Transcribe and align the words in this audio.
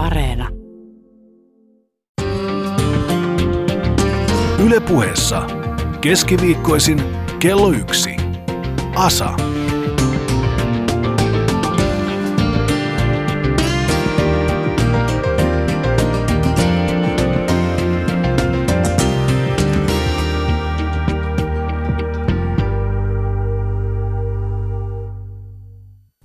Areena. 0.00 0.48
Ylepuheessa 4.64 5.46
keskiviikkoisin 6.00 7.02
kello 7.38 7.72
yksi. 7.72 8.16
Asa. 8.96 9.36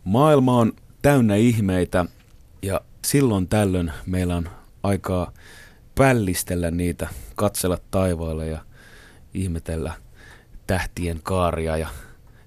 Maailma 0.04 0.58
on 0.58 0.74
täynnä 1.02 1.36
ihmeitä 1.36 2.06
ja 2.62 2.82
silloin 3.06 3.48
tällöin 3.48 3.92
meillä 4.06 4.36
on 4.36 4.50
aikaa 4.84 5.32
pällistellä 5.96 6.72
niitä, 6.72 7.08
katsella 7.36 7.78
taivaalle 7.92 8.48
ja 8.48 8.60
ihmetellä 9.34 9.94
tähtien 10.68 11.20
kaaria 11.24 11.78
ja 11.78 11.88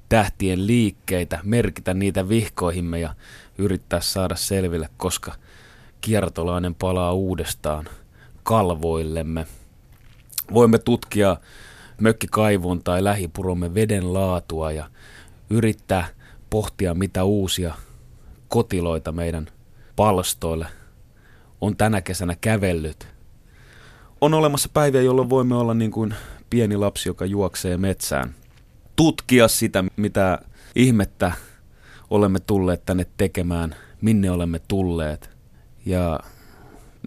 tähtien 0.08 0.66
liikkeitä, 0.66 1.40
merkitä 1.42 1.94
niitä 1.94 2.28
vihkoihimme 2.28 3.00
ja 3.00 3.14
yrittää 3.58 4.00
saada 4.00 4.36
selville, 4.36 4.88
koska 4.96 5.32
kiertolainen 6.00 6.74
palaa 6.74 7.12
uudestaan 7.12 7.88
kalvoillemme. 8.42 9.46
Voimme 10.54 10.78
tutkia 10.78 11.36
mökkikaivun 12.00 12.82
tai 12.84 13.04
lähipuromme 13.04 13.74
veden 13.74 14.14
laatua 14.14 14.72
ja 14.72 14.90
yrittää 15.50 16.08
pohtia, 16.50 16.94
mitä 16.94 17.24
uusia 17.24 17.74
kotiloita 18.48 19.12
meidän 19.12 19.48
palstoille 19.98 20.66
on 21.60 21.76
tänä 21.76 22.00
kesänä 22.00 22.36
kävellyt. 22.40 23.08
On 24.20 24.34
olemassa 24.34 24.68
päiviä, 24.72 25.02
jolloin 25.02 25.30
voimme 25.30 25.56
olla 25.56 25.74
niin 25.74 25.90
kuin 25.90 26.14
pieni 26.50 26.76
lapsi, 26.76 27.08
joka 27.08 27.26
juoksee 27.26 27.76
metsään. 27.76 28.34
Tutkia 28.96 29.48
sitä, 29.48 29.84
mitä 29.96 30.38
ihmettä 30.74 31.32
olemme 32.10 32.40
tulleet 32.40 32.84
tänne 32.86 33.06
tekemään, 33.16 33.74
minne 34.00 34.30
olemme 34.30 34.60
tulleet 34.68 35.30
ja 35.86 36.20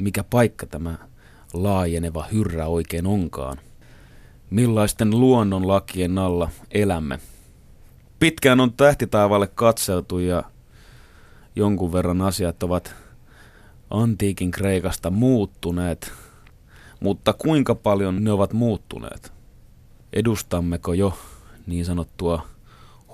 mikä 0.02 0.23
paikka 0.23 0.66
tämä 0.66 0.95
laajeneva 1.53 2.26
hyrrä 2.31 2.67
oikein 2.67 3.08
onkaan. 3.08 3.58
Millaisten 4.50 5.20
luonnonlakien 5.20 6.17
alla 6.17 6.50
elämme. 6.72 7.20
Pitkään 8.20 8.59
on 8.59 8.73
tähtitaivaalle 8.73 9.48
katseltu 9.48 10.20
ja 10.20 10.44
jonkun 11.55 11.94
verran 11.94 12.21
asiat 12.21 12.63
ovat 12.63 12.95
antiikin 13.89 14.52
Kreikasta 14.52 15.09
muuttuneet, 15.09 16.11
mutta 16.99 17.33
kuinka 17.33 17.75
paljon 17.75 18.23
ne 18.23 18.31
ovat 18.31 18.53
muuttuneet? 18.53 19.33
Edustammeko 20.13 20.93
jo 20.93 21.17
niin 21.67 21.85
sanottua 21.85 22.47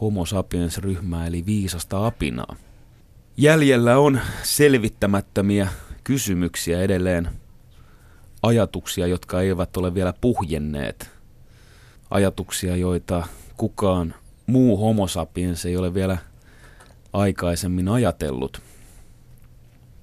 homo 0.02 0.25
sapiens-ryhmää 0.25 1.27
eli 1.27 1.45
viisasta 1.45 2.05
apinaa? 2.05 2.55
Jäljellä 3.38 3.97
on 3.97 4.19
selvittämättömiä 4.44 5.67
kysymyksiä 6.03 6.81
edelleen, 6.81 7.29
ajatuksia, 8.44 9.07
jotka 9.07 9.41
eivät 9.41 9.77
ole 9.77 9.94
vielä 9.94 10.13
puhjenneet, 10.22 11.09
ajatuksia, 12.09 12.75
joita 12.75 13.27
kukaan 13.57 14.13
muu 14.47 14.77
homo 14.77 15.07
sapiens 15.07 15.66
ei 15.66 15.77
ole 15.77 15.94
vielä 15.94 16.17
aikaisemmin 17.13 17.88
ajatellut. 17.88 18.61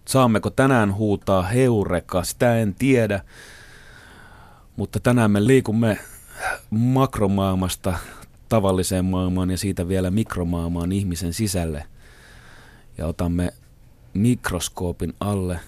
Saammeko 0.05 0.51
tänään 0.51 0.95
huutaa 0.95 1.43
heureka, 1.43 2.25
sitä 2.25 2.59
en 2.59 2.75
tiedä, 2.75 3.21
mutta 4.77 5.01
tänään 5.01 5.31
me 5.31 5.47
liikumme 5.47 5.99
makromaailmasta 6.71 7.99
tavalliseen 8.49 9.05
maailmaan 9.05 9.51
ja 9.51 9.59
siitä 9.59 9.89
vielä 9.89 10.11
mikromaailmaan 10.11 10.93
ihmisen 10.93 11.33
sisälle. 11.33 11.87
Ja 12.99 13.07
otamme 13.07 13.53
mikroskoopin 14.15 15.15
alle 15.21 15.61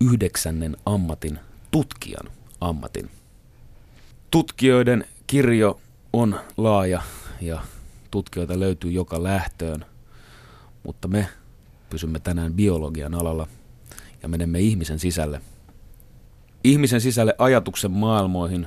yhdeksännen 0.00 0.76
ammatin, 0.86 1.38
tutkijan 1.70 2.30
ammatin. 2.60 3.10
Tutkijoiden 4.30 5.04
kirjo 5.26 5.80
on 6.12 6.40
laaja 6.56 7.02
ja 7.40 7.62
tutkijoita 8.10 8.60
löytyy 8.60 8.90
joka 8.90 9.22
lähtöön, 9.22 9.84
mutta 10.82 11.08
me 11.08 11.28
pysymme 11.90 12.20
tänään 12.20 12.54
biologian 12.54 13.14
alalla 13.14 13.46
ja 14.22 14.28
menemme 14.28 14.60
ihmisen 14.60 14.98
sisälle. 14.98 15.40
Ihmisen 16.64 17.00
sisälle 17.00 17.34
ajatuksen 17.38 17.90
maailmoihin. 17.90 18.66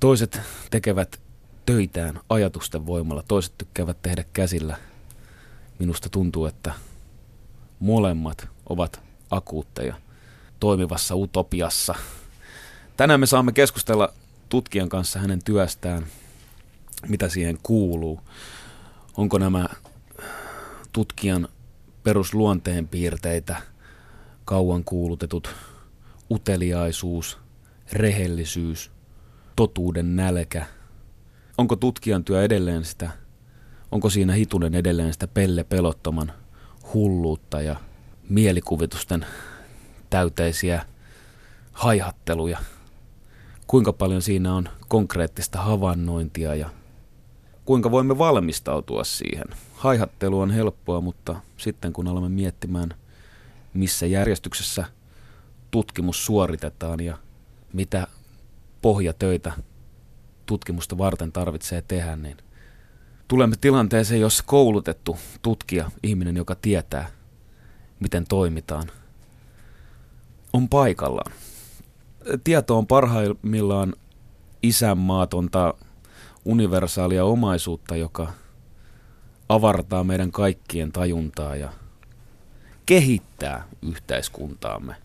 Toiset 0.00 0.40
tekevät 0.70 1.20
töitään 1.66 2.20
ajatusten 2.28 2.86
voimalla, 2.86 3.22
toiset 3.28 3.54
tykkäävät 3.58 4.02
tehdä 4.02 4.24
käsillä. 4.32 4.76
Minusta 5.78 6.08
tuntuu, 6.08 6.46
että 6.46 6.72
molemmat 7.80 8.48
ovat 8.68 9.02
akuutteja 9.30 9.94
toimivassa 10.60 11.14
utopiassa. 11.14 11.94
Tänään 12.96 13.20
me 13.20 13.26
saamme 13.26 13.52
keskustella 13.52 14.12
tutkijan 14.48 14.88
kanssa 14.88 15.18
hänen 15.18 15.44
työstään, 15.44 16.06
mitä 17.08 17.28
siihen 17.28 17.58
kuuluu. 17.62 18.20
Onko 19.16 19.38
nämä 19.38 19.68
tutkijan 20.94 21.48
perusluonteen 22.02 22.88
piirteitä, 22.88 23.56
kauan 24.44 24.84
kuulutetut 24.84 25.54
uteliaisuus, 26.30 27.38
rehellisyys, 27.92 28.90
totuuden 29.56 30.16
nälkä. 30.16 30.66
Onko 31.58 31.76
tutkijan 31.76 32.24
työ 32.24 32.44
edelleen 32.44 32.84
sitä, 32.84 33.10
onko 33.92 34.10
siinä 34.10 34.32
hitunen 34.32 34.74
edelleen 34.74 35.12
sitä 35.12 35.26
pelle 35.26 35.64
pelottoman 35.64 36.32
hulluutta 36.94 37.60
ja 37.62 37.76
mielikuvitusten 38.28 39.26
täyteisiä 40.10 40.86
haihatteluja? 41.72 42.58
Kuinka 43.66 43.92
paljon 43.92 44.22
siinä 44.22 44.54
on 44.54 44.68
konkreettista 44.88 45.62
havainnointia 45.62 46.54
ja 46.54 46.70
kuinka 47.64 47.90
voimme 47.90 48.18
valmistautua 48.18 49.04
siihen. 49.04 49.46
Haihattelu 49.74 50.40
on 50.40 50.50
helppoa, 50.50 51.00
mutta 51.00 51.40
sitten 51.56 51.92
kun 51.92 52.08
alamme 52.08 52.28
miettimään, 52.28 52.94
missä 53.74 54.06
järjestyksessä 54.06 54.84
tutkimus 55.70 56.26
suoritetaan 56.26 57.00
ja 57.00 57.18
mitä 57.72 58.06
pohjatöitä 58.82 59.52
tutkimusta 60.46 60.98
varten 60.98 61.32
tarvitsee 61.32 61.82
tehdä, 61.82 62.16
niin 62.16 62.36
tulemme 63.28 63.56
tilanteeseen, 63.60 64.20
jossa 64.20 64.44
koulutettu 64.46 65.16
tutkija, 65.42 65.90
ihminen, 66.02 66.36
joka 66.36 66.54
tietää, 66.54 67.10
miten 68.00 68.26
toimitaan, 68.28 68.90
on 70.52 70.68
paikallaan. 70.68 71.32
Tieto 72.44 72.78
on 72.78 72.86
parhaimmillaan 72.86 73.94
isänmaatonta 74.62 75.74
universaalia 76.44 77.24
omaisuutta, 77.24 77.96
joka 77.96 78.32
avartaa 79.48 80.04
meidän 80.04 80.32
kaikkien 80.32 80.92
tajuntaa 80.92 81.56
ja 81.56 81.72
kehittää 82.86 83.64
yhteiskuntaamme. 83.82 84.96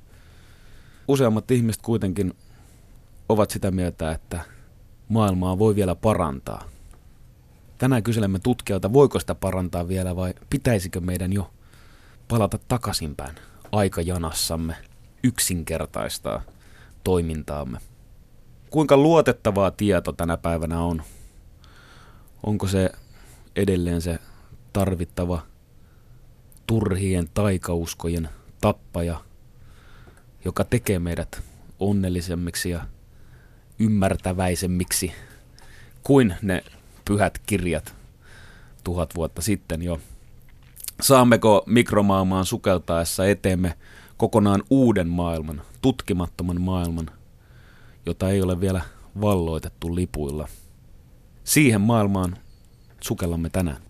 Useammat 1.07 1.51
ihmiset 1.51 1.81
kuitenkin 1.81 2.33
ovat 3.29 3.49
sitä 3.49 3.71
mieltä, 3.71 4.11
että 4.11 4.39
maailmaa 5.09 5.59
voi 5.59 5.75
vielä 5.75 5.95
parantaa. 5.95 6.63
Tänään 7.77 8.03
kyselemme 8.03 8.39
tutkijalta, 8.39 8.93
voiko 8.93 9.19
sitä 9.19 9.35
parantaa 9.35 9.87
vielä 9.87 10.15
vai 10.15 10.33
pitäisikö 10.49 10.99
meidän 10.99 11.33
jo 11.33 11.51
palata 12.27 12.59
takaisinpäin 12.67 13.35
aikajanassamme, 13.71 14.75
yksinkertaistaa 15.23 16.41
toimintaamme. 17.03 17.79
Kuinka 18.69 18.97
luotettavaa 18.97 19.71
tieto 19.71 20.11
tänä 20.11 20.37
päivänä 20.37 20.81
on 20.81 21.01
onko 22.43 22.67
se 22.67 22.91
edelleen 23.55 24.01
se 24.01 24.19
tarvittava 24.73 25.41
turhien 26.67 27.29
taikauskojen 27.33 28.29
tappaja, 28.61 29.21
joka 30.45 30.63
tekee 30.63 30.99
meidät 30.99 31.41
onnellisemmiksi 31.79 32.69
ja 32.69 32.85
ymmärtäväisemmiksi 33.79 35.11
kuin 36.03 36.35
ne 36.41 36.63
pyhät 37.05 37.39
kirjat 37.45 37.95
tuhat 38.83 39.15
vuotta 39.15 39.41
sitten 39.41 39.81
jo. 39.81 39.99
Saammeko 41.01 41.63
mikromaailmaan 41.65 42.45
sukeltaessa 42.45 43.25
eteemme 43.25 43.77
kokonaan 44.17 44.63
uuden 44.69 45.07
maailman, 45.07 45.61
tutkimattoman 45.81 46.61
maailman, 46.61 47.11
jota 48.05 48.29
ei 48.29 48.41
ole 48.41 48.61
vielä 48.61 48.81
valloitettu 49.21 49.95
lipuilla– 49.95 50.47
Siihen 51.43 51.81
maailmaan 51.81 52.37
sukellamme 53.01 53.49
tänään. 53.49 53.81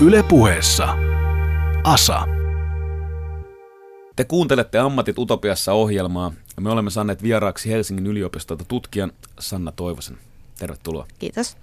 Ylepuheessa 0.00 0.96
Asa. 1.84 2.26
Te 4.16 4.24
kuuntelette 4.24 4.78
Ammatit 4.78 5.18
Utopiassa 5.18 5.72
ohjelmaa 5.72 6.32
ja 6.56 6.62
me 6.62 6.70
olemme 6.70 6.90
saaneet 6.90 7.22
vieraaksi 7.22 7.70
Helsingin 7.70 8.06
yliopistolta 8.06 8.64
tutkijan 8.64 9.12
Sanna 9.40 9.72
Toivosen. 9.72 10.18
Tervetuloa. 10.58 11.06
Kiitos. 11.18 11.56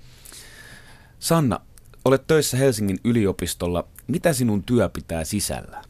Sanna, 1.20 1.60
olet 2.06 2.28
töissä 2.28 2.58
Helsingin 2.58 3.00
yliopistolla 3.04 3.88
mitä 4.10 4.34
sinun 4.34 4.64
työ 4.64 4.90
pitää 4.90 5.24
sisällään? 5.24 5.84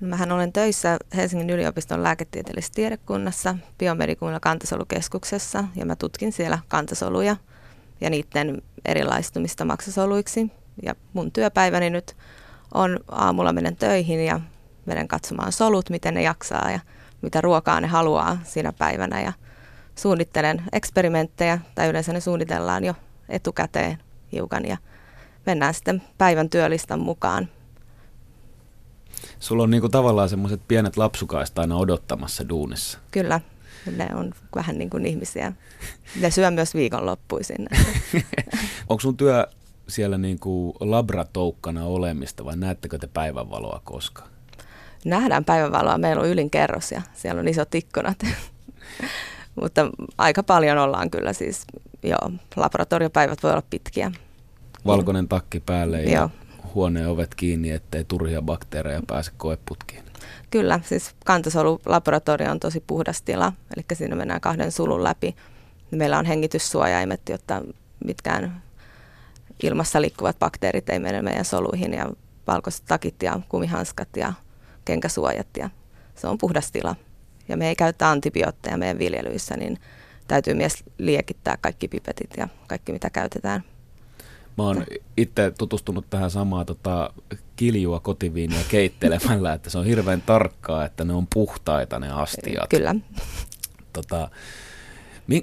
Mähän 0.00 0.32
olen 0.32 0.52
töissä 0.52 0.98
Helsingin 1.16 1.50
yliopiston 1.50 2.02
lääketieteellisessä 2.02 2.74
tiedekunnassa, 2.74 3.56
biomedikunnalla 3.78 4.40
kantasolukeskuksessa 4.40 5.64
ja 5.76 5.86
mä 5.86 5.96
tutkin 5.96 6.32
siellä 6.32 6.58
kantasoluja 6.68 7.36
ja 8.00 8.10
niiden 8.10 8.62
erilaistumista 8.84 9.64
maksasoluiksi. 9.64 10.52
Ja 10.82 10.94
mun 11.12 11.32
työpäiväni 11.32 11.90
nyt 11.90 12.16
on 12.74 13.00
aamulla 13.08 13.52
menen 13.52 13.76
töihin 13.76 14.24
ja 14.24 14.40
menen 14.86 15.08
katsomaan 15.08 15.52
solut, 15.52 15.90
miten 15.90 16.14
ne 16.14 16.22
jaksaa 16.22 16.70
ja 16.70 16.80
mitä 17.22 17.40
ruokaa 17.40 17.80
ne 17.80 17.86
haluaa 17.86 18.38
siinä 18.44 18.72
päivänä 18.72 19.20
ja 19.20 19.32
suunnittelen 19.98 20.62
eksperimenttejä 20.72 21.58
tai 21.74 21.88
yleensä 21.88 22.12
ne 22.12 22.20
suunnitellaan 22.20 22.84
jo 22.84 22.94
etukäteen 23.28 23.98
hiukan 24.32 24.66
ja 24.66 24.76
mennään 25.46 25.74
sitten 25.74 26.02
päivän 26.18 26.50
työlistan 26.50 27.00
mukaan 27.00 27.48
Sulla 29.40 29.62
on 29.62 29.70
niinku 29.70 29.88
tavallaan 29.88 30.28
semmoiset 30.28 30.60
pienet 30.68 30.96
lapsukaista 30.96 31.60
aina 31.60 31.76
odottamassa 31.76 32.48
duunissa. 32.48 32.98
Kyllä, 33.10 33.40
ne 33.96 34.08
on 34.14 34.32
vähän 34.56 34.78
niin 34.78 34.90
kuin 34.90 35.06
ihmisiä. 35.06 35.52
Ne 36.20 36.30
syö 36.30 36.50
myös 36.50 36.74
viikonloppuisin. 36.74 37.68
Onko 38.88 39.00
sun 39.00 39.16
työ 39.16 39.46
siellä 39.88 40.18
niinku 40.18 40.76
labratoukkana 40.80 41.84
olemista 41.84 42.44
vai 42.44 42.56
näettekö 42.56 42.98
te 42.98 43.06
päivänvaloa 43.06 43.80
koskaan? 43.84 44.28
Nähdään 45.04 45.44
päivänvaloa. 45.44 45.98
Meillä 45.98 46.22
on 46.22 46.28
ylin 46.28 46.50
kerros 46.50 46.92
ja 46.92 47.02
siellä 47.14 47.40
on 47.40 47.48
isot 47.48 47.74
ikkunat. 47.74 48.18
Mutta 49.60 49.90
aika 50.18 50.42
paljon 50.42 50.78
ollaan 50.78 51.10
kyllä 51.10 51.32
siis, 51.32 51.64
joo, 52.02 52.30
laboratoriopäivät 52.56 53.42
voi 53.42 53.50
olla 53.50 53.62
pitkiä. 53.70 54.12
Valkoinen 54.86 55.28
takki 55.28 55.60
päälle 55.60 56.02
ja 56.02 56.18
joo 56.18 56.30
huoneen 56.74 57.08
ovet 57.08 57.34
kiinni, 57.34 57.70
ettei 57.70 58.04
turhia 58.04 58.42
bakteereja 58.42 59.02
pääse 59.06 59.32
koeputkiin. 59.36 60.04
Kyllä, 60.50 60.80
siis 60.84 61.14
kantasolulaboratorio 61.24 62.50
on 62.50 62.60
tosi 62.60 62.84
puhdas 62.86 63.22
tila, 63.22 63.52
eli 63.76 63.84
siinä 63.92 64.16
mennään 64.16 64.40
kahden 64.40 64.72
sulun 64.72 65.04
läpi. 65.04 65.36
Meillä 65.90 66.18
on 66.18 66.24
hengityssuojaimet, 66.24 67.20
jotta 67.28 67.62
mitkään 68.04 68.62
ilmassa 69.62 70.00
liikkuvat 70.00 70.38
bakteerit 70.38 70.90
ei 70.90 70.98
mene 70.98 71.22
meidän 71.22 71.44
soluihin 71.44 71.94
ja 71.94 72.12
valkoiset 72.46 72.84
takit 72.88 73.22
ja 73.22 73.40
kumihanskat 73.48 74.08
ja 74.16 74.32
kenkäsuojat 74.84 75.46
ja 75.58 75.70
se 76.14 76.26
on 76.26 76.38
puhdas 76.38 76.72
tila. 76.72 76.96
Ja 77.48 77.56
me 77.56 77.68
ei 77.68 77.76
käytä 77.76 78.10
antibiootteja 78.10 78.76
meidän 78.76 78.98
viljelyissä, 78.98 79.56
niin 79.56 79.78
täytyy 80.28 80.54
myös 80.54 80.84
liekittää 80.98 81.56
kaikki 81.60 81.88
pipetit 81.88 82.30
ja 82.36 82.48
kaikki 82.66 82.92
mitä 82.92 83.10
käytetään. 83.10 83.64
Mä 84.58 84.64
oon 84.64 84.84
itse 85.16 85.52
tutustunut 85.58 86.10
tähän 86.10 86.30
samaan 86.30 86.66
tota, 86.66 87.12
kiljua 87.56 88.00
kotiviiniä 88.00 88.60
keittelemällä, 88.68 89.52
että 89.52 89.70
se 89.70 89.78
on 89.78 89.84
hirveän 89.84 90.22
tarkkaa, 90.22 90.84
että 90.84 91.04
ne 91.04 91.12
on 91.12 91.26
puhtaita 91.34 91.98
ne 91.98 92.10
astiat. 92.10 92.70
Kyllä. 92.70 92.94
Tota, 93.92 94.30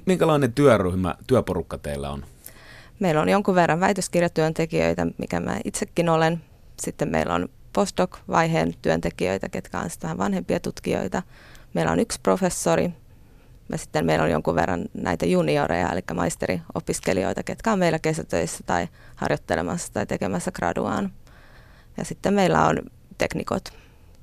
minkälainen 0.05 0.53
työryhmä, 0.53 1.15
työporukka 1.27 1.77
teillä 1.77 2.09
on? 2.09 2.25
Meillä 2.99 3.21
on 3.21 3.29
jonkun 3.29 3.55
verran 3.55 3.79
väitöskirjatyöntekijöitä, 3.79 5.07
mikä 5.17 5.39
mä 5.39 5.59
itsekin 5.65 6.09
olen. 6.09 6.41
Sitten 6.79 7.09
meillä 7.09 7.33
on 7.33 7.49
postdoc-vaiheen 7.73 8.73
työntekijöitä, 8.81 9.49
ketkä 9.49 9.79
on 9.79 9.89
vähän 10.03 10.17
vanhempia 10.17 10.59
tutkijoita. 10.59 11.23
Meillä 11.73 11.91
on 11.91 11.99
yksi 11.99 12.19
professori, 12.23 12.91
ja 13.71 13.77
sitten 13.77 14.05
meillä 14.05 14.23
on 14.23 14.31
jonkun 14.31 14.55
verran 14.55 14.85
näitä 14.93 15.25
junioreja, 15.25 15.91
eli 15.91 16.01
maisteriopiskelijoita, 16.13 17.43
ketkä 17.43 17.71
on 17.71 17.79
meillä 17.79 17.99
kesätöissä 17.99 18.63
tai 18.65 18.87
harjoittelemassa 19.15 19.93
tai 19.93 20.05
tekemässä 20.05 20.51
graduaan. 20.51 21.11
Ja 21.97 22.05
sitten 22.05 22.33
meillä 22.33 22.65
on 22.65 22.77
teknikot, 23.17 23.73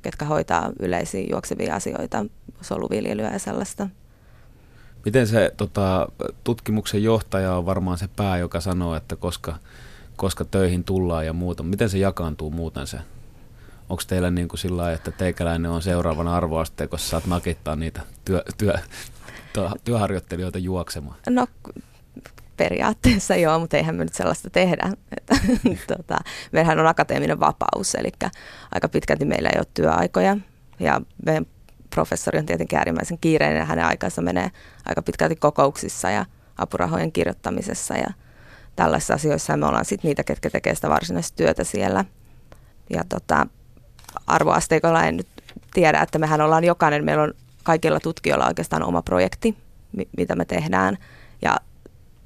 ketkä 0.03 0.25
hoitaa 0.25 0.71
yleisiä 0.81 1.27
juoksevia 1.31 1.75
asioita, 1.75 2.25
soluviljelyä 2.61 3.31
ja 3.31 3.39
sellaista. 3.39 3.89
Miten 5.05 5.27
se 5.27 5.53
tota, 5.57 6.09
tutkimuksen 6.45 7.03
johtaja 7.03 7.55
on 7.55 7.67
varmaan 7.67 7.99
se 7.99 8.09
pää, 8.17 8.39
joka 8.39 8.61
sanoo, 8.61 8.97
että 8.97 9.17
koska, 9.17 9.57
koska 10.17 10.45
töihin 10.45 10.85
tullaan 10.85 11.27
ja 11.27 11.33
muuta. 11.33 11.63
Miten 11.63 11.91
se 11.91 11.99
jakaantuu 11.99 12.51
muuten 12.51 12.87
se? 12.87 12.99
Onko 13.89 14.03
teillä 14.07 14.31
niin 14.31 14.49
kuin 14.49 14.59
sillä 14.59 14.83
lailla, 14.83 14.97
että 14.97 15.11
teikäläinen 15.11 15.71
on 15.71 15.83
seuraavana 15.83 16.37
arvoasteikossa, 16.37 17.09
saat 17.09 17.27
nakittaa 17.27 17.77
niitä 17.77 18.01
työ, 18.25 18.43
työ, 18.59 18.75
työharjoittelijoita 19.85 20.59
juoksemaan? 20.59 21.17
No 21.31 21.47
periaatteessa 22.57 23.37
joo, 23.37 23.59
mutta 23.59 23.77
eihän 23.77 23.95
me 23.95 24.05
nyt 24.05 24.15
sellaista 24.15 24.51
tehdä. 24.51 24.93
tota, 25.97 26.19
meillähän 26.53 26.79
on 26.79 26.87
akateeminen 26.87 27.41
vapaus, 27.41 27.95
eli 27.95 28.13
aika 28.75 28.89
pitkälti 28.89 29.25
meillä 29.25 29.49
ei 29.49 29.59
ole 29.59 29.67
työaikoja. 29.75 30.37
Ja 30.81 31.01
meidän 31.27 31.47
professori 31.91 32.39
on 32.39 32.47
tietenkin 32.47 32.79
äärimmäisen 32.79 33.19
kiireinen 33.19 33.59
ja 33.59 33.65
hänen 33.65 33.85
aikansa 33.85 34.23
menee 34.23 34.51
aika 34.85 35.03
pitkälti 35.03 35.37
kokouksissa 35.37 36.11
ja 36.11 36.27
apurahojen 36.59 37.13
kirjoittamisessa 37.13 37.95
ja 37.95 38.11
tällaisissa 38.77 39.15
asioissa. 39.15 39.53
Ja 39.53 39.57
me 39.57 39.67
ollaan 39.67 39.85
sitten 39.85 40.09
niitä, 40.09 40.25
ketkä 40.25 40.51
tekee 40.51 40.75
sitä 40.75 40.91
varsinaista 40.91 41.37
työtä 41.37 41.65
siellä. 41.65 42.05
Ja 42.91 43.05
tota, 43.09 43.47
arvoasteikolla 44.27 45.05
en 45.05 45.17
nyt 45.17 45.29
tiedä, 45.75 46.01
että 46.01 46.19
mehän 46.19 46.41
ollaan 46.41 46.65
jokainen, 46.65 47.05
meillä 47.05 47.23
on 47.23 47.35
kaikilla 47.67 48.01
tutkijoilla 48.01 48.47
oikeastaan 48.47 48.83
oma 48.83 49.03
projekti, 49.03 49.57
mitä 50.17 50.37
me 50.37 50.45
tehdään. 50.45 50.99
Ja 51.43 51.57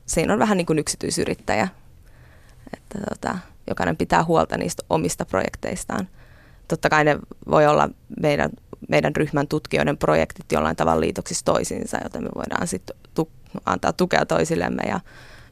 siinä 0.06 0.32
on 0.32 0.38
vähän 0.38 0.56
niin 0.56 0.66
kuin 0.66 0.78
yksityisyrittäjä, 0.78 1.68
että 2.72 2.98
tota, 3.08 3.38
jokainen 3.66 3.96
pitää 3.96 4.24
huolta 4.24 4.58
niistä 4.58 4.82
omista 4.90 5.24
projekteistaan. 5.24 6.08
Totta 6.68 6.88
kai 6.88 7.04
ne 7.04 7.18
voi 7.50 7.66
olla 7.66 7.88
meidän, 8.22 8.50
meidän 8.88 9.16
ryhmän 9.16 9.48
tutkijoiden 9.48 9.98
projektit 9.98 10.52
jollain 10.52 10.76
tavalla 10.76 11.00
liitoksissa 11.00 11.44
toisiinsa, 11.44 11.98
joten 12.02 12.22
me 12.22 12.28
voidaan 12.34 12.66
sitten 12.66 12.96
tu- 13.14 13.30
antaa 13.66 13.92
tukea 13.92 14.26
toisillemme 14.26 14.82
ja 14.88 15.00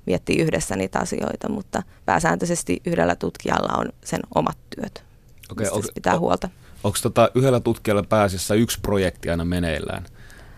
miettiä 0.07 0.43
yhdessä 0.45 0.77
niitä 0.77 0.99
asioita, 0.99 1.49
mutta 1.49 1.83
pääsääntöisesti 2.05 2.81
yhdellä 2.85 3.17
tutkijalla 3.17 3.79
on 3.79 3.89
sen 4.05 4.21
omat 4.35 4.59
työt, 4.77 5.05
okay, 5.51 5.67
mistä 5.67 5.93
pitää 5.95 6.19
huolta. 6.19 6.49
Onko 6.85 6.99
tota 7.03 7.31
yhdellä 7.35 7.61
tutkijalla 7.61 8.03
pääasiassa 8.03 8.55
yksi 8.55 8.79
projekti 8.81 9.31
aina 9.31 9.45
meneillään? 9.45 10.05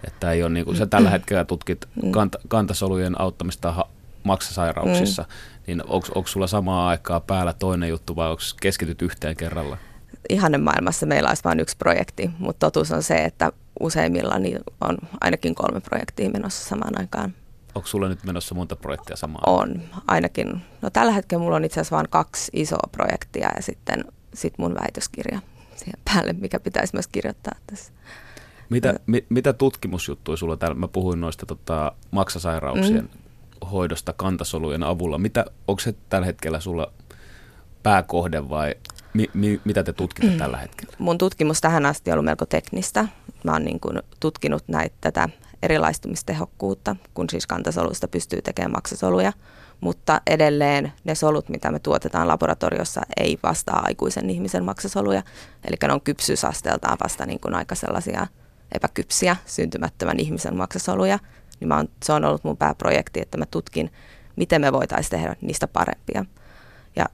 Että 0.06 0.32
ei 0.32 0.42
ole 0.42 0.50
niin 0.50 0.64
kuin, 0.64 0.76
sä 0.76 0.86
tällä 0.86 1.10
hetkellä 1.20 1.44
tutkit 1.44 1.88
mm. 2.02 2.10
kant, 2.10 2.36
kantasolujen 2.48 3.20
auttamista 3.20 3.72
ha- 3.72 3.88
maksasairauksissa, 4.24 5.22
mm. 5.22 5.28
niin 5.66 5.82
onko 5.88 6.26
sulla 6.26 6.46
samaa 6.46 6.88
aikaa 6.88 7.20
päällä 7.20 7.52
toinen 7.52 7.88
juttu 7.88 8.16
vai 8.16 8.30
onko 8.30 8.42
keskityt 8.60 9.02
yhteen 9.02 9.36
kerralla? 9.36 9.76
Ihanne 10.28 10.58
maailmassa 10.58 11.06
meillä 11.06 11.28
olisi 11.28 11.44
vain 11.44 11.60
yksi 11.60 11.76
projekti, 11.76 12.30
mutta 12.38 12.66
totuus 12.66 12.92
on 12.92 13.02
se, 13.02 13.24
että 13.24 13.52
useimmilla 13.80 14.38
niin 14.38 14.58
on 14.80 14.98
ainakin 15.20 15.54
kolme 15.54 15.80
projektia 15.80 16.30
menossa 16.30 16.68
samaan 16.68 17.00
aikaan. 17.00 17.34
Onko 17.74 17.88
sulla 17.88 18.08
nyt 18.08 18.24
menossa 18.24 18.54
monta 18.54 18.76
projektia 18.76 19.16
samaan 19.16 19.48
On, 19.48 19.82
ainakin. 20.06 20.62
No 20.82 20.90
tällä 20.90 21.12
hetkellä 21.12 21.42
mulla 21.42 21.56
on 21.56 21.64
itse 21.64 21.80
asiassa 21.80 21.96
vain 21.96 22.08
kaksi 22.10 22.50
isoa 22.54 22.88
projektia 22.92 23.50
ja 23.56 23.62
sitten 23.62 24.04
sit 24.34 24.54
mun 24.58 24.74
väitöskirja 24.74 25.40
siihen 25.80 26.00
päälle, 26.04 26.32
mikä 26.32 26.60
pitäisi 26.60 26.94
myös 26.94 27.06
kirjoittaa 27.06 27.52
tässä. 27.66 27.92
Mitä, 28.68 28.94
mi, 29.06 29.26
mitä 29.28 29.52
tutkimusjuttuja 29.52 30.36
sulla 30.36 30.56
täällä, 30.56 30.74
mä 30.74 30.88
puhuin 30.88 31.20
noista 31.20 31.46
tota, 31.46 31.92
maksasairauksien 32.10 33.08
mm. 33.14 33.68
hoidosta 33.70 34.12
kantasolujen 34.12 34.82
avulla. 34.82 35.18
Mitä, 35.18 35.44
onko 35.68 35.80
se 35.80 35.94
tällä 36.08 36.26
hetkellä 36.26 36.60
sulla 36.60 36.92
pääkohde 37.82 38.48
vai 38.48 38.74
mi, 39.14 39.30
mi, 39.34 39.60
mitä 39.64 39.82
te 39.82 39.92
tutkitte 39.92 40.32
mm. 40.32 40.38
tällä 40.38 40.56
hetkellä? 40.56 40.92
Mun 40.98 41.18
tutkimus 41.18 41.60
tähän 41.60 41.86
asti 41.86 42.10
on 42.10 42.12
ollut 42.12 42.24
melko 42.24 42.46
teknistä. 42.46 43.08
Mä 43.44 43.52
oon 43.52 43.64
niin 43.64 43.80
kuin 43.80 44.02
tutkinut 44.20 44.64
näitä 44.68 44.96
tätä 45.00 45.28
erilaistumistehokkuutta, 45.62 46.96
kun 47.14 47.30
siis 47.30 47.46
kantasoluista 47.46 48.08
pystyy 48.08 48.42
tekemään 48.42 48.72
maksasoluja– 48.72 49.32
mutta 49.80 50.20
edelleen 50.26 50.92
ne 51.04 51.14
solut, 51.14 51.48
mitä 51.48 51.70
me 51.70 51.78
tuotetaan 51.78 52.28
laboratoriossa, 52.28 53.00
ei 53.16 53.38
vastaa 53.42 53.82
aikuisen 53.84 54.30
ihmisen 54.30 54.64
maksasoluja. 54.64 55.22
Eli 55.64 55.76
ne 55.82 55.92
on 55.92 56.00
kypsyysasteeltaan 56.00 56.98
vasta 57.04 57.26
niin 57.26 57.40
kuin 57.40 57.54
aika 57.54 57.74
sellaisia 57.74 58.26
epäkypsiä 58.72 59.36
syntymättömän 59.46 60.20
ihmisen 60.20 60.56
maksasoluja. 60.56 61.18
Niin 61.60 61.68
mä 61.68 61.76
on, 61.76 61.88
se 62.04 62.12
on 62.12 62.24
ollut 62.24 62.44
mun 62.44 62.56
pääprojekti, 62.56 63.20
että 63.20 63.38
mä 63.38 63.46
tutkin, 63.46 63.92
miten 64.36 64.60
me 64.60 64.72
voitaisiin 64.72 65.10
tehdä 65.10 65.36
niistä 65.40 65.68
parempia. 65.68 66.24
Ja 66.96 67.06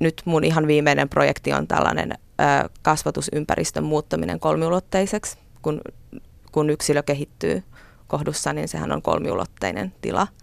nyt 0.00 0.22
mun 0.24 0.44
ihan 0.44 0.66
viimeinen 0.66 1.08
projekti 1.08 1.52
on 1.52 1.68
tällainen 1.68 2.12
ö, 2.12 2.68
kasvatusympäristön 2.82 3.84
muuttaminen 3.84 4.40
kolmiulotteiseksi. 4.40 5.38
Kun, 5.62 5.80
kun 6.52 6.70
yksilö 6.70 7.02
kehittyy 7.02 7.62
kohdussa, 8.08 8.52
niin 8.52 8.68
sehän 8.68 8.92
on 8.92 9.02
kolmiulotteinen 9.02 9.92
tila– 10.00 10.26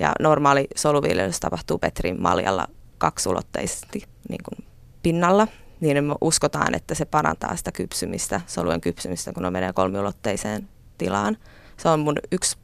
ja 0.00 0.12
normaali 0.20 0.68
soluviljelys 0.76 1.40
tapahtuu 1.40 1.78
Petrin 1.78 2.22
maljalla 2.22 2.66
kaksulotteisesti, 2.98 4.02
niin 4.28 4.40
kuin 4.44 4.66
pinnalla, 5.02 5.48
niin 5.80 6.04
me 6.04 6.14
uskotaan, 6.20 6.74
että 6.74 6.94
se 6.94 7.04
parantaa 7.04 7.56
sitä 7.56 7.72
kypsymistä, 7.72 8.40
solujen 8.46 8.80
kypsymistä, 8.80 9.32
kun 9.32 9.42
ne 9.42 9.50
menee 9.50 9.72
kolmiulotteiseen 9.72 10.68
tilaan. 10.98 11.36
Se 11.76 11.88
on 11.88 12.00
mun 12.00 12.16
yksi 12.32 12.56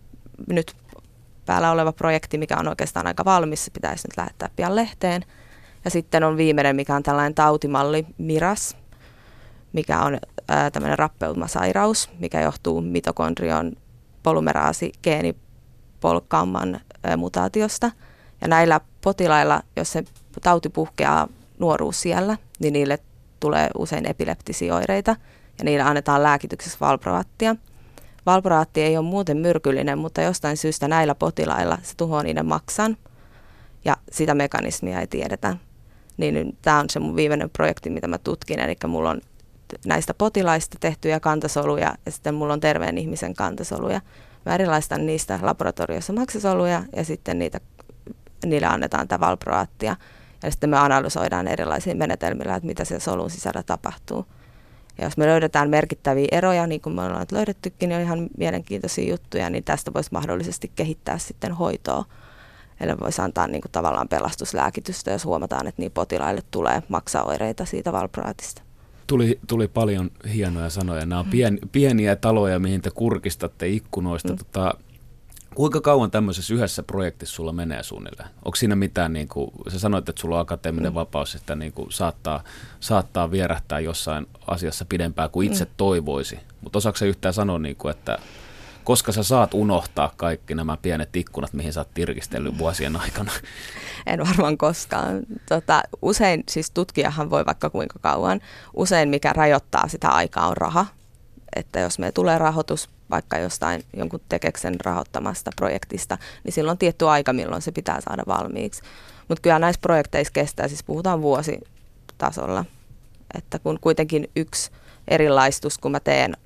nyt 0.49 0.76
päällä 1.47 1.71
oleva 1.71 1.93
projekti, 1.93 2.38
mikä 2.38 2.57
on 2.57 2.69
oikeastaan 2.69 3.07
aika 3.07 3.25
valmis, 3.25 3.64
se 3.64 3.71
pitäisi 3.71 4.09
nyt 4.09 4.16
lähettää 4.16 4.50
pian 4.57 4.76
lehteen. 4.76 5.23
Ja 5.85 5.90
sitten 5.90 6.25
on 6.25 6.37
viimeinen, 6.37 6.76
mikä 6.76 6.97
on 6.97 7.02
tällainen 7.02 7.35
tautimalli 7.35 8.07
Miras, 8.19 8.76
mikä 9.73 10.00
on 10.00 10.19
ää, 10.49 10.71
tämmöinen 10.71 10.99
rappeumasairaus, 10.99 12.11
mikä 12.19 12.40
johtuu 12.40 12.81
mitokondrion 12.81 13.73
polymeraasi 14.23 14.93
geenipolkkaamman 15.02 16.81
mutaatiosta. 17.16 17.90
Ja 18.40 18.48
näillä 18.48 18.80
potilailla, 19.00 19.62
jos 19.76 19.92
se 19.92 20.04
tauti 20.42 20.68
puhkeaa 20.68 21.28
nuoruus 21.58 22.00
siellä, 22.00 22.36
niin 22.58 22.72
niille 22.72 22.98
tulee 23.40 23.70
usein 23.78 24.06
epileptisiä 24.06 24.75
oireita 24.75 25.16
ja 25.58 25.64
niille 25.64 25.84
annetaan 25.84 26.22
lääkityksessä 26.22 26.78
valproattia. 26.80 27.56
Valproatti 28.26 28.82
ei 28.82 28.96
ole 28.96 29.06
muuten 29.06 29.36
myrkyllinen, 29.36 29.98
mutta 29.98 30.22
jostain 30.22 30.56
syystä 30.56 30.88
näillä 30.88 31.14
potilailla 31.14 31.78
se 31.82 31.96
tuhoaa 31.96 32.22
niiden 32.22 32.46
maksan 32.46 32.96
ja 33.84 33.96
sitä 34.12 34.34
mekanismia 34.34 35.00
ei 35.00 35.06
tiedetä. 35.06 35.56
Niin 36.16 36.56
tämä 36.62 36.80
on 36.80 36.90
se 36.90 37.00
mun 37.00 37.16
viimeinen 37.16 37.50
projekti, 37.50 37.90
mitä 37.90 38.08
mä 38.08 38.18
tutkin, 38.18 38.60
eli 38.60 38.76
mulla 38.86 39.10
on 39.10 39.20
näistä 39.86 40.14
potilaista 40.14 40.76
tehtyjä 40.80 41.20
kantasoluja 41.20 41.94
ja 42.06 42.12
sitten 42.12 42.34
mulla 42.34 42.52
on 42.52 42.60
terveen 42.60 42.98
ihmisen 42.98 43.34
kantasoluja. 43.34 44.00
Mä 44.46 44.54
erilaistan 44.54 45.06
niistä 45.06 45.38
laboratoriossa 45.42 46.12
maksasoluja 46.12 46.82
ja 46.96 47.04
sitten 47.04 47.38
niitä, 47.38 47.60
niille 48.44 48.66
annetaan 48.66 49.08
tätä 49.08 49.20
valproaattia. 49.20 49.96
Ja 50.42 50.50
sitten 50.50 50.70
me 50.70 50.78
analysoidaan 50.78 51.48
erilaisia 51.48 51.94
menetelmillä, 51.94 52.54
että 52.54 52.66
mitä 52.66 52.84
sen 52.84 53.00
solun 53.00 53.30
sisällä 53.30 53.62
tapahtuu. 53.62 54.26
Ja 54.98 55.04
jos 55.04 55.16
me 55.16 55.26
löydetään 55.26 55.70
merkittäviä 55.70 56.28
eroja, 56.32 56.66
niin 56.66 56.80
kuin 56.80 56.94
me 56.94 57.02
ollaan 57.02 57.26
löydettykin, 57.32 57.88
niin 57.88 57.96
on 57.96 58.02
ihan 58.02 58.28
mielenkiintoisia 58.38 59.10
juttuja, 59.10 59.50
niin 59.50 59.64
tästä 59.64 59.94
voisi 59.94 60.10
mahdollisesti 60.12 60.72
kehittää 60.74 61.18
sitten 61.18 61.52
hoitoa. 61.52 62.04
Eli 62.80 62.92
voisi 63.00 63.22
antaa 63.22 63.46
niin 63.46 63.62
kuin 63.62 63.72
tavallaan 63.72 64.08
pelastuslääkitystä, 64.08 65.10
jos 65.10 65.24
huomataan, 65.24 65.66
että 65.66 65.82
niin 65.82 65.92
potilaille 65.92 66.42
tulee 66.50 66.82
maksaoireita 66.88 67.64
siitä 67.64 67.92
valproatista. 67.92 68.65
Tuli, 69.06 69.38
tuli 69.46 69.68
paljon 69.68 70.10
hienoja 70.34 70.70
sanoja. 70.70 71.06
Nämä 71.06 71.18
on 71.20 71.26
pien, 71.26 71.58
pieniä 71.72 72.16
taloja, 72.16 72.58
mihin 72.58 72.82
te 72.82 72.90
kurkistatte 72.90 73.68
ikkunoista. 73.68 74.32
Mm. 74.32 74.38
Tota, 74.38 74.75
Kuinka 75.56 75.80
kauan 75.80 76.10
tämmöisessä 76.10 76.54
yhdessä 76.54 76.82
projektissa 76.82 77.34
sulla 77.34 77.52
menee 77.52 77.82
suunnilleen? 77.82 78.28
Onko 78.44 78.56
siinä 78.56 78.76
mitään, 78.76 79.12
niin 79.12 79.28
kuin, 79.28 79.50
sä 79.68 79.78
sanoit, 79.78 80.08
että 80.08 80.20
sulla 80.20 80.34
on 80.34 80.40
akateeminen 80.40 80.92
mm. 80.92 80.94
vapaus, 80.94 81.34
että 81.34 81.54
niin 81.54 81.72
kuin 81.72 81.92
saattaa, 81.92 82.44
saattaa 82.80 83.30
vierähtää 83.30 83.80
jossain 83.80 84.26
asiassa 84.46 84.84
pidempään 84.88 85.30
kuin 85.30 85.46
itse 85.46 85.64
mm. 85.64 85.70
toivoisi. 85.76 86.38
Mutta 86.60 86.76
osaako 86.76 87.04
yhtään 87.04 87.34
sanoa, 87.34 87.58
niin 87.58 87.76
kuin, 87.76 87.90
että 87.90 88.18
koska 88.87 89.12
sä 89.12 89.23
saat 89.23 89.55
unohtaa 89.55 90.12
kaikki 90.16 90.55
nämä 90.55 90.76
pienet 90.76 91.16
ikkunat, 91.16 91.52
mihin 91.52 91.73
sä 91.73 91.81
oot 91.81 91.95
tirkistellyt 91.95 92.59
vuosien 92.59 92.97
aikana? 92.97 93.33
En 94.07 94.21
varmaan 94.26 94.59
koskaan. 94.59 95.23
Tota, 95.49 95.83
usein, 96.02 96.45
siis 96.49 96.71
tutkijahan 96.71 97.31
voi 97.31 97.47
vaikka 97.47 97.71
kuinka 97.71 97.99
kauan, 97.99 98.40
usein 98.75 99.09
mikä 99.09 99.33
rajoittaa 99.33 99.88
sitä 99.88 100.09
aikaa 100.09 100.49
on 100.49 100.57
raha. 100.57 100.87
Että 101.57 101.81
jos 101.81 101.99
me 101.99 102.12
tulee 102.12 102.38
rahoitus 102.38 102.90
vaikka 103.11 103.38
jostain 103.38 103.83
jonkun 103.97 104.21
tekeksen 104.28 104.81
rahoittamasta 104.81 105.50
projektista, 105.57 106.19
niin 106.45 106.52
silloin 106.52 106.75
on 106.75 106.78
tietty 106.78 107.09
aika, 107.09 107.33
milloin 107.33 107.62
se 107.62 107.73
pitää 107.73 108.00
saada 108.00 108.23
valmiiksi. 108.26 108.83
Mutta 109.28 109.43
kyllä 109.43 109.59
näissä 109.59 109.81
projekteissa 109.81 110.33
kestää, 110.33 110.69
siis 110.69 110.85
puhutaan 110.85 111.23
vuositasolla. 111.23 112.64
Että 113.35 113.59
kun 113.59 113.78
kuitenkin 113.81 114.31
yksi 114.37 114.71
erilaistus, 115.09 115.78
kun 115.78 115.90
mä 115.90 116.00
teen 116.00 116.37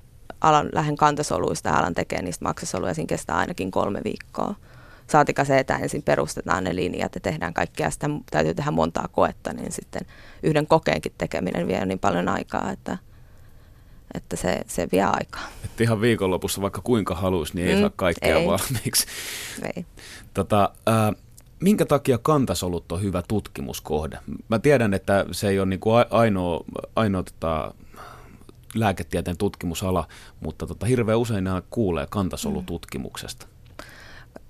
alan, 0.41 0.69
lähden 0.73 0.97
kantasoluista 0.97 1.69
ja 1.69 1.75
alan 1.75 1.93
tekee 1.93 2.21
niistä 2.21 2.45
maksasoluja, 2.45 2.93
siinä 2.93 3.07
kestää 3.07 3.37
ainakin 3.37 3.71
kolme 3.71 4.01
viikkoa. 4.03 4.55
Saatika 5.07 5.45
se, 5.45 5.59
että 5.59 5.75
ensin 5.75 6.03
perustetaan 6.03 6.63
ne 6.63 6.75
linjat 6.75 7.15
ja 7.15 7.21
tehdään 7.21 7.53
kaikkea, 7.53 7.91
sitä 7.91 8.09
täytyy 8.31 8.53
tehdä 8.53 8.71
montaa 8.71 9.07
koetta, 9.11 9.53
niin 9.53 9.71
sitten 9.71 10.01
yhden 10.43 10.67
kokeenkin 10.67 11.13
tekeminen 11.17 11.67
vie 11.67 11.85
niin 11.85 11.99
paljon 11.99 12.29
aikaa, 12.29 12.71
että– 12.71 12.97
että 14.13 14.35
se, 14.35 14.61
se 14.67 14.87
vie 14.91 15.03
aikaa. 15.03 15.47
Että 15.65 15.83
ihan 15.83 16.01
viikonlopussa 16.01 16.61
vaikka 16.61 16.81
kuinka 16.81 17.15
haluaisi, 17.15 17.55
niin 17.55 17.67
ei 17.67 17.75
mm, 17.75 17.81
saa 17.81 17.91
kaikkea 17.95 18.37
ei. 18.37 18.47
valmiiksi. 18.47 19.07
Ei. 19.75 19.85
Tota, 20.33 20.69
äh, 20.89 21.15
minkä 21.59 21.85
takia 21.85 22.17
kantasolut 22.17 22.91
on 22.91 23.01
hyvä 23.01 23.23
tutkimuskohde? 23.27 24.17
Mä 24.49 24.59
tiedän, 24.59 24.93
että 24.93 25.25
se 25.31 25.49
ei 25.49 25.59
ole 25.59 25.69
niin 25.69 25.79
kuin 25.79 26.05
ainoa, 26.09 26.63
ainoa 26.95 27.23
tota, 27.23 27.73
lääketieteen 28.75 29.37
tutkimusala, 29.37 30.07
mutta 30.39 30.67
tota, 30.67 30.85
hirveän 30.85 31.19
usein 31.19 31.43
nämä 31.43 31.61
kuulee 31.69 32.07
kantasolututkimuksesta. 32.09 33.45
Mm. 33.45 33.51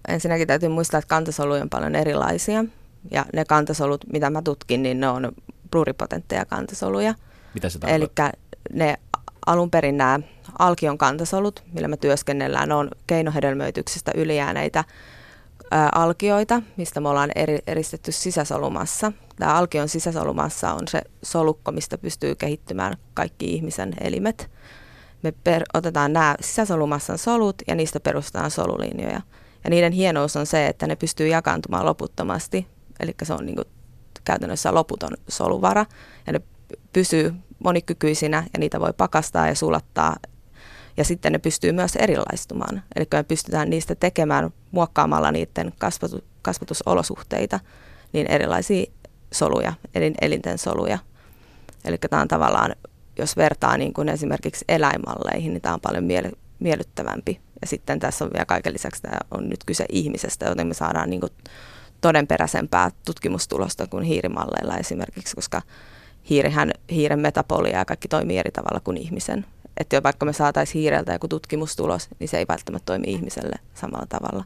Ensinnäkin 0.08 0.48
täytyy 0.48 0.70
muistaa, 0.70 0.98
että 0.98 1.08
kantasoluja 1.08 1.62
on 1.62 1.70
paljon 1.70 1.96
erilaisia. 1.96 2.66
Ja 3.12 3.25
ne 3.34 3.46
kantasolut, 3.46 4.06
mitä 4.13 4.30
mä 4.30 4.42
tutkin, 4.42 4.84
niin 4.84 5.00
ne 5.00 5.10
on 5.10 5.32
pluripotentteja 5.72 6.46
kantasoluja. 6.46 7.13
Mitä 7.54 7.70
se 7.70 7.80
tarkoittaa? 7.80 8.28
Eli 8.28 8.36
ne 8.74 8.98
alun 9.46 9.72
perin 9.72 9.98
nämä 9.98 10.20
alkion 10.60 10.98
kantasolut, 10.98 11.63
millä 11.74 11.88
me 11.88 11.98
työskennellään, 11.98 12.70
ne 12.70 12.75
on 12.75 12.92
keinohedelmöityksestä 13.08 14.12
ylijääneitä 14.16 14.80
ää, 14.80 14.86
alkioita, 15.96 16.62
mistä 16.78 17.00
me 17.00 17.10
ollaan 17.10 17.32
eri, 17.36 17.60
eristetty 17.68 18.12
sisäsolumassa. 18.12 19.12
Tämä 19.36 19.54
alkion 19.54 19.90
sisäsolumassa 19.90 20.74
on 20.74 20.88
se 20.88 21.01
solukko, 21.24 21.72
mistä 21.72 21.98
pystyy 21.98 22.36
kehittymään 22.36 22.98
kaikki 23.13 23.54
ihmisen 23.54 23.94
elimet. 24.01 24.50
Me 25.24 25.32
per, 25.44 25.63
otetaan 25.74 26.13
nämä 26.13 26.36
sisäsolumassan 26.42 27.18
solut 27.18 27.56
ja 27.68 27.75
niistä 27.75 28.00
perustetaan 28.00 28.51
solulinjoja. 28.51 29.22
Ja 29.63 29.70
niiden 29.70 29.92
hienous 29.92 30.36
on 30.36 30.46
se, 30.46 30.68
että 30.68 30.88
ne 30.88 30.96
pystyy 30.96 31.28
jakaantumaan 31.28 31.86
loputtomasti, 31.86 32.68
eli 33.00 33.16
se 33.24 33.34
on 33.34 33.46
niin 33.46 33.56
kuin 33.56 33.68
käytännössä 34.24 34.74
loputon 34.74 35.18
soluvara, 35.28 35.86
ja 36.28 36.34
ne 36.34 36.42
pysyy 36.94 37.34
monikykyisinä 37.63 38.44
ja 38.54 38.60
niitä 38.60 38.80
voi 38.80 38.94
pakastaa 38.98 39.48
ja 39.48 39.56
sulattaa. 39.56 40.16
Ja 41.01 41.05
sitten 41.05 41.31
ne 41.31 41.39
pystyy 41.39 41.72
myös 41.72 41.96
erilaistumaan. 41.96 42.84
Eli 42.96 43.08
me 43.13 43.24
pystytään 43.24 43.70
niistä 43.70 43.96
tekemään 43.96 44.50
muokkaamalla 44.72 45.31
niiden 45.31 45.74
kasvatu, 45.77 46.24
kasvatusolosuhteita 46.41 47.60
niin 48.13 48.27
erilaisia 48.27 48.86
soluja, 49.34 49.74
eli 49.96 50.13
elinten 50.22 50.58
soluja. 50.58 50.98
Eli 51.86 51.98
tämä 51.98 52.22
on 52.22 52.27
tavallaan, 52.27 52.75
jos 53.17 53.38
vertaa 53.38 53.77
niin 53.77 53.93
kuin 53.93 54.10
esimerkiksi 54.10 54.65
eläinmalleihin, 54.70 55.53
niin 55.53 55.62
tämä 55.62 55.74
on 55.74 55.81
paljon 55.81 56.03
miele- 56.03 56.38
miellyttävämpi. 56.60 57.39
Ja 57.62 57.67
sitten 57.67 58.00
tässä 58.00 58.25
on 58.25 58.31
vielä 58.34 58.46
kaiken 58.46 58.74
lisäksi, 58.74 59.01
tämä 59.01 59.17
on 59.31 59.50
nyt 59.50 59.63
kyse 59.65 59.86
ihmisestä, 59.89 60.46
joten 60.46 60.67
me 60.67 60.74
saadaan 60.74 61.10
niin 61.10 61.20
kuin 61.20 61.31
todenperäisempää 62.01 62.91
tutkimustulosta 63.05 63.88
kuin 63.88 64.03
hiirimalleilla 64.03 64.77
esimerkiksi, 64.77 65.36
koska 65.36 65.62
hiirihän, 66.29 66.72
hiiren 66.91 67.20
metapolia 67.20 67.77
ja 67.77 67.86
kaikki 67.86 68.08
toimii 68.08 68.38
eri 68.38 68.51
tavalla 68.51 68.79
kuin 68.79 68.98
ihmisen. 68.98 69.46
Että 69.82 70.04
vaikka 70.04 70.26
me 70.26 70.34
saataisiin 70.34 70.82
hiireltä 70.82 71.14
joku 71.14 71.28
tutkimustulos, 71.28 72.08
niin 72.20 72.28
se 72.28 72.38
ei 72.38 72.46
välttämättä 72.48 72.86
toimi 72.86 73.08
ihmiselle 73.08 73.56
samalla 73.74 74.06
tavalla. 74.10 74.44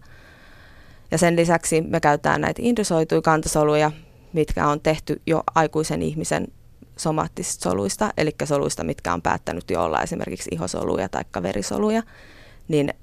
Ja 1.11 1.17
sen 1.17 1.35
lisäksi 1.35 1.81
me 1.81 1.99
käytetään 1.99 2.41
näitä 2.41 2.61
indrysoituja 2.65 3.21
kantasoluja, 3.21 3.91
mitkä 4.33 4.67
on 4.67 4.81
tehty 4.81 5.21
jo 5.27 5.43
aikuisen 5.55 6.01
ihmisen 6.01 6.47
somaattisista 6.97 7.69
soluista, 7.69 8.13
eli 8.17 8.35
soluista, 8.43 8.83
mitkä 8.83 9.13
on 9.13 9.21
päättänyt 9.21 9.71
jo 9.71 9.83
olla 9.83 10.01
esimerkiksi 10.01 10.49
ihosoluja 10.53 11.09
tai 11.09 11.23
verisoluja, 11.43 12.03
niin 12.67 12.93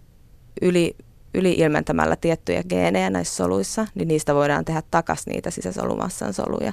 yli, 0.63 0.97
yli 1.35 1.53
ilmentämällä 1.53 2.17
tiettyjä 2.17 2.63
geenejä 2.63 3.11
näissä 3.11 3.37
soluissa, 3.37 3.87
niin 3.95 4.09
niistä 4.09 4.35
voidaan 4.35 4.65
tehdä 4.65 4.83
takaisin 4.91 5.31
niitä 5.31 5.51
sisäsolumassan 5.51 6.33
soluja, 6.33 6.73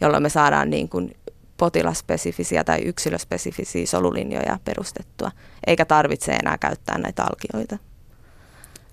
jolloin 0.00 0.22
me 0.22 0.28
saadaan 0.28 0.70
niin 0.70 0.88
kuin 0.88 1.16
potilaspesifisiä 1.62 2.64
tai 2.64 2.78
yksilöspesifisiä 2.80 3.86
solulinjoja 3.86 4.58
perustettua, 4.64 5.30
eikä 5.66 5.84
tarvitse 5.84 6.32
enää 6.32 6.58
käyttää 6.58 6.98
näitä 6.98 7.22
alkioita. 7.22 7.78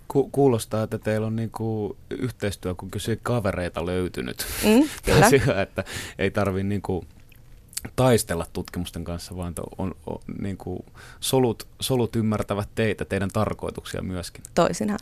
Ku- 0.08 0.30
kuulostaa, 0.32 0.84
että 0.84 0.98
teillä 0.98 1.28
on 1.28 1.36
niinku 1.36 1.98
yhteistyö, 2.10 2.76
kun 2.76 2.92
kysyy 2.92 3.20
kavereita 3.24 3.86
löytynyt. 3.86 4.46
Mm, 4.64 4.90
kyllä. 5.06 5.26
Asia, 5.26 5.62
että 5.62 5.84
ei 6.20 6.32
tarvitse 6.32 6.64
niinku 6.64 7.06
taistella 7.96 8.46
tutkimusten 8.54 9.04
kanssa, 9.04 9.38
vaan 9.38 9.54
on, 9.78 9.96
on, 10.06 10.20
niin 10.42 10.58
kuin 10.58 10.86
solut, 11.20 11.68
solut 11.80 12.16
ymmärtävät 12.16 12.70
teitä, 12.76 13.06
teidän 13.06 13.30
tarkoituksia 13.30 14.02
myöskin. 14.02 14.44
Toisinaan. 14.56 15.00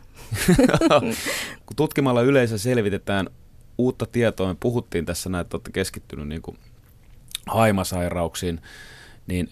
kun 1.65 1.75
tutkimalla 1.75 2.21
yleensä 2.21 2.57
selvitetään 2.57 3.29
uutta 3.77 4.05
tietoa, 4.05 4.47
me 4.47 4.55
puhuttiin 4.59 5.05
tässä 5.05 5.29
näin, 5.29 5.41
että 5.41 5.57
olette 5.57 5.71
keskittynyt 5.71 6.27
niin 6.27 6.41
kuin 6.41 6.57
haimasairauksiin, 7.47 8.61
niin 9.27 9.49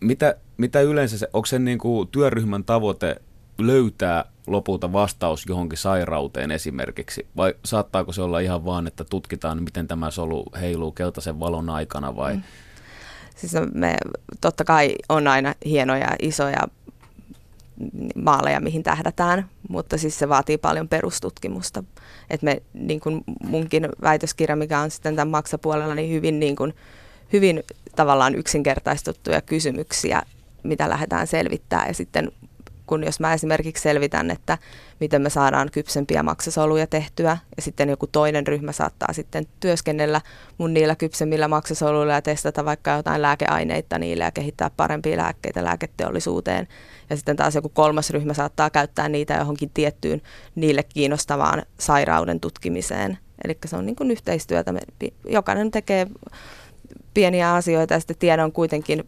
mitä, 0.00 0.36
mitä 0.56 0.80
yleensä 0.80 1.18
se, 1.18 1.28
onko 1.32 1.46
sen 1.46 1.64
niin 1.64 1.78
kuin 1.78 2.08
työryhmän 2.08 2.64
tavoite 2.64 3.16
löytää 3.58 4.24
lopulta 4.46 4.92
vastaus 4.92 5.46
johonkin 5.48 5.78
sairauteen 5.78 6.50
esimerkiksi? 6.50 7.26
Vai 7.36 7.54
saattaako 7.64 8.12
se 8.12 8.22
olla 8.22 8.40
ihan 8.40 8.64
vaan, 8.64 8.86
että 8.86 9.04
tutkitaan, 9.04 9.62
miten 9.62 9.88
tämä 9.88 10.10
solu 10.10 10.44
heiluu 10.60 10.92
keltaisen 10.92 11.40
valon 11.40 11.70
aikana 11.70 12.16
vai? 12.16 12.34
Mm. 12.34 12.42
Siis 13.36 13.52
me 13.74 13.96
totta 14.40 14.64
kai 14.64 14.94
on 15.08 15.26
aina 15.26 15.54
hienoja, 15.64 16.08
isoja 16.22 16.68
maaleja, 18.14 18.60
mihin 18.60 18.82
tähdätään, 18.82 19.48
mutta 19.68 19.98
siis 19.98 20.18
se 20.18 20.28
vaatii 20.28 20.58
paljon 20.58 20.88
perustutkimusta. 20.88 21.84
Et 22.30 22.42
me, 22.42 22.62
niin 22.74 23.00
kuin 23.00 23.24
munkin 23.44 23.88
väitöskirja, 24.02 24.56
mikä 24.56 24.80
on 24.80 24.90
sitten 24.90 25.16
tämän 25.16 25.30
maksapuolella, 25.30 25.94
niin 25.94 26.10
hyvin, 26.10 26.40
niin 26.40 26.56
kuin, 26.56 26.74
hyvin 27.32 27.62
tavallaan 27.96 28.34
yksinkertaistuttuja 28.34 29.40
kysymyksiä, 29.40 30.22
mitä 30.62 30.88
lähdetään 30.88 31.26
selvittämään 31.26 31.88
ja 31.88 31.94
sitten 31.94 32.32
kun 32.86 33.04
jos 33.04 33.20
mä 33.20 33.34
esimerkiksi 33.34 33.82
selvitän, 33.82 34.30
että 34.30 34.58
miten 35.00 35.22
me 35.22 35.30
saadaan 35.30 35.70
kypsempiä 35.72 36.22
maksasoluja 36.22 36.86
tehtyä, 36.86 37.38
ja 37.56 37.62
sitten 37.62 37.88
joku 37.88 38.06
toinen 38.06 38.46
ryhmä 38.46 38.72
saattaa 38.72 39.12
sitten 39.12 39.46
työskennellä 39.60 40.20
mun 40.58 40.74
niillä 40.74 40.96
kypsemmillä 40.96 41.48
maksasoluilla 41.48 42.12
ja 42.12 42.22
testata 42.22 42.64
vaikka 42.64 42.90
jotain 42.90 43.22
lääkeaineita 43.22 43.98
niillä 43.98 44.24
ja 44.24 44.30
kehittää 44.30 44.70
parempia 44.76 45.16
lääkkeitä 45.16 45.64
lääketeollisuuteen. 45.64 46.68
Ja 47.10 47.16
sitten 47.16 47.36
taas 47.36 47.54
joku 47.54 47.68
kolmas 47.68 48.10
ryhmä 48.10 48.34
saattaa 48.34 48.70
käyttää 48.70 49.08
niitä 49.08 49.34
johonkin 49.34 49.70
tiettyyn 49.74 50.22
niille 50.54 50.82
kiinnostavaan 50.82 51.62
sairauden 51.78 52.40
tutkimiseen. 52.40 53.18
Eli 53.44 53.58
se 53.66 53.76
on 53.76 53.86
niin 53.86 53.96
kuin 53.96 54.10
yhteistyötä. 54.10 54.74
Jokainen 55.28 55.70
tekee 55.70 56.06
pieniä 57.14 57.54
asioita 57.54 57.94
ja 57.94 58.00
sitten 58.00 58.16
tiedon 58.18 58.52
kuitenkin 58.52 59.04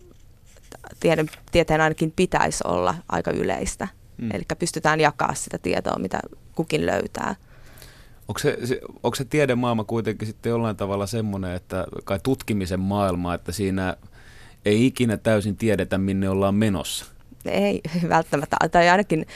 tiedon, 1.00 1.28
tieteen 1.52 1.80
ainakin 1.80 2.12
pitäisi 2.16 2.64
olla 2.66 2.94
aika 3.08 3.30
yleistä. 3.30 3.88
Mm. 4.16 4.30
Eli 4.34 4.42
pystytään 4.58 5.00
jakamaan 5.00 5.37
sitä 5.37 5.58
tietoa, 5.58 5.99
mitä 5.99 6.20
kukin 6.54 6.87
löytää. 6.87 7.37
Onko 8.28 8.38
se, 8.38 8.58
se, 8.64 8.80
onko 9.02 9.14
se 9.14 9.25
tiedemaailma 9.25 9.84
kuitenkin 9.84 10.28
sitten 10.28 10.50
jollain 10.50 10.76
tavalla 10.76 11.06
semmoinen, 11.06 11.54
että 11.54 11.87
kai 12.04 12.18
tutkimisen 12.23 12.80
maailma, 12.80 13.34
että 13.34 13.52
siinä 13.52 13.96
ei 14.64 14.87
ikinä 14.87 15.16
täysin 15.16 15.56
tiedetä, 15.56 15.99
minne 15.99 16.28
ollaan 16.28 16.54
menossa? 16.54 17.04
Ei 17.44 17.80
välttämättä, 18.08 18.56
tai 18.73 18.88
ainakin 18.88 19.26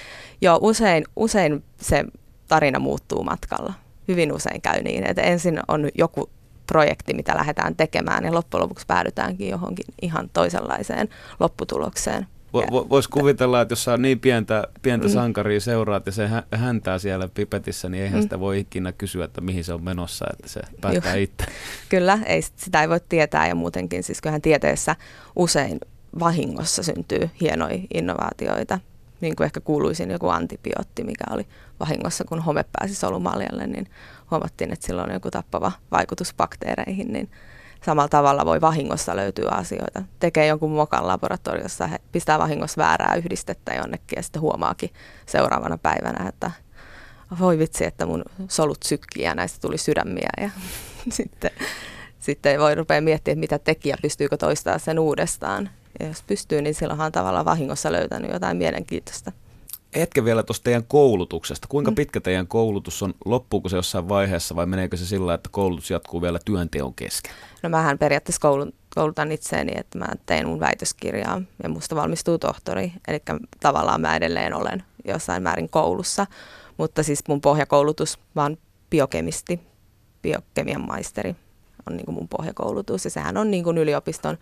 jo 0.40 0.58
usein, 0.62 1.04
usein 1.16 1.64
se 1.80 2.04
tarina 2.48 2.78
muuttuu 2.78 3.25
matkalla. 3.25 3.75
Hyvin 4.08 4.32
usein 4.32 4.60
käy 4.60 4.82
niin, 4.82 5.06
että 5.06 5.22
ensin 5.22 5.60
on 5.68 5.88
joku 5.94 6.30
projekti, 6.68 7.14
mitä 7.14 7.37
lähdetään 7.37 7.76
tekemään 7.76 8.25
ja 8.25 8.34
loppujen 8.34 8.62
lopuksi 8.62 8.87
päädytäänkin 8.87 9.48
johonkin 9.48 9.84
ihan 10.02 10.30
toisenlaiseen 10.32 11.08
lopputulokseen. 11.40 12.26
Vo, 12.52 12.87
Voisi 12.90 13.08
kuvitella, 13.08 13.60
että 13.60 13.72
jos 13.72 13.84
saa 13.84 13.96
niin 13.96 14.20
pientä, 14.20 14.64
pientä 14.82 15.06
mm. 15.06 15.12
sankaria 15.12 15.60
seuraat 15.60 16.06
ja 16.06 16.12
se 16.12 16.28
häntää 16.54 16.98
siellä 16.98 17.28
pipetissä, 17.34 17.88
niin 17.88 18.02
eihän 18.02 18.18
mm. 18.18 18.22
sitä 18.22 18.40
voi 18.40 18.60
ikinä 18.60 18.92
kysyä, 18.92 19.25
että 19.25 19.40
mihin 19.40 19.64
se 19.64 19.72
on 19.72 19.84
menossa, 19.84 20.26
että 20.32 20.48
se 20.48 20.60
päättää 20.80 21.14
Juh. 21.14 21.22
itse. 21.22 21.44
Kyllä, 21.88 22.18
ei, 22.26 22.42
sitä 22.42 22.82
ei 22.82 22.88
voi 22.88 23.00
tietää 23.08 23.48
ja 23.48 23.54
muutenkin, 23.54 24.02
siis 24.02 24.20
kyllähän 24.20 24.42
tieteessä 24.42 24.96
usein 25.37 25.80
vahingossa 26.18 26.82
syntyy 26.82 27.30
hienoja 27.40 27.78
innovaatioita. 27.94 28.78
Niin 29.20 29.37
kuin 29.37 29.44
ehkä 29.44 29.60
kuuluisin 29.60 30.10
joku 30.10 30.28
antibiootti, 30.28 31.04
mikä 31.04 31.25
oli 31.30 31.46
vahingossa, 31.80 32.25
kun 32.25 32.42
home 32.42 32.64
pääsi 32.78 32.94
solumaljalle, 32.94 33.66
niin 33.66 33.87
huomattiin, 34.30 34.73
että 34.73 34.87
sillä 34.87 35.02
on 35.02 35.12
joku 35.12 35.30
tappava 35.30 35.73
vaikutus 35.90 36.35
bakteereihin, 36.35 37.12
niin 37.12 37.30
samalla 37.85 38.08
tavalla 38.08 38.44
voi 38.44 38.61
vahingossa 38.61 39.16
löytyä 39.16 39.50
asioita. 39.50 40.02
Tekee 40.18 40.47
jonkun 40.47 40.70
mokan 40.70 41.06
laboratoriossa, 41.06 41.87
he 41.87 41.99
pistää 42.12 42.38
vahingossa 42.38 42.82
väärää 42.82 43.14
yhdistettä 43.14 43.75
jonnekin 43.75 44.16
ja 44.16 44.23
sitten 44.23 44.42
huomaakin 44.42 44.90
seuraavana 45.26 45.78
päivänä, 45.78 46.28
että 46.28 46.50
voi 47.38 47.58
vitsi, 47.58 47.85
että 47.85 48.06
mun 48.06 48.25
solut 48.49 48.78
sykkii 48.85 49.25
ja 49.25 49.35
näistä 49.35 49.58
tuli 49.61 49.78
sydämiä 49.78 50.30
ja 50.40 50.50
sitten, 51.11 51.50
sitten 52.18 52.61
voi 52.61 52.74
rupea 52.74 53.00
miettimään, 53.00 53.38
mitä 53.38 53.59
tekijä, 53.59 53.96
pystyykö 54.03 54.37
toistaa 54.37 54.79
sen 54.79 54.98
uudestaan. 54.98 55.70
Ja 56.00 56.07
jos 56.07 56.22
pystyy, 56.22 56.62
niin 56.62 56.74
silloinhan 56.74 57.07
on 57.07 57.12
tavallaan 57.12 57.44
vahingossa 57.44 57.92
löytänyt 57.92 58.33
jotain 58.33 58.57
mielenkiintoista 58.57 59.33
hetken 59.96 60.24
vielä 60.24 60.42
tuosta 60.42 60.64
teidän 60.64 60.85
koulutuksesta. 60.85 61.68
Kuinka 61.68 61.90
mm. 61.90 61.94
pitkä 61.94 62.20
teidän 62.20 62.46
koulutus 62.46 63.03
on? 63.03 63.14
Loppuuko 63.24 63.68
se 63.68 63.77
jossain 63.77 64.09
vaiheessa 64.09 64.57
vai 64.57 64.66
meneekö 64.66 64.96
se 64.96 65.07
sillä, 65.07 65.35
että 65.35 65.48
koulutus 65.53 65.90
jatkuu 65.90 66.22
vielä 66.22 66.38
työnteon 66.44 66.94
kesken? 66.94 67.33
No 67.62 67.68
mähän 67.68 67.98
periaatteessa 67.98 68.48
koulutan 68.94 69.33
itseäni, 69.33 69.72
että 69.74 69.98
mä 69.98 70.07
tein 70.27 70.48
mun 70.48 70.61
väitöskirjaa 70.61 71.42
ja 71.62 71.68
musta 71.68 71.96
valmistuu 71.96 72.38
tohtori. 72.38 72.92
Eli 73.09 73.22
tavallaan 73.61 74.01
mä 74.01 74.16
edelleen 74.16 74.55
olen 74.55 74.83
jossain 75.05 75.42
määrin 75.42 75.68
koulussa. 75.68 76.27
Mutta 76.77 77.03
siis 77.03 77.20
mun 77.29 77.40
pohjakoulutus, 77.40 78.18
mä 78.35 78.42
oon 78.42 78.57
biokemisti, 78.90 79.61
biokemian 80.22 80.87
maisteri 80.87 81.37
on 81.90 81.96
niin 81.96 82.05
kuin 82.05 82.14
mun 82.14 82.29
pohjakoulutus. 82.29 83.05
Ja 83.05 83.11
sehän 83.11 83.37
on 83.37 83.51
niin 83.51 83.64
kuin 83.64 83.79
yliopiston 83.79 84.38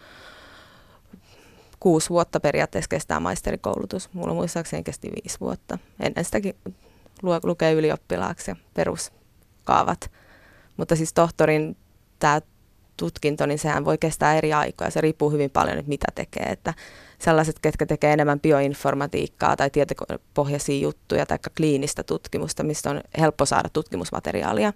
kuusi 1.87 2.11
vuotta 2.11 2.41
periaatteessa 2.41 2.89
kestää 2.89 3.21
maisterikoulutus. 3.21 4.13
Mulla 4.13 4.35
muistaakseni 4.35 4.83
kesti 4.83 5.11
viisi 5.11 5.41
vuotta. 5.41 5.79
Ennen 6.01 6.25
sitäkin 6.25 6.55
lukee 7.43 7.73
ylioppilaaksi 7.73 8.51
ja 8.51 8.57
peruskaavat. 8.75 10.11
Mutta 10.77 10.97
siis 10.97 11.13
tohtorin 11.13 11.77
tämä 12.19 12.41
tutkinto, 12.97 13.47
niin 13.47 13.59
sehän 13.59 13.85
voi 13.85 13.99
kestää 13.99 14.35
eri 14.35 14.53
aikoja. 14.53 14.91
Se 14.91 15.01
riippuu 15.01 15.31
hyvin 15.31 15.51
paljon, 15.51 15.79
että 15.79 15.89
mitä 15.89 16.07
tekee. 16.15 16.43
Että 16.43 16.75
sellaiset, 17.19 17.59
ketkä 17.59 17.87
tekee 17.87 18.13
enemmän 18.13 18.41
bioinformatiikkaa 18.41 19.57
tai 19.57 19.71
tietopohjaisia 19.71 20.81
juttuja 20.81 21.27
tai 21.27 21.39
kliinistä 21.57 22.03
tutkimusta, 22.03 22.63
mistä 22.63 22.91
on 22.91 23.01
helppo 23.19 23.47
saada 23.47 23.69
tutkimusmateriaalia, 23.73 24.73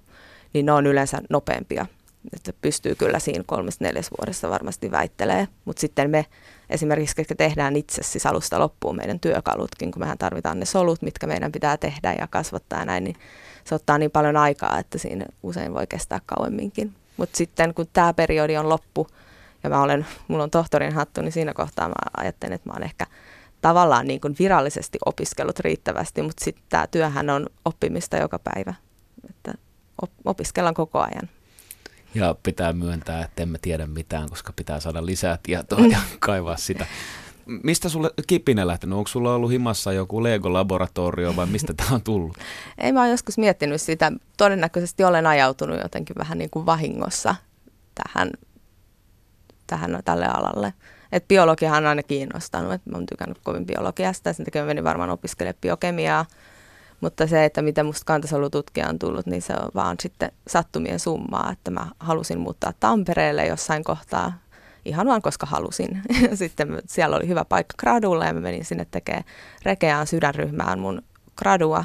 niin 0.52 0.66
ne 0.66 0.72
on 0.72 0.86
yleensä 0.86 1.18
nopeampia 1.30 1.86
että 2.32 2.52
pystyy 2.62 2.94
kyllä 2.94 3.18
siinä 3.18 3.44
kolmesta 3.46 3.84
neljäs 3.84 4.10
vuodessa 4.18 4.50
varmasti 4.50 4.90
väittelee, 4.90 5.48
mutta 5.64 5.80
sitten 5.80 6.10
me 6.10 6.26
esimerkiksi, 6.70 7.16
ketkä 7.16 7.34
tehdään 7.34 7.76
itse 7.76 8.02
siis 8.02 8.26
alusta 8.26 8.58
loppuun 8.58 8.96
meidän 8.96 9.20
työkalutkin, 9.20 9.90
kun 9.90 10.02
mehän 10.02 10.18
tarvitaan 10.18 10.60
ne 10.60 10.64
solut, 10.64 11.02
mitkä 11.02 11.26
meidän 11.26 11.52
pitää 11.52 11.76
tehdä 11.76 12.14
ja 12.18 12.26
kasvattaa 12.26 12.78
ja 12.78 12.84
näin, 12.84 13.04
niin 13.04 13.16
se 13.64 13.74
ottaa 13.74 13.98
niin 13.98 14.10
paljon 14.10 14.36
aikaa, 14.36 14.78
että 14.78 14.98
siinä 14.98 15.26
usein 15.42 15.74
voi 15.74 15.86
kestää 15.86 16.20
kauemminkin. 16.26 16.94
Mutta 17.16 17.36
sitten 17.36 17.74
kun 17.74 17.86
tämä 17.92 18.14
periodi 18.14 18.56
on 18.56 18.68
loppu 18.68 19.06
ja 19.62 19.70
mä 19.70 19.82
olen, 19.82 20.06
mulla 20.28 20.44
on 20.44 20.50
tohtorin 20.50 20.92
hattu, 20.92 21.22
niin 21.22 21.32
siinä 21.32 21.54
kohtaa 21.54 21.88
mä 21.88 21.94
ajattelen, 22.16 22.52
että 22.52 22.68
mä 22.68 22.72
oon 22.72 22.82
ehkä 22.82 23.06
tavallaan 23.60 24.06
niin 24.06 24.20
kuin 24.20 24.36
virallisesti 24.38 24.98
opiskellut 25.06 25.58
riittävästi, 25.58 26.22
mutta 26.22 26.44
sitten 26.44 26.64
tämä 26.68 26.86
työhän 26.86 27.30
on 27.30 27.46
oppimista 27.64 28.16
joka 28.16 28.38
päivä, 28.38 28.74
että 29.30 29.52
opiskellaan 30.24 30.74
koko 30.74 30.98
ajan. 30.98 31.28
Ja 32.14 32.34
pitää 32.42 32.72
myöntää, 32.72 33.24
että 33.24 33.42
emme 33.42 33.58
tiedä 33.62 33.86
mitään, 33.86 34.28
koska 34.28 34.52
pitää 34.56 34.80
saada 34.80 35.06
lisää 35.06 35.38
tietoa 35.42 35.86
ja 35.86 35.98
kaivaa 36.18 36.56
sitä. 36.56 36.86
Mistä 37.46 37.88
sulle 37.88 38.10
kipinä 38.26 38.66
lähtenyt? 38.66 38.98
Onko 38.98 39.08
sulla 39.08 39.34
ollut 39.34 39.50
himassa 39.50 39.92
joku 39.92 40.22
Lego-laboratorio 40.22 41.36
vai 41.36 41.46
mistä 41.46 41.74
tämä 41.74 41.94
on 41.94 42.02
tullut? 42.02 42.36
Ei 42.78 42.92
mä 42.92 43.00
oon 43.00 43.10
joskus 43.10 43.38
miettinyt 43.38 43.80
sitä. 43.80 44.12
Todennäköisesti 44.36 45.04
olen 45.04 45.26
ajautunut 45.26 45.80
jotenkin 45.82 46.16
vähän 46.18 46.38
niin 46.38 46.50
kuin 46.50 46.66
vahingossa 46.66 47.34
tähän, 47.94 48.30
tähän 49.66 49.98
tälle 50.04 50.26
alalle. 50.26 50.74
Et 51.12 51.28
biologiahan 51.28 51.84
on 51.84 51.88
aina 51.88 52.02
kiinnostanut. 52.02 52.72
Et 52.72 52.86
mä 52.86 52.96
oon 52.96 53.06
tykännyt 53.06 53.38
kovin 53.42 53.66
biologiasta. 53.66 54.32
Sen 54.32 54.44
takia 54.44 54.64
menin 54.64 54.84
varmaan 54.84 55.10
opiskelemaan 55.10 55.60
biokemiaa 55.60 56.26
mutta 57.00 57.26
se, 57.26 57.44
että 57.44 57.62
mitä 57.62 57.84
musta 57.84 58.04
kantasolututkija 58.04 58.88
on 58.88 58.98
tullut, 58.98 59.26
niin 59.26 59.42
se 59.42 59.52
on 59.52 59.70
vaan 59.74 59.96
sitten 60.00 60.32
sattumien 60.48 61.00
summaa, 61.00 61.50
että 61.52 61.70
mä 61.70 61.86
halusin 61.98 62.38
muuttaa 62.40 62.72
Tampereelle 62.80 63.46
jossain 63.46 63.84
kohtaa 63.84 64.32
ihan 64.84 65.06
vaan 65.06 65.22
koska 65.22 65.46
halusin. 65.46 66.02
sitten 66.34 66.82
siellä 66.86 67.16
oli 67.16 67.28
hyvä 67.28 67.44
paikka 67.44 67.74
gradulla 67.78 68.24
ja 68.24 68.34
mä 68.34 68.40
menin 68.40 68.64
sinne 68.64 68.86
tekemään 68.90 69.24
Rekeaan 69.62 70.06
sydänryhmään 70.06 70.78
mun 70.78 71.02
gradua. 71.36 71.84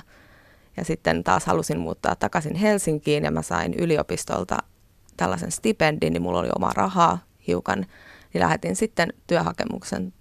Ja 0.77 0.85
sitten 0.85 1.23
taas 1.23 1.45
halusin 1.45 1.79
muuttaa 1.79 2.15
takaisin 2.15 2.55
Helsinkiin 2.55 3.23
ja 3.23 3.31
mä 3.31 3.41
sain 3.41 3.73
yliopistolta 3.73 4.57
tällaisen 5.17 5.51
stipendin, 5.51 6.13
niin 6.13 6.21
mulla 6.21 6.39
oli 6.39 6.49
oma 6.55 6.71
rahaa 6.75 7.19
hiukan. 7.47 7.85
Niin 8.33 8.41
lähetin 8.41 8.75
sitten 8.75 9.13
työhakemuksen 9.27 10.13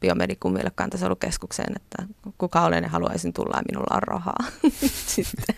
biomedikumille 0.00 0.70
kantasolukeskukseen, 0.74 1.72
että 1.76 2.02
kuka 2.38 2.62
olen 2.62 2.84
ja 2.84 2.90
haluaisin 2.90 3.32
tulla 3.32 3.56
ja 3.56 3.62
minulla 3.70 3.96
on 3.96 4.02
rahaa. 4.02 4.44
sitten. 5.14 5.56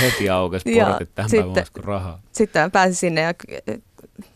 Heti 0.00 0.30
aukesi 0.30 0.72
portit 0.74 1.14
tähän 1.14 1.30
sitten, 1.30 1.84
rahaa. 1.84 2.22
Sitten 2.32 2.62
mä 2.62 2.70
pääsin 2.70 2.94
sinne 2.94 3.20
ja 3.20 3.34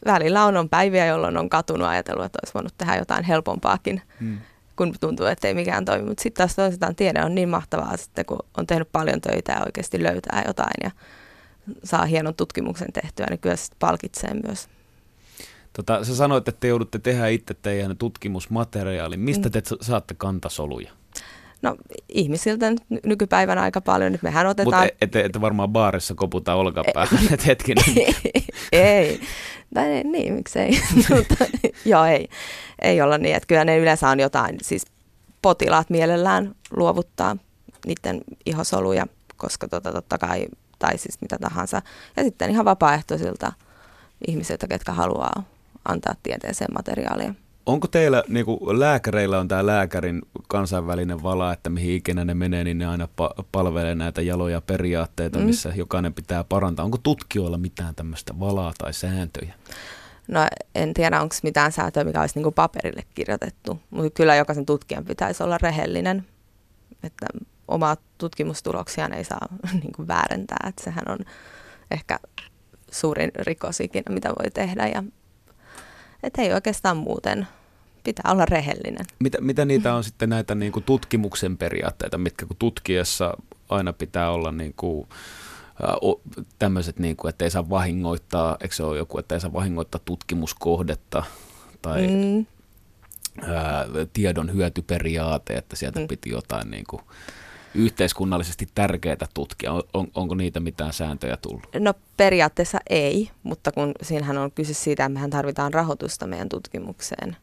välillä 0.05 0.45
on, 0.45 0.57
on 0.57 0.69
päiviä, 0.69 1.07
jolloin 1.07 1.37
on 1.37 1.49
katunut 1.49 1.89
ajatellut, 1.89 2.25
että 2.25 2.39
olisi 2.43 2.55
voinut 2.55 2.75
tehdä 2.79 2.97
jotain 2.97 3.25
helpompaakin, 3.25 4.03
hmm. 4.21 4.39
kun 4.77 4.95
tuntuu, 5.01 5.27
että 5.27 5.49
ei 5.49 5.55
mikään 5.55 5.85
toimi. 5.85 6.09
Mutta 6.09 6.23
sitten 6.23 6.39
taas 6.43 6.57
toisetaan 6.57 6.97
tiede 6.97 7.25
on 7.25 7.35
niin 7.35 7.49
mahtavaa 7.49 7.97
sitten, 7.97 8.25
kun 8.25 8.39
on 8.57 8.67
tehnyt 8.67 8.93
paljon 8.93 9.21
töitä 9.21 9.53
ja 9.53 9.63
oikeasti 9.65 10.03
löytää 10.03 10.43
jotain 10.47 10.75
ja 10.83 10.91
saa 11.85 12.05
hienon 12.05 12.35
tutkimuksen 12.35 12.93
tehtyä, 12.93 13.27
niin 13.31 13.39
kyllä 13.39 13.57
se 13.57 13.73
palkitsee 13.79 14.31
myös. 14.47 14.69
Tota, 15.77 16.05
sä 16.05 16.17
sanoit, 16.17 16.49
että 16.49 16.61
te 16.61 16.69
joudutte 16.69 16.99
tehdä 16.99 17.29
itse 17.29 17.55
teidän 17.55 17.97
tutkimusmateriaalin. 17.97 19.21
Mistä 19.21 19.49
mm. 19.49 19.53
te 19.53 19.63
saatte 19.81 20.15
kantasoluja? 20.15 20.91
No 21.63 21.77
ihmisiltä 22.09 22.71
nyt 22.71 22.83
nykypäivänä 23.05 23.63
aika 23.63 23.81
paljon. 23.81 24.13
Nyt 24.13 24.23
mehän 24.23 24.47
Mutta 24.47 24.63
otetaan... 24.63 24.89
ette, 25.01 25.21
ette 25.21 25.41
varmaan 25.41 25.69
baarissa 25.69 26.15
koputa 26.15 26.55
olkapäähän, 26.55 27.25
että 27.33 27.47
hetkinen. 27.47 27.85
ei. 28.73 29.21
Tai 29.75 30.03
niin, 30.05 30.33
miksei. 30.33 30.81
Mutta, 30.95 31.45
joo, 31.91 32.05
ei. 32.05 32.29
Ei 32.83 33.01
olla 33.01 33.19
niin, 33.19 33.37
että 33.37 33.47
kyllä 33.47 33.65
ne 33.65 33.79
yleensä 33.79 34.09
on 34.09 34.21
jotain, 34.21 34.57
siis 34.63 34.87
potilaat 35.43 35.91
mielellään 35.91 36.55
luovuttaa 36.77 37.37
niiden 37.87 38.21
ihosoluja, 38.47 39.07
koska 39.37 39.69
tota, 39.69 39.93
totta 39.93 40.19
kai, 40.19 40.47
tai 40.79 40.99
siis 40.99 41.21
mitä 41.21 41.39
tahansa. 41.41 41.83
Ja 42.17 42.25
sitten 42.25 42.51
ihan 42.51 42.65
vapaaehtoisilta 42.65 43.53
ihmisiltä, 44.29 44.67
ketkä 44.69 44.93
haluaa 44.93 45.54
antaa 45.85 46.15
tieteeseen 46.23 46.75
materiaalia. 46.75 47.35
Onko 47.67 47.87
teillä, 47.87 48.25
niin 48.29 48.45
kuin 48.47 48.81
lääkäreillä 48.81 49.41
on 49.41 49.49
tämä 49.49 49.67
lääkärin 49.67 50.23
kansainvälinen 50.49 51.23
vala, 51.23 51.53
että 51.53 51.71
mihin 51.71 51.97
ikinä 51.97 52.25
ne 52.25 52.35
menee, 52.35 52.65
niin 52.65 52.79
ne 52.79 52.87
aina 52.87 53.05
pa- 53.05 53.45
palvelee 53.53 53.95
näitä 53.95 54.23
jaloja 54.23 54.61
periaatteita, 54.61 55.39
mm. 55.39 55.45
missä 55.45 55.73
jokainen 55.77 56.15
pitää 56.15 56.45
parantaa. 56.45 56.85
Onko 56.85 56.99
tutkijoilla 56.99 57.59
mitään 57.59 57.95
tämmöistä 57.95 58.41
valaa 58.41 58.73
tai 58.79 58.93
sääntöjä? 58.93 59.55
No 60.29 60.41
en 60.75 60.95
tiedä, 60.95 61.21
onko 61.21 61.35
mitään 61.43 61.73
sääntöä, 61.73 62.05
mikä 62.05 62.21
olisi 62.21 62.35
niin 62.35 62.43
kuin 62.43 62.55
paperille 62.55 63.03
kirjoitettu, 63.15 63.81
mutta 63.91 64.11
kyllä 64.11 64.37
jokaisen 64.37 64.67
tutkijan 64.67 65.05
pitäisi 65.05 65.43
olla 65.43 65.59
rehellinen, 65.59 66.27
että 67.03 67.27
omaa 67.69 67.97
tutkimustuloksiaan 68.19 69.13
ei 69.13 69.25
saa 69.25 69.49
niin 69.83 69.93
kuin 69.97 70.09
väärentää, 70.09 70.67
että 70.69 70.85
sehän 70.85 71.05
on 71.09 71.19
ehkä 71.91 72.19
suurin 72.91 73.31
rikos 73.35 73.81
ikinä, 73.81 74.15
mitä 74.15 74.29
voi 74.29 74.51
tehdä 74.51 74.87
ja 74.87 75.03
että 76.25 76.43
ei 76.43 76.53
oikeastaan 76.53 76.97
muuten. 76.97 77.47
Pitää 78.05 78.33
olla 78.33 78.45
rehellinen. 78.45 79.07
Mitä, 79.19 79.41
mitä 79.41 79.65
niitä 79.65 79.95
on 79.95 80.05
sitten 80.05 80.29
näitä 80.29 80.55
niin 80.55 80.73
kuin 80.73 80.85
tutkimuksen 80.85 81.57
periaatteita, 81.57 82.19
mitkä 82.19 82.47
kun 82.47 82.57
tutkiessa 82.57 83.37
aina 83.69 83.93
pitää 83.93 84.31
olla 84.31 84.53
niin 84.53 84.75
kuin, 84.77 85.09
tämmöiset, 86.59 86.99
niin 86.99 87.17
kuin, 87.17 87.29
että 87.29 87.45
ei 87.45 87.51
saa 87.51 87.71
vahingoittaa, 87.71 88.57
eikö 88.61 88.75
se 88.75 88.83
ole 88.83 88.99
joku, 88.99 89.19
että 89.19 89.35
ei 89.35 89.41
saa 89.41 89.53
vahingoittaa 89.53 90.01
tutkimuskohdetta 90.05 91.23
tai 91.83 92.07
mm. 92.07 92.47
ää, 93.43 93.87
tiedon 94.13 94.53
hyötyperiaate, 94.53 95.55
että 95.55 95.77
sieltä 95.77 96.01
mm. 96.01 96.09
piti 96.09 96.31
jotain 96.31 96.71
niin 96.71 96.85
kuin, 96.91 97.03
yhteiskunnallisesti 97.75 98.69
tärkeää 98.75 99.17
tutkia? 99.35 99.73
On, 99.73 99.83
on, 99.95 100.09
onko 100.15 100.35
niitä 100.35 100.61
mitään 100.61 100.93
sääntöjä 100.93 101.37
tullut? 101.37 101.67
No 101.79 101.95
periaatteessa 102.17 102.79
ei, 102.91 103.31
mutta 103.43 103.73
kun 103.73 103.93
siinähän 104.03 104.39
on 104.39 104.51
kyse 104.51 104.75
siitä, 104.75 105.05
että 105.05 105.15
mehän 105.15 105.31
tarvitaan 105.31 105.75
rahoitusta 105.75 106.27
meidän 106.27 106.49
tutkimukseen. 106.49 107.37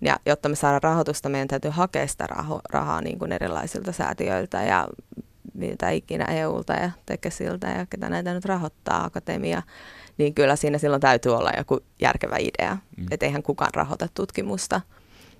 Ja 0.00 0.16
jotta 0.26 0.48
me 0.48 0.56
saadaan 0.56 0.82
rahoitusta, 0.82 1.28
meidän 1.28 1.48
täytyy 1.48 1.70
hakea 1.70 2.06
sitä 2.06 2.26
raho, 2.26 2.60
rahaa 2.70 3.00
niin 3.00 3.18
kuin 3.18 3.32
erilaisilta 3.32 3.92
säätiöiltä 3.92 4.62
ja 4.62 4.88
mitä 5.54 5.90
ikinä 5.90 6.24
EUlta 6.24 6.72
ja 6.72 6.90
Tekesiltä 7.06 7.66
ja 7.66 7.86
ketä 7.86 8.08
näitä 8.08 8.34
nyt 8.34 8.44
rahoittaa, 8.44 9.04
akatemia, 9.04 9.62
niin 10.18 10.34
kyllä 10.34 10.56
siinä 10.56 10.78
silloin 10.78 11.00
täytyy 11.00 11.36
olla 11.36 11.50
joku 11.56 11.80
järkevä 12.00 12.36
idea, 12.38 12.76
mm. 12.96 13.06
että 13.10 13.26
eihän 13.26 13.42
kukaan 13.42 13.74
rahoita 13.74 14.08
tutkimusta. 14.14 14.80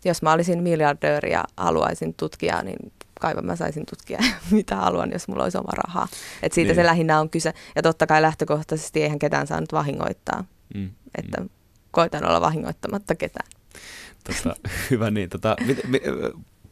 Jos 0.04 0.22
mä 0.22 0.32
olisin 0.32 0.62
miljardööri 0.62 1.32
ja 1.32 1.44
haluaisin 1.56 2.14
tutkia, 2.14 2.62
niin 2.62 2.92
kaiva 3.22 3.42
mä 3.42 3.56
saisin 3.56 3.86
tutkia 3.86 4.18
mitä 4.50 4.76
haluan, 4.76 5.12
jos 5.12 5.28
mulla 5.28 5.42
olisi 5.44 5.58
oma 5.58 5.72
rahaa. 5.86 6.08
Et 6.42 6.52
siitä 6.52 6.68
niin. 6.68 6.76
se 6.76 6.86
lähinnä 6.86 7.20
on 7.20 7.30
kyse. 7.30 7.54
Ja 7.76 7.82
totta 7.82 8.06
kai 8.06 8.22
lähtökohtaisesti 8.22 9.02
eihän 9.02 9.18
ketään 9.18 9.46
saanut 9.46 9.72
vahingoittaa. 9.72 10.44
Mm. 10.74 10.90
Että 11.18 11.40
mm. 11.40 11.48
koitan 11.90 12.24
olla 12.24 12.40
vahingoittamatta 12.40 13.14
ketään. 13.14 13.50
Tota, 14.24 14.56
hyvä 14.90 15.10
niin. 15.10 15.28
Tota, 15.28 15.56
mit, 15.66 15.78
mit, 15.86 16.02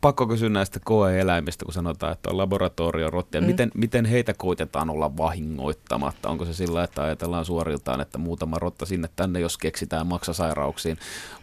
pakko 0.00 0.26
kysyä 0.26 0.48
näistä 0.48 0.80
koe-eläimistä, 0.84 1.64
kun 1.64 1.74
sanotaan, 1.74 2.12
että 2.12 2.30
on 2.30 2.38
laboratoriorottia. 2.38 3.40
Mm. 3.40 3.46
Miten, 3.46 3.70
miten 3.74 4.04
heitä 4.04 4.34
koitetaan 4.34 4.90
olla 4.90 5.16
vahingoittamatta? 5.16 6.28
Onko 6.28 6.44
se 6.44 6.52
sillä, 6.52 6.84
että 6.84 7.02
ajatellaan 7.02 7.44
suoriltaan, 7.44 8.00
että 8.00 8.18
muutama 8.18 8.58
rotta 8.58 8.86
sinne 8.86 9.08
tänne, 9.16 9.40
jos 9.40 9.58
keksitään 9.58 10.06
maksasairauksiin 10.06 10.98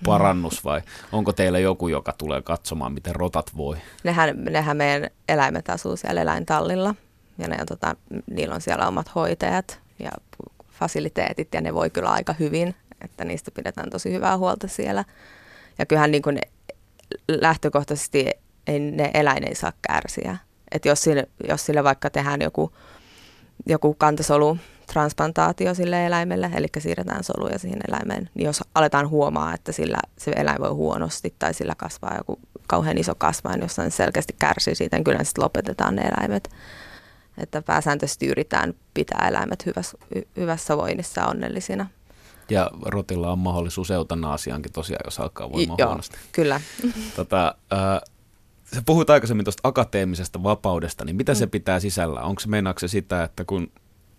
parannus, 0.05 0.63
vai 0.63 0.81
onko 1.11 1.33
teillä 1.33 1.59
joku, 1.59 1.87
joka 1.87 2.13
tulee 2.17 2.41
katsomaan, 2.41 2.93
miten 2.93 3.15
rotat 3.15 3.51
voi? 3.57 3.77
Nehän, 4.03 4.43
nehän 4.43 4.77
meidän 4.77 5.09
eläimet 5.29 5.69
asuu 5.69 5.97
siellä 5.97 6.21
eläintallilla, 6.21 6.95
ja 7.37 7.47
ne 7.47 7.57
on, 7.59 7.65
tota, 7.65 7.95
niillä 8.31 8.55
on 8.55 8.61
siellä 8.61 8.87
omat 8.87 9.15
hoitajat 9.15 9.79
ja 9.99 10.11
fasiliteetit, 10.71 11.53
ja 11.53 11.61
ne 11.61 11.73
voi 11.73 11.89
kyllä 11.89 12.09
aika 12.09 12.35
hyvin, 12.39 12.75
että 13.01 13.25
niistä 13.25 13.51
pidetään 13.51 13.89
tosi 13.89 14.13
hyvää 14.13 14.37
huolta 14.37 14.67
siellä. 14.67 15.05
Ja 15.79 15.85
kyllähän 15.85 16.11
niin 16.11 16.21
kuin 16.21 16.39
lähtökohtaisesti 17.27 18.31
ei, 18.67 18.79
ne 18.79 19.11
eläin 19.13 19.47
ei 19.47 19.55
saa 19.55 19.73
kärsiä. 19.87 20.37
Et 20.71 20.85
jos, 20.85 21.01
sille, 21.01 21.27
jos 21.47 21.65
sille 21.65 21.83
vaikka 21.83 22.09
tehdään 22.09 22.41
joku, 22.41 22.71
joku 23.65 23.93
kantasolu 23.93 24.57
transplantaatio 24.93 25.73
sille 25.73 26.05
eläimelle, 26.05 26.51
eli 26.55 26.67
siirretään 26.77 27.23
soluja 27.23 27.59
siihen 27.59 27.79
eläimeen, 27.87 28.29
niin 28.33 28.45
jos 28.45 28.63
aletaan 28.75 29.09
huomaa, 29.09 29.53
että 29.53 29.71
sillä 29.71 29.97
se 30.17 30.31
eläin 30.31 30.61
voi 30.61 30.69
huonosti 30.69 31.35
tai 31.39 31.53
sillä 31.53 31.75
kasvaa 31.77 32.17
joku 32.17 32.39
kauhean 32.67 32.97
iso 32.97 33.15
kasvain, 33.15 33.61
jossa 33.61 33.83
ne 33.83 33.89
selkeästi 33.89 34.35
kärsii 34.39 34.75
siitä, 34.75 34.95
niin 34.97 35.03
kyllä 35.03 35.23
sitten 35.23 35.43
lopetetaan 35.43 35.95
ne 35.95 36.01
eläimet. 36.01 36.49
Että 37.37 37.61
pääsääntöisesti 37.61 38.27
yritetään 38.27 38.73
pitää 38.93 39.27
eläimet 39.27 39.65
hyvässä, 39.65 39.97
hyvässä 40.37 40.77
voinnissa 40.77 41.25
onnellisina. 41.25 41.87
Ja 42.49 42.71
rotilla 42.85 43.31
on 43.31 43.39
mahdollisuus 43.39 43.91
eutanaasiaankin 43.91 44.71
tosiaan, 44.71 45.01
jos 45.05 45.19
alkaa 45.19 45.51
voimaan 45.51 45.77
Joo, 45.79 45.87
huonosti. 45.87 46.17
kyllä. 46.31 46.61
Tota, 47.15 47.55
äh, 47.73 48.01
sä 48.75 48.81
puhuit 48.85 49.09
aikaisemmin 49.09 49.45
tuosta 49.45 49.67
akateemisesta 49.67 50.43
vapaudesta, 50.43 51.05
niin 51.05 51.15
mitä 51.15 51.31
mm. 51.31 51.35
se 51.35 51.47
pitää 51.47 51.79
sisällä? 51.79 52.21
Onko 52.21 52.39
se 52.39 52.47
meinaako 52.47 52.79
se 52.79 52.87
sitä, 52.87 53.23
että 53.23 53.45
kun 53.45 53.71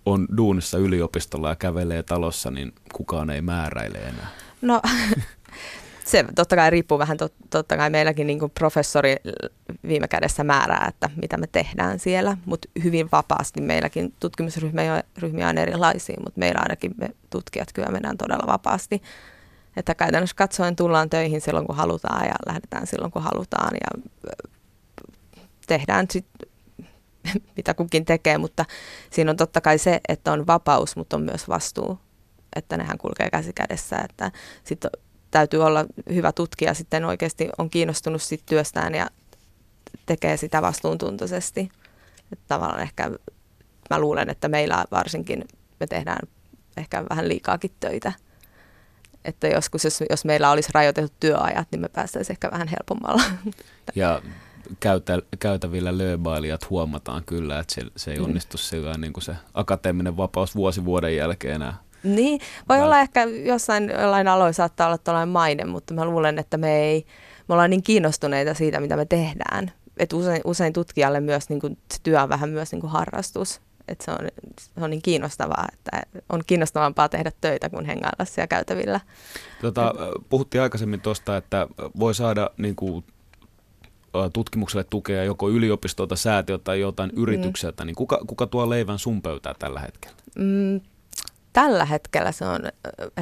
on 0.07 0.29
duunissa 0.37 0.79
yliopistolla 0.79 1.49
ja 1.49 1.57
kävelee 1.57 2.03
talossa, 2.03 2.51
niin 2.51 2.73
kukaan 2.93 3.31
ei 3.31 3.43
määräile 3.43 3.99
enää? 3.99 4.29
No 4.63 4.81
se 6.05 6.25
totta 6.35 6.57
kai 6.57 6.71
riippuu 6.71 6.99
vähän, 6.99 7.17
tot, 7.17 7.33
totta 7.51 7.77
kai 7.77 7.91
meilläkin 7.91 8.27
niin 8.27 8.39
kuin 8.39 8.53
professori 8.59 9.17
viime 9.89 10.09
kädessä 10.09 10.45
määrää, 10.45 10.87
että 10.89 11.11
mitä 11.23 11.37
me 11.37 11.47
tehdään 11.47 11.99
siellä, 11.99 12.37
mutta 12.45 12.69
hyvin 12.85 13.09
vapaasti 13.13 13.61
meilläkin 13.61 14.15
tutkimusryhmiä 14.21 15.03
ryhmiä 15.19 15.49
on 15.49 15.59
erilaisia, 15.59 16.17
mutta 16.25 16.39
meillä 16.39 16.61
ainakin 16.63 16.95
me 16.97 17.11
tutkijat 17.31 17.73
kyllä 17.73 17.89
mennään 17.89 18.19
todella 18.19 18.47
vapaasti. 18.47 19.03
Että 19.77 19.95
käytännössä 19.95 20.37
katsoen 20.37 20.77
tullaan 20.77 21.11
töihin 21.11 21.41
silloin, 21.41 21.67
kun 21.67 21.77
halutaan 21.77 22.27
ja 22.27 22.35
lähdetään 22.47 22.87
silloin, 22.87 23.13
kun 23.13 23.23
halutaan 23.23 23.75
ja 23.75 24.03
tehdään 25.67 26.07
sitten 26.11 26.49
mitä 27.57 27.75
kukin 27.75 28.05
tekee, 28.05 28.39
mutta 28.39 28.65
siinä 29.11 29.31
on 29.31 29.37
totta 29.37 29.61
kai 29.61 29.79
se, 29.79 30.01
että 30.09 30.33
on 30.33 30.47
vapaus, 30.47 30.97
mutta 30.97 31.17
on 31.17 31.23
myös 31.23 31.49
vastuu, 31.49 31.99
että 32.57 32.77
nehän 32.77 32.99
kulkee 32.99 33.31
käsi 33.31 33.53
kädessä, 33.53 33.97
että 33.97 34.33
sitten 34.65 34.91
täytyy 35.31 35.65
olla 35.65 35.85
hyvä 36.15 36.33
tutkija 36.33 36.75
sitten 36.75 37.05
oikeasti 37.05 37.49
on 37.59 37.71
kiinnostunut 37.71 38.23
sit 38.23 38.43
työstään 38.47 38.95
ja 38.95 39.07
tekee 40.07 40.37
sitä 40.37 40.63
vastuuntuntoisesti. 40.63 41.71
Että 42.33 42.45
tavallaan 42.49 42.83
ehkä 42.83 43.11
mä 43.91 43.99
luulen, 43.99 44.31
että 44.31 44.49
meillä 44.49 44.85
varsinkin 44.91 45.45
me 45.81 45.87
tehdään 45.87 46.29
ehkä 46.77 47.05
vähän 47.11 47.29
liikaakin 47.29 47.71
töitä. 47.81 48.13
Että 49.29 49.49
joskus, 49.49 49.85
jos, 49.85 50.05
jos 50.11 50.25
meillä 50.25 50.51
olisi 50.51 50.71
rajoitetut 50.75 51.13
työajat, 51.21 51.69
niin 51.71 51.81
me 51.81 51.89
päästäisiin 51.89 52.35
ehkä 52.35 52.51
vähän 52.51 52.69
helpommalla. 52.69 53.23
Ja 53.95 54.23
käytä, 54.81 55.19
käytävillä 55.39 55.99
lööbailijat 55.99 56.71
huomataan 56.71 57.23
kyllä, 57.27 57.59
että 57.59 57.75
se, 57.75 57.83
se 57.97 58.11
ei 58.11 58.19
mm. 58.19 58.25
onnistu 58.25 58.57
mm. 58.57 58.61
sillä 58.61 58.95
niin 58.99 59.13
kuin 59.13 59.25
se 59.25 59.37
akateeminen 59.55 60.17
vapaus 60.17 60.55
vuosi 60.55 60.85
vuoden 60.85 61.17
jälkeen 61.17 61.55
enää 61.55 61.75
niin, 62.03 62.41
voi 62.69 62.83
olla 62.83 63.01
ehkä 63.01 63.25
jossain 63.25 63.91
jollain 64.01 64.29
aloilla 64.29 64.53
saattaa 64.53 64.87
olla 64.87 64.99
tällainen 64.99 65.29
maine, 65.29 65.65
mutta 65.65 65.95
mä 65.95 66.05
luulen, 66.05 66.39
että 66.39 66.57
me 66.57 66.77
ei, 66.77 67.07
me 67.49 67.53
ollaan 67.53 67.71
niin 67.71 67.83
kiinnostuneita 67.83 68.55
siitä, 68.55 68.81
mitä 68.81 68.97
me 68.97 69.05
tehdään. 69.05 69.73
Että 69.97 70.17
usein, 70.17 70.41
usein 70.45 70.73
tutkijalle 70.73 71.21
myös 71.21 71.49
niin 71.49 71.61
kuin, 71.61 71.79
se 71.93 71.99
työ 72.03 72.23
on 72.23 72.29
vähän 72.29 72.51
myös 72.51 72.73
niin 72.73 72.81
kuin 72.81 72.91
harrastus. 72.91 73.61
Että 73.89 74.05
se 74.05 74.11
on, 74.11 74.29
se 74.61 74.85
on 74.85 74.91
niin 74.91 75.03
kiinnostavaa, 75.03 75.67
että 75.73 76.23
on 76.29 76.43
kiinnostavampaa 76.47 77.09
tehdä 77.09 77.33
töitä 77.41 77.71
kuin 77.71 77.87
hengailla 77.87 78.25
siellä 78.25 78.47
käytävillä. 78.47 79.01
Tota, 79.61 79.95
puhuttiin 80.29 80.63
aikaisemmin 80.63 81.01
tuosta, 81.01 81.37
että 81.37 81.67
voi 81.99 82.15
saada 82.15 82.51
niin 82.57 82.77
kuin, 82.77 83.05
tutkimukselle 84.33 84.85
tukea 84.91 85.25
joko 85.25 85.51
yliopistolta, 85.51 86.17
säätiöltä 86.17 86.65
tai 86.65 86.81
jotain 86.81 87.11
mm. 87.11 87.23
yritykseltä, 87.23 87.85
niin 87.85 87.97
kuka, 87.97 88.21
kuka 88.27 88.47
tuo 88.47 88.71
leivän 88.71 88.99
sun 88.99 89.23
pöytää 89.23 89.55
tällä 89.59 89.81
hetkellä? 89.81 90.17
Mm, 90.39 90.81
tällä 91.53 91.85
hetkellä 91.85 92.33
se 92.33 92.45
on 92.45 92.61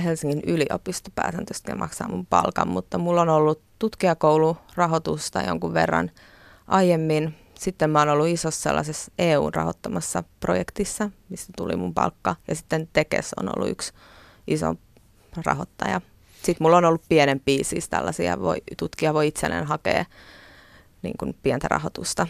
Helsingin 0.05 0.43
yliopisto 0.47 1.11
pääsääntöisesti 1.15 1.75
maksaa 1.75 2.09
mun 2.09 2.27
palkan, 2.27 2.69
mutta 2.69 2.99
mulla 2.99 3.23
on 3.23 3.29
ollut 3.29 3.61
tutkijakoulurahoitusta 3.79 5.43
jonkun 5.43 5.75
verran 5.75 6.11
aiemmin. 6.67 7.35
Sitten 7.59 7.91
mä 7.91 7.99
oon 7.99 8.09
ollut 8.09 8.29
isossa 8.29 8.63
sellaisessa 8.63 9.13
EU-rahoittamassa 9.19 10.25
projektissa, 10.41 11.11
mistä 11.29 11.53
tuli 11.57 11.77
mun 11.77 11.95
palkka. 11.95 12.37
Ja 12.49 12.55
sitten 12.55 12.89
Tekes 12.93 13.35
on 13.41 13.51
ollut 13.57 13.71
yksi 13.71 13.93
iso 14.47 14.75
rahoittaja. 15.47 16.01
Sitten 16.35 16.65
mulla 16.65 16.77
on 16.77 16.85
ollut 16.85 17.03
pienempiä, 17.09 17.65
siis 17.65 17.89
tällaisia, 17.89 18.41
voi, 18.41 18.57
tutkija 18.79 19.15
voi 19.15 19.27
itselleen 19.27 19.67
hakea 19.67 20.05
niin 21.03 21.15
kuin 21.19 21.37
pientä 21.43 21.69
rahoitusta. 21.69 22.27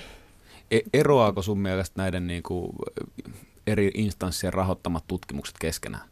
E- 0.70 0.80
eroaako 0.92 1.42
sun 1.42 1.58
mielestä 1.58 2.02
näiden 2.02 2.26
niin 2.26 2.42
kuin, 2.42 2.72
eri 3.66 3.90
instanssien 3.94 4.52
rahoittamat 4.52 5.04
tutkimukset 5.06 5.58
keskenään? 5.60 6.08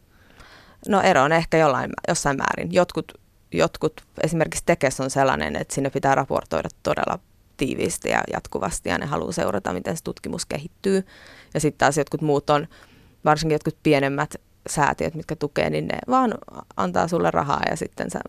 No 0.89 1.01
ero 1.01 1.23
on 1.23 1.33
ehkä 1.33 1.59
jollain, 1.59 1.91
jossain 2.09 2.37
määrin. 2.37 2.73
Jotkut, 2.73 3.13
jotkut, 3.53 4.01
esimerkiksi 4.23 4.63
Tekes 4.67 5.01
on 5.01 5.11
sellainen, 5.11 5.57
että 5.57 5.75
sinne 5.75 5.91
pitää 5.91 6.15
raportoida 6.15 6.69
todella 6.83 7.19
tiiviisti 7.57 8.09
ja 8.09 8.23
jatkuvasti 8.33 8.89
ja 8.89 8.99
ne 8.99 9.07
haluaa 9.07 9.33
seurata, 9.33 9.73
miten 9.73 9.97
se 9.97 10.05
tutkimus 10.05 10.47
kehittyy. 10.47 11.07
Ja 11.55 11.61
sitten 11.61 11.79
taas 11.79 11.97
jotkut 11.97 12.23
muut 12.23 12.51
on, 12.51 12.69
varsinkin 13.25 13.55
jotkut 13.55 13.77
pienemmät 13.83 14.35
säätiöt, 14.69 15.15
mitkä 15.15 15.37
tukee, 15.37 15.71
niin 15.71 15.89
ne 15.89 15.99
vaan 16.11 16.35
antaa 16.77 17.09
sulle 17.09 17.31
rahaa 17.31 17.63
ja 17.71 17.77
sitten 17.77 18.11
sä 18.11 18.21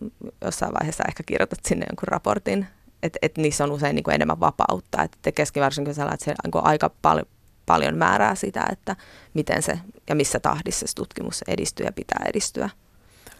jossain 0.41 0.73
vaiheessa 0.73 1.03
ehkä 1.07 1.23
kirjoitat 1.23 1.59
sinne 1.65 1.85
jonkun 1.89 2.07
raportin. 2.07 2.67
Että 3.03 3.19
et 3.21 3.37
niissä 3.37 3.63
on 3.63 3.71
usein 3.71 3.95
niin 3.95 4.03
kuin 4.03 4.15
enemmän 4.15 4.39
vapautta. 4.39 5.03
Että 5.03 5.17
Tekeskin 5.21 5.63
varsinkin 5.63 5.95
sellainen, 5.95 6.13
että 6.13 6.25
se 6.25 6.33
niin 6.43 6.65
aika 6.65 6.89
pal- 7.01 7.25
paljon 7.65 7.97
määrää 7.97 8.35
sitä, 8.35 8.65
että 8.71 8.95
miten 9.33 9.61
se 9.61 9.79
ja 10.09 10.15
missä 10.15 10.39
tahdissa 10.39 10.87
se 10.87 10.95
tutkimus 10.95 11.43
edistyy 11.47 11.85
ja 11.85 11.91
pitää 11.91 12.25
edistyä. 12.29 12.69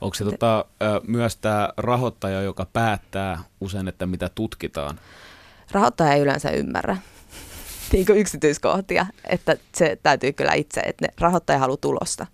Onko 0.02 0.14
se 0.14 0.24
tota, 0.24 0.66
myös 1.08 1.38
tämä 1.38 1.70
rahoittaja, 1.78 2.42
joka 2.42 2.66
päättää 2.74 3.44
usein, 3.62 3.88
että 3.88 4.06
mitä 4.06 4.30
tutkitaan? 4.36 5.00
Rahoittaja 5.72 6.14
ei 6.14 6.22
yleensä 6.22 6.50
ymmärrä 6.50 6.98
niin 7.94 8.06
kuin 8.06 8.20
yksityiskohtia, 8.20 9.06
että 9.30 9.58
se 9.76 9.98
täytyy 10.04 10.34
kyllä 10.34 10.54
itse, 10.54 10.82
että 10.82 11.06
ne 11.06 11.14
rahoittaja 11.20 11.60
haluaa 11.60 11.78
tulosta. 11.78 12.28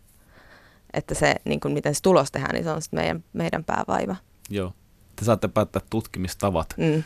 Että 0.93 1.15
se, 1.15 1.35
niin 1.45 1.59
kuin 1.59 1.73
miten 1.73 1.95
se 1.95 2.01
tulos 2.01 2.31
tehdään, 2.31 2.53
niin 2.53 2.63
se 2.63 2.69
on 2.69 2.81
meidän, 2.91 3.23
meidän 3.33 3.63
päävaiva. 3.63 4.15
Joo. 4.49 4.73
Te 5.15 5.25
saatte 5.25 5.47
päättää 5.47 5.81
tutkimistavat. 5.89 6.73
Mm 6.77 7.03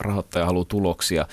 rahoittaja 0.00 0.46
haluaa 0.46 0.64
tuloksia. 0.64 1.26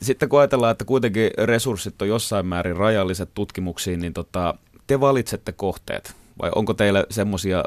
Sitten 0.00 0.28
kun 0.28 0.40
ajatellaan, 0.40 0.72
että 0.72 0.84
kuitenkin 0.84 1.30
resurssit 1.44 2.02
on 2.02 2.08
jossain 2.08 2.46
määrin 2.46 2.76
rajalliset 2.76 3.30
tutkimuksiin, 3.34 4.00
niin 4.00 4.12
tota, 4.12 4.54
te 4.86 5.00
valitsette 5.00 5.52
kohteet. 5.52 6.16
Vai 6.42 6.50
onko 6.54 6.74
teille 6.74 7.06
semmoisia 7.10 7.64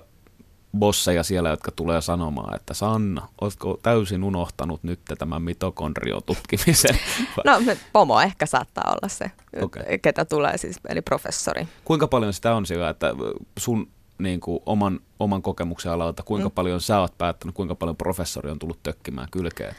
bosseja 0.78 1.24
siellä, 1.24 1.50
jotka 1.50 1.72
tulee 1.72 2.02
sanomaan, 2.02 2.56
että 2.56 2.74
Sanna, 2.74 3.28
oletko 3.42 3.80
täysin 3.84 4.24
unohtanut 4.24 4.84
nyt 4.84 5.00
tämän 5.18 5.42
mitokondriotutkimisen? 5.42 7.00
No 7.46 7.54
pomo 7.94 8.22
ehkä 8.22 8.46
saattaa 8.46 8.84
olla 8.88 9.08
se, 9.08 9.32
okay. 9.62 9.98
ketä 10.02 10.26
tulee 10.26 10.58
siis, 10.58 10.80
eli 10.90 11.02
professori. 11.02 11.68
Kuinka 11.86 12.08
paljon 12.08 12.34
sitä 12.34 12.56
on 12.56 12.66
siellä, 12.66 12.90
että 12.90 13.14
sun 13.60 13.88
niin 14.18 14.40
kuin 14.40 14.60
oman, 14.66 15.00
oman 15.20 15.42
kokemuksen 15.42 15.92
alalta, 15.92 16.24
kuinka 16.24 16.50
mm. 16.50 16.54
paljon 16.54 16.82
sä 16.82 17.00
oot 17.00 17.18
päättänyt, 17.18 17.56
kuinka 17.56 17.76
paljon 17.76 17.98
professori 17.98 18.52
on 18.52 18.60
tullut 18.60 18.84
tökkimään 18.84 19.28
kylkeen? 19.32 19.76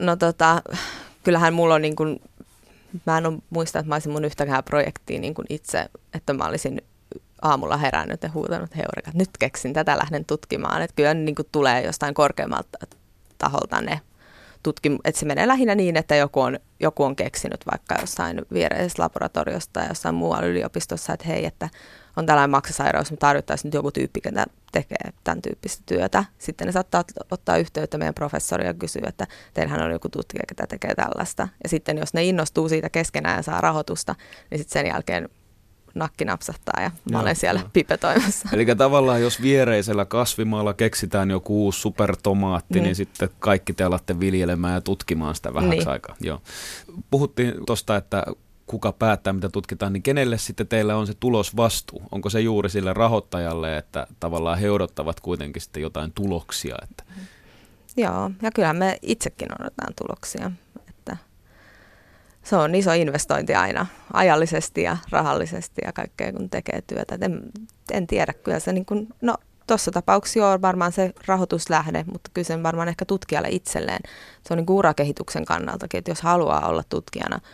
No 0.00 0.16
tota, 0.16 0.62
kyllähän 1.24 1.54
mulla 1.54 1.74
on 1.74 1.82
niin 1.82 1.96
kuin, 1.96 2.20
mä 3.06 3.18
en 3.18 3.42
muista, 3.50 3.78
että 3.78 3.88
mä 3.88 3.94
olisin 3.94 4.12
mun 4.12 4.24
yhtäkään 4.24 4.64
projektia 4.64 5.20
niin 5.20 5.34
kuin 5.34 5.46
itse, 5.48 5.86
että 6.14 6.32
mä 6.32 6.44
olisin 6.44 6.82
aamulla 7.42 7.76
herännyt 7.76 8.22
ja 8.22 8.30
huutanut 8.34 8.76
heureka, 8.76 9.10
nyt 9.14 9.30
keksin 9.38 9.72
tätä, 9.72 9.98
lähden 9.98 10.24
tutkimaan. 10.24 10.82
Että 10.82 10.94
kyllä 10.96 11.14
niin 11.14 11.34
kuin 11.34 11.48
tulee 11.52 11.84
jostain 11.84 12.14
korkeammalta 12.14 12.78
taholta 13.38 13.80
ne 13.80 14.00
tutkim- 14.66 15.00
että 15.04 15.20
se 15.20 15.26
menee 15.26 15.48
lähinnä 15.48 15.74
niin, 15.74 15.96
että 15.96 16.16
joku 16.16 16.40
on, 16.40 16.58
joku 16.80 17.04
on 17.04 17.16
keksinyt 17.16 17.60
vaikka 17.70 17.94
jossain 18.00 18.42
viereisessä 18.52 19.02
laboratoriosta 19.02 19.72
tai 19.72 19.88
jossain 19.88 20.14
muualla 20.14 20.46
yliopistossa, 20.46 21.12
että 21.12 21.26
hei, 21.26 21.44
että 21.44 21.68
on 22.16 22.26
tällainen 22.26 22.50
maksasairaus, 22.50 23.10
me 23.10 23.16
tarvittaisiin 23.16 23.68
nyt 23.68 23.74
joku 23.74 23.90
tyyppi, 23.90 24.20
joka 24.24 24.44
tekee 24.72 25.12
tämän 25.24 25.42
tyyppistä 25.42 25.82
työtä. 25.86 26.24
Sitten 26.38 26.66
ne 26.66 26.72
saattaa 26.72 27.04
ottaa 27.30 27.56
yhteyttä 27.56 27.98
meidän 27.98 28.14
professori 28.14 28.66
ja 28.66 28.74
kysyä, 28.74 29.06
että 29.08 29.26
teillähän 29.54 29.82
on 29.82 29.90
joku 29.90 30.08
tutkija, 30.08 30.42
joka 30.50 30.66
tekee 30.66 30.94
tällaista. 30.94 31.48
Ja 31.62 31.68
sitten 31.68 31.98
jos 31.98 32.14
ne 32.14 32.24
innostuu 32.24 32.68
siitä 32.68 32.90
keskenään 32.90 33.36
ja 33.36 33.42
saa 33.42 33.60
rahoitusta, 33.60 34.14
niin 34.50 34.58
sitten 34.58 34.72
sen 34.72 34.86
jälkeen 34.86 35.28
nakki 35.98 36.24
napsahtaa 36.24 36.82
ja 36.82 36.90
mä 37.12 37.20
olen 37.20 37.36
siellä 37.36 37.60
joo. 37.60 37.70
pipetoimassa. 37.72 38.48
Eli 38.52 38.66
tavallaan 38.76 39.22
jos 39.22 39.42
viereisellä 39.42 40.04
kasvimaalla 40.04 40.74
keksitään 40.74 41.30
joku 41.30 41.64
uusi 41.64 41.80
supertomaatti, 41.80 42.74
niin, 42.74 42.82
niin 42.82 42.96
sitten 42.96 43.28
kaikki 43.38 43.72
te 43.72 43.84
alatte 43.84 44.20
viljelemään 44.20 44.74
ja 44.74 44.80
tutkimaan 44.80 45.34
sitä 45.34 45.54
vähäksi 45.54 45.78
niin. 45.78 45.88
aikaa. 45.88 46.16
Joo. 46.20 46.42
Puhuttiin 47.10 47.54
tuosta, 47.66 47.96
että 47.96 48.24
kuka 48.66 48.92
päättää, 48.92 49.32
mitä 49.32 49.48
tutkitaan, 49.48 49.92
niin 49.92 50.02
kenelle 50.02 50.38
sitten 50.38 50.68
teillä 50.68 50.96
on 50.96 51.06
se 51.06 51.14
tulosvastuu? 51.20 52.02
Onko 52.12 52.30
se 52.30 52.40
juuri 52.40 52.70
sille 52.70 52.92
rahoittajalle, 52.92 53.76
että 53.76 54.06
tavallaan 54.20 54.58
he 54.58 54.70
odottavat 54.70 55.20
kuitenkin 55.20 55.62
sitten 55.62 55.82
jotain 55.82 56.12
tuloksia? 56.12 56.76
Että... 56.82 57.04
Joo, 57.96 58.30
ja 58.42 58.50
kyllä 58.54 58.72
me 58.72 58.98
itsekin 59.02 59.48
odotetaan 59.52 59.92
tuloksia. 60.06 60.50
Se 62.46 62.56
on 62.56 62.74
iso 62.74 62.92
investointi 62.92 63.54
aina, 63.54 63.86
ajallisesti 64.12 64.82
ja 64.82 64.96
rahallisesti 65.10 65.82
ja 65.84 65.92
kaikkea, 65.92 66.32
kun 66.32 66.50
tekee 66.50 66.82
työtä. 66.86 67.18
En, 67.20 67.42
en 67.92 68.06
tiedä, 68.06 68.32
kyllä 68.32 68.60
se 68.60 68.72
niin 68.72 68.86
kuin, 68.86 69.08
no 69.20 69.34
tuossa 69.66 69.90
tapauksessa 69.90 70.48
on 70.48 70.62
varmaan 70.62 70.92
se 70.92 71.12
rahoituslähde, 71.26 72.04
mutta 72.12 72.30
kyllä 72.34 72.46
se 72.46 72.62
varmaan 72.62 72.88
ehkä 72.88 73.04
tutkijalle 73.04 73.48
itselleen. 73.50 74.00
Se 74.42 74.54
on 74.54 74.56
niin 74.56 74.70
urakehityksen 74.70 75.44
kannaltakin, 75.44 75.98
että 75.98 76.10
jos 76.10 76.22
haluaa 76.22 76.68
olla 76.68 76.82
tutkijana– 76.88 77.40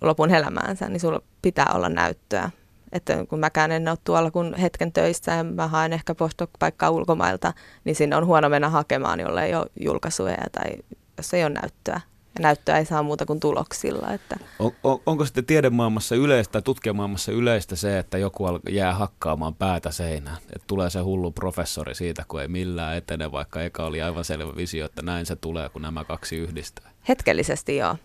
lopun 0.00 0.30
elämäänsä, 0.34 0.88
niin 0.88 1.00
sulla 1.00 1.22
pitää 1.42 1.66
olla 1.74 1.88
näyttöä. 1.88 2.50
Että 2.92 3.26
kun 3.26 3.38
mäkään 3.38 3.72
en 3.72 3.88
ole 3.88 3.98
tuolla 4.04 4.30
kun 4.30 4.54
hetken 4.54 4.92
töissä 4.92 5.32
ja 5.32 5.44
mä 5.44 5.68
haen 5.68 5.92
ehkä 5.92 6.14
postdoc-paikkaa 6.14 6.90
ulkomailta, 6.90 7.52
niin 7.84 7.96
sinne 7.96 8.16
on 8.16 8.26
huono 8.26 8.48
mennä 8.48 8.68
hakemaan, 8.68 9.20
jolle 9.20 9.44
ei 9.44 9.54
ole 9.54 9.66
julkaisuja 9.80 10.36
tai 10.52 10.70
jos 11.16 11.34
ei 11.34 11.44
ole 11.44 11.52
näyttöä. 11.52 12.00
Ja 12.34 12.42
näyttöä 12.42 12.78
ei 12.78 12.84
saa 12.84 13.02
muuta 13.02 13.26
kuin 13.26 13.40
tuloksilla. 13.40 14.12
Että. 14.12 14.36
On, 14.58 14.72
on, 14.82 15.00
onko 15.06 15.24
sitten 15.24 15.44
tiedemaailmassa 15.44 16.14
yleistä 16.14 16.52
tai 16.52 16.62
tutkijamaailmassa 16.62 17.32
yleistä 17.32 17.76
se, 17.76 17.98
että 17.98 18.18
joku 18.18 18.44
jää 18.70 18.94
hakkaamaan 18.94 19.54
päätä 19.54 19.90
seinään? 19.90 20.36
Että 20.36 20.66
tulee 20.66 20.90
se 20.90 21.00
hullu 21.00 21.30
professori 21.30 21.94
siitä, 21.94 22.24
kun 22.28 22.42
ei 22.42 22.48
millään 22.48 22.96
etene, 22.96 23.32
vaikka 23.32 23.62
eka 23.62 23.86
oli 23.86 24.02
aivan 24.02 24.24
selvä 24.24 24.56
visio, 24.56 24.86
että 24.86 25.02
näin 25.02 25.26
se 25.26 25.36
tulee, 25.36 25.68
kun 25.68 25.82
nämä 25.82 26.04
kaksi 26.04 26.36
yhdistää. 26.36 26.90
Hetkellisesti 27.08 27.76
joo. 27.76 27.96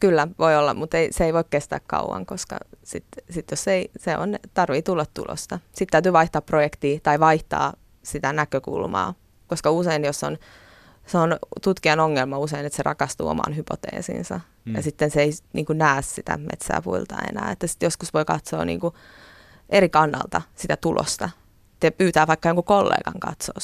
Kyllä 0.00 0.28
voi 0.38 0.56
olla, 0.56 0.74
mutta 0.74 0.98
ei, 0.98 1.12
se 1.12 1.24
ei 1.24 1.32
voi 1.32 1.44
kestää 1.50 1.80
kauan, 1.86 2.26
koska 2.26 2.58
sitten 2.82 3.24
sit 3.30 3.50
jos 3.50 3.68
ei, 3.68 3.90
se 3.98 4.16
on, 4.16 4.38
tarvii 4.54 4.82
tulla 4.82 5.06
tulosta. 5.14 5.58
Sitten 5.66 5.86
täytyy 5.90 6.12
vaihtaa 6.12 6.42
projektia 6.42 7.00
tai 7.02 7.20
vaihtaa 7.20 7.72
sitä 8.02 8.32
näkökulmaa, 8.32 9.14
koska 9.46 9.70
usein 9.70 10.04
jos 10.04 10.24
on, 10.24 10.38
se 11.12 11.18
on 11.18 11.36
tutkijan 11.62 12.00
ongelma 12.00 12.38
usein, 12.38 12.66
että 12.66 12.76
se 12.76 12.82
rakastuu 12.82 13.28
omaan 13.28 13.56
hypoteesiinsa 13.56 14.40
mm. 14.64 14.74
ja 14.74 14.82
sitten 14.82 15.10
se 15.10 15.22
ei 15.22 15.32
niin 15.52 15.66
kuin, 15.66 15.78
näe 15.78 16.02
sitä 16.02 16.36
metsää 16.36 16.82
puilta 16.82 17.16
enää. 17.30 17.50
Että 17.50 17.66
sitten 17.66 17.86
joskus 17.86 18.14
voi 18.14 18.24
katsoa 18.24 18.64
niin 18.64 18.80
kuin, 18.80 18.94
eri 19.68 19.88
kannalta 19.88 20.42
sitä 20.54 20.76
tulosta 20.76 21.30
te 21.82 21.90
pyytää 21.90 22.26
vaikka 22.26 22.48
jonkun 22.48 22.64
kollegan 22.64 23.20
katsoa, 23.20 23.54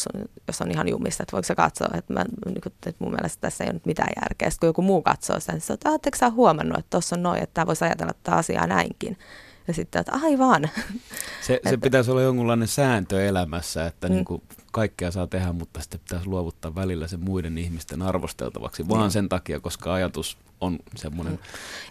jos 0.47 0.61
on 0.61 0.71
ihan 0.71 0.89
jumissa, 0.89 1.23
että 1.23 1.33
voiko 1.33 1.47
se 1.47 1.55
katsoa, 1.55 1.89
että, 1.95 2.13
mä, 2.13 2.25
niin 2.47 2.61
kuin, 2.61 2.73
että 2.87 3.05
mun 3.05 3.13
mielestä 3.13 3.41
tässä 3.41 3.65
ei 3.65 3.69
ole 3.69 3.75
nyt 3.75 3.87
mitään 3.87 4.09
järkeä. 4.23 4.51
Sitten 4.51 4.61
kun 4.61 4.69
joku 4.69 4.83
muu 4.83 5.03
katsoo 5.03 5.41
sitä, 5.41 5.53
niin 5.53 5.61
se 5.61 5.73
että 5.73 5.91
oletteko 5.91 6.17
sä 6.17 6.31
huomannut, 6.31 6.79
että 6.79 6.91
tuossa 6.91 7.17
on 7.17 7.23
noin, 7.23 7.43
että 7.43 7.55
tämä 7.55 7.67
voisi 7.67 7.85
ajatella 7.85 8.13
tätä 8.13 8.37
asiaa 8.37 8.67
näinkin. 8.67 9.19
Ja 9.69 9.75
sitten, 9.75 10.01
että 10.01 10.13
aivan. 10.23 10.69
Se, 11.41 11.55
että, 11.55 11.71
se 11.71 11.77
pitäisi 11.77 12.11
olla 12.11 12.23
jonkunlainen 12.23 12.69
sääntö 12.69 13.27
elämässä, 13.27 13.87
että 13.87 14.09
mm. 14.09 14.15
niin 14.15 14.25
kuin 14.25 14.43
kaikkea 14.73 15.11
saa 15.11 15.27
tehdä, 15.27 15.53
mutta 15.53 15.81
sitten 15.81 16.01
pitäisi 16.01 16.27
luovuttaa 16.27 16.75
välillä 16.75 17.09
se 17.09 17.17
muiden 17.17 17.59
ihmisten 17.59 18.03
arvosteltavaksi, 18.03 18.89
vaan 18.89 19.07
mm. 19.07 19.11
sen 19.11 19.29
takia, 19.29 19.61
koska 19.61 19.95
ajatus 19.95 20.39
on 20.61 20.79
semmoinen 20.97 21.33
mm. 21.33 21.39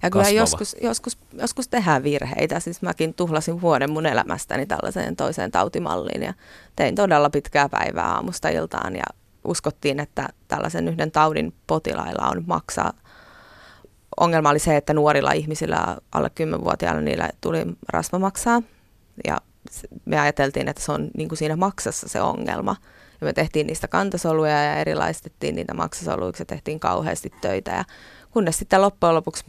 Ja 0.03 0.09
kyllä 0.09 0.29
joskus, 0.29 0.75
joskus, 0.81 1.17
joskus 1.33 1.67
tehdään 1.67 2.03
virheitä. 2.03 2.59
Siis 2.59 2.81
mäkin 2.81 3.13
tuhlasin 3.13 3.61
vuoden 3.61 3.91
mun 3.91 4.05
elämästäni 4.05 4.65
tällaiseen 4.65 5.15
toiseen 5.15 5.51
tautimalliin 5.51 6.23
ja 6.23 6.33
tein 6.75 6.95
todella 6.95 7.29
pitkää 7.29 7.69
päivää 7.69 8.13
aamusta 8.13 8.49
iltaan 8.49 8.95
ja 8.95 9.05
uskottiin, 9.43 9.99
että 9.99 10.29
tällaisen 10.47 10.87
yhden 10.87 11.11
taudin 11.11 11.53
potilailla 11.67 12.29
on 12.29 12.43
maksaa. 12.47 12.93
Ongelma 14.17 14.49
oli 14.49 14.59
se, 14.59 14.77
että 14.77 14.93
nuorilla 14.93 15.31
ihmisillä 15.31 15.97
alle 16.11 16.27
10-vuotiailla 16.27 17.01
niillä 17.01 17.29
tuli 17.41 17.65
rasvamaksaa 17.89 18.61
ja 19.27 19.37
me 20.05 20.19
ajateltiin, 20.19 20.67
että 20.67 20.81
se 20.81 20.91
on 20.91 21.09
niin 21.17 21.29
kuin 21.29 21.37
siinä 21.37 21.55
maksassa 21.55 22.09
se 22.09 22.21
ongelma. 22.21 22.75
Ja 23.21 23.25
me 23.25 23.33
tehtiin 23.33 23.67
niistä 23.67 23.87
kantasoluja 23.87 24.63
ja 24.63 24.75
erilaistettiin 24.75 25.55
niitä 25.55 25.73
maksasoluiksi 25.73 26.41
ja 26.41 26.45
tehtiin 26.45 26.79
kauheasti 26.79 27.31
töitä. 27.41 27.71
Ja 27.71 27.83
kunnes 28.31 28.57
sitten 28.57 28.81
loppujen 28.81 29.15
lopuksi 29.15 29.43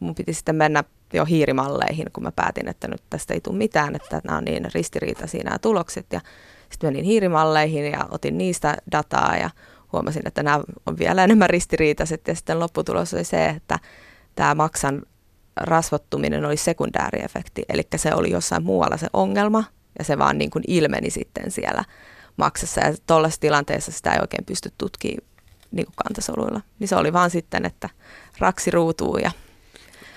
mun 0.00 0.14
piti 0.14 0.32
sitten 0.32 0.56
mennä 0.56 0.84
jo 1.12 1.24
hiirimalleihin, 1.24 2.06
kun 2.12 2.22
mä 2.22 2.32
päätin, 2.32 2.68
että 2.68 2.88
nyt 2.88 3.02
tästä 3.10 3.34
ei 3.34 3.40
tule 3.40 3.56
mitään, 3.56 3.96
että 3.96 4.20
nämä 4.24 4.38
on 4.38 4.44
niin 4.44 4.68
ristiriitaisia 4.74 5.44
nämä 5.44 5.58
tulokset. 5.58 6.06
Ja 6.12 6.20
sitten 6.70 6.88
menin 6.88 7.04
hiirimalleihin 7.04 7.92
ja 7.92 8.06
otin 8.10 8.38
niistä 8.38 8.76
dataa 8.92 9.36
ja 9.36 9.50
huomasin, 9.92 10.22
että 10.28 10.42
nämä 10.42 10.60
on 10.86 10.98
vielä 10.98 11.24
enemmän 11.24 11.50
ristiriitaiset. 11.50 12.28
Ja 12.28 12.34
sitten 12.34 12.60
lopputulos 12.60 13.14
oli 13.14 13.24
se, 13.24 13.46
että 13.48 13.78
tämä 14.34 14.54
maksan 14.54 15.02
rasvottuminen 15.56 16.44
oli 16.44 16.56
sekundääriefekti, 16.56 17.62
eli 17.68 17.82
se 17.96 18.14
oli 18.14 18.30
jossain 18.30 18.64
muualla 18.64 18.96
se 18.96 19.06
ongelma, 19.12 19.64
ja 19.98 20.04
se 20.04 20.18
vaan 20.18 20.38
niin 20.38 20.50
kuin 20.50 20.64
ilmeni 20.66 21.10
sitten 21.10 21.50
siellä 21.50 21.84
maksassa. 22.36 22.80
Ja 22.80 22.94
tuollaisessa 23.06 23.40
tilanteessa 23.40 23.92
sitä 23.92 24.12
ei 24.12 24.20
oikein 24.20 24.44
pysty 24.44 24.72
tutkimaan 24.78 25.32
niin 25.70 25.86
kuin 25.86 25.96
kantasoluilla. 25.96 26.60
Niin 26.78 26.88
se 26.88 26.96
oli 26.96 27.12
vaan 27.12 27.30
sitten, 27.30 27.64
että 27.64 27.88
raksi 28.38 28.70
ruutuu 28.70 29.18
ja 29.18 29.30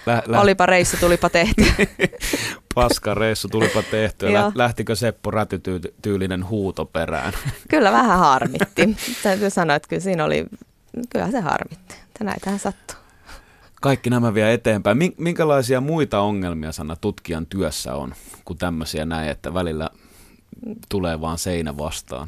Lä, 0.06 0.24
lä, 0.26 0.42
olipa 0.42 0.66
reissu, 0.66 0.98
tulipa 0.98 1.30
tehty. 1.30 1.64
paska 2.76 3.14
reissu, 3.14 3.48
tulipa 3.48 3.84
tehtyä. 3.92 4.30
Joo. 4.30 4.44
Lä, 4.44 4.52
lähtikö 4.56 4.96
Seppo 4.96 5.32
rätytyylinen 5.32 6.50
huuto 6.50 6.86
perään? 6.86 7.34
kyllä 7.70 7.92
vähän 7.92 8.20
harmitti. 8.20 8.96
Täytyy 9.24 9.50
sanoa, 9.50 9.76
että 9.76 9.88
kyllä 9.90 10.02
siinä 10.02 10.26
oli, 10.26 10.46
kyllä 11.10 11.32
se 11.32 11.40
harmitti. 11.40 11.96
Näitähän 12.20 12.60
sattuu. 12.60 12.98
Kaikki 13.82 14.10
nämä 14.10 14.34
vie 14.34 14.54
eteenpäin. 14.54 14.98
Min- 14.98 15.16
Minkälaisia 15.18 15.82
muita 15.82 16.20
ongelmia 16.20 16.72
sana 16.72 16.96
tutkijan 16.96 17.46
työssä 17.46 17.96
on, 17.96 18.14
kuin 18.46 18.58
tämmöisiä 18.58 19.06
näin, 19.06 19.30
että 19.30 19.54
välillä 19.54 19.90
tulee 20.90 21.22
vaan 21.22 21.38
seinä 21.38 21.78
vastaan? 21.78 22.28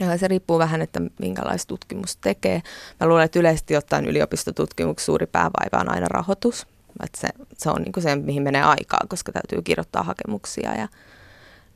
Ja 0.00 0.18
se 0.18 0.28
riippuu 0.28 0.58
vähän, 0.58 0.82
että 0.82 1.00
minkälaista 1.20 1.68
tutkimus 1.68 2.16
tekee. 2.16 2.62
Mä 3.00 3.06
luulen, 3.06 3.24
että 3.24 3.38
yleisesti 3.38 3.76
ottaen 3.76 4.04
yliopistotutkimuksessa 4.04 5.06
suuri 5.06 5.26
päävaiva 5.26 5.80
on 5.80 5.92
aina 5.94 6.08
rahoitus. 6.08 6.66
Että 7.04 7.20
se, 7.20 7.28
se 7.54 7.70
on 7.70 7.82
niin 7.82 7.92
kuin 7.92 8.02
se, 8.02 8.16
mihin 8.16 8.42
menee 8.42 8.62
aikaa, 8.62 9.00
koska 9.08 9.32
täytyy 9.32 9.62
kirjoittaa 9.62 10.02
hakemuksia 10.02 10.74
ja 10.74 10.88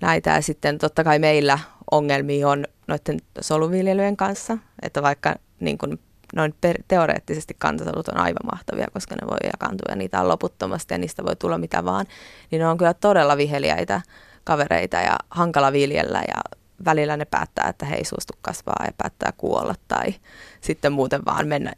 näitä. 0.01 0.31
Ja 0.31 0.43
sitten 0.43 0.79
totta 0.79 1.05
kai 1.05 1.19
meillä 1.19 1.59
ongelmia 1.91 2.49
on 2.49 2.65
noiden 2.89 3.21
soluviljelyjen 3.41 4.17
kanssa, 4.17 4.59
että 4.83 5.03
vaikka 5.03 5.35
niin 5.61 5.79
kuin 5.79 6.01
noin 6.35 6.55
per, 6.61 6.79
teoreettisesti 6.89 7.57
kantasolut 7.59 8.09
on 8.09 8.17
aivan 8.17 8.47
mahtavia, 8.53 8.87
koska 8.93 9.15
ne 9.15 9.27
voi 9.27 9.37
jakaantua 9.45 9.87
ja 9.89 9.97
niitä 9.97 10.21
on 10.21 10.29
loputtomasti 10.29 10.95
ja 10.95 10.99
niistä 10.99 11.25
voi 11.25 11.37
tulla 11.37 11.59
mitä 11.59 11.85
vaan, 11.85 12.07
niin 12.51 12.61
ne 12.61 12.69
on 12.69 12.79
kyllä 12.79 12.95
todella 12.95 13.37
viheliäitä 13.37 14.01
kavereita 14.45 14.97
ja 14.97 15.19
hankala 15.31 15.73
viljellä 15.73 16.23
ja 16.29 16.57
välillä 16.85 17.17
ne 17.17 17.25
päättää, 17.25 17.69
että 17.69 17.87
he 17.87 17.95
ei 17.95 18.05
suostu 18.05 18.33
kasvaa 18.43 18.85
ja 18.87 18.93
päättää 18.97 19.33
kuolla 19.37 19.75
tai 19.89 20.15
sitten 20.61 20.93
muuten 20.93 21.25
vaan 21.25 21.49
mennä, 21.49 21.73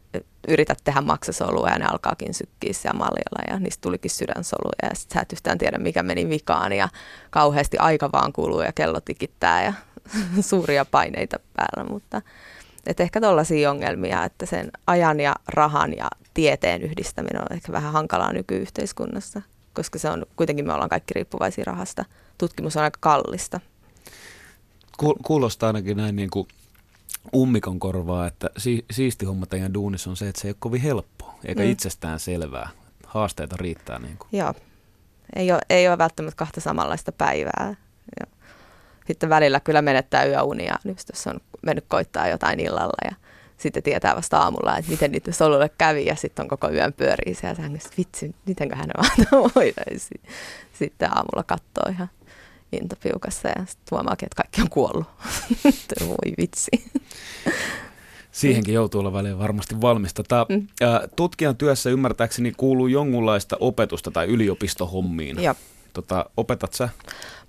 yrität 0.47 0.79
tehdä 0.83 1.01
maksasolua 1.01 1.69
ja 1.69 1.79
ne 1.79 1.85
alkaakin 1.85 2.33
sykkiä 2.33 2.73
siellä 2.73 2.97
maljalla 2.97 3.43
ja 3.53 3.59
niistä 3.59 3.81
tulikin 3.81 4.11
sydänsoluja 4.11 4.89
ja 4.89 4.95
sitten 4.95 5.13
sä 5.13 5.21
et 5.21 5.33
yhtään 5.33 5.57
tiedä 5.57 5.77
mikä 5.77 6.03
meni 6.03 6.29
vikaan 6.29 6.73
ja 6.73 6.89
kauheasti 7.29 7.77
aika 7.77 8.11
vaan 8.11 8.33
kuluu 8.33 8.61
ja 8.61 8.71
kello 8.71 9.01
tikittää 9.01 9.63
ja 9.63 9.73
suuria 10.41 10.85
paineita 10.85 11.39
päällä, 11.55 11.89
mutta 11.89 12.21
et 12.85 12.99
ehkä 12.99 13.21
tuollaisia 13.21 13.71
ongelmia, 13.71 14.23
että 14.23 14.45
sen 14.45 14.71
ajan 14.87 15.19
ja 15.19 15.35
rahan 15.47 15.97
ja 15.97 16.07
tieteen 16.33 16.81
yhdistäminen 16.81 17.41
on 17.41 17.55
ehkä 17.55 17.71
vähän 17.71 17.93
hankalaa 17.93 18.33
nykyyhteiskunnassa, 18.33 19.41
koska 19.73 19.99
se 19.99 20.09
on, 20.09 20.25
kuitenkin 20.35 20.67
me 20.67 20.73
ollaan 20.73 20.89
kaikki 20.89 21.13
riippuvaisia 21.13 21.63
rahasta. 21.67 22.05
Tutkimus 22.37 22.77
on 22.77 22.83
aika 22.83 22.97
kallista. 23.01 23.59
Ku- 24.97 25.17
Kuulostaa 25.23 25.67
ainakin 25.67 25.97
näin 25.97 26.15
niin 26.15 26.29
kuin 26.29 26.47
ummikon 27.35 27.79
korvaa, 27.79 28.27
että 28.27 28.49
si- 28.57 28.85
siisti 28.91 29.25
homma 29.25 29.45
teidän 29.45 29.73
duunissa 29.73 30.09
on 30.09 30.17
se, 30.17 30.27
että 30.29 30.41
se 30.41 30.47
ei 30.47 30.49
ole 30.49 30.55
kovin 30.59 30.81
helppoa, 30.81 31.35
eikä 31.45 31.63
Mm. 31.63 31.69
itsestään 31.69 32.19
selvää. 32.19 32.69
Haasteita 33.07 33.57
riittää. 33.59 33.99
Niin 33.99 34.17
kuin. 34.17 34.29
Joo, 34.31 34.53
ei 35.35 35.51
ole, 35.51 35.61
ei 35.69 35.87
ole 35.87 35.97
välttämättä 35.97 36.37
kahta 36.37 36.61
samanlaista 36.61 37.11
päivää. 37.11 37.75
Ja 38.19 38.27
sitten 39.07 39.29
välillä 39.29 39.59
kyllä 39.59 39.81
menettää 39.81 40.25
yöunia, 40.25 40.75
just 40.85 41.09
jos 41.09 41.27
on 41.27 41.39
mennyt 41.61 41.85
koittaa 41.87 42.27
jotain 42.27 42.59
illalla 42.59 43.09
ja 43.11 43.15
sitten 43.57 43.83
tietää 43.83 44.15
vasta 44.15 44.37
aamulla, 44.39 44.77
että 44.77 44.91
miten 44.91 45.11
niitä 45.11 45.31
solulle 45.31 45.69
kävi 45.77 46.05
ja 46.05 46.15
sitten 46.15 46.43
on 46.43 46.49
koko 46.49 46.69
yön 46.69 46.93
pyörii 46.93 47.35
siellä 47.35 47.55
sängyssä, 47.55 47.89
vitsi, 47.97 48.35
mitenköhän 48.45 48.87
ne 48.87 48.93
vaan 48.97 49.51
voitaisiin. 49.55 50.21
Sitten 50.73 51.09
aamulla 51.09 51.43
katsoo 51.43 51.91
ihan 51.91 52.09
intopiukassa 52.81 53.47
ja 53.47 53.55
sitten 53.65 53.87
huomaakin, 53.91 54.25
että 54.25 54.35
kaikki 54.43 54.61
on 54.61 54.69
kuollut. 54.69 55.05
Voi 56.07 56.33
vitsi. 56.37 56.71
Siihenkin 58.31 58.73
joutuu 58.73 58.99
olla 59.01 59.13
väliin 59.13 59.39
varmasti 59.39 59.81
valmis. 59.81 60.13
Tota, 60.13 60.45
Mm. 60.49 60.67
tutkijan 61.15 61.55
työssä 61.57 61.89
ymmärtääkseni 61.89 62.51
kuuluu 62.57 62.87
jonkunlaista 62.87 63.57
opetusta 63.59 64.11
tai 64.11 64.25
yliopistohommiin. 64.25 65.43
Joo. 65.43 65.55
Tota, 65.93 66.25
opetat 66.37 66.73
sä? 66.73 66.89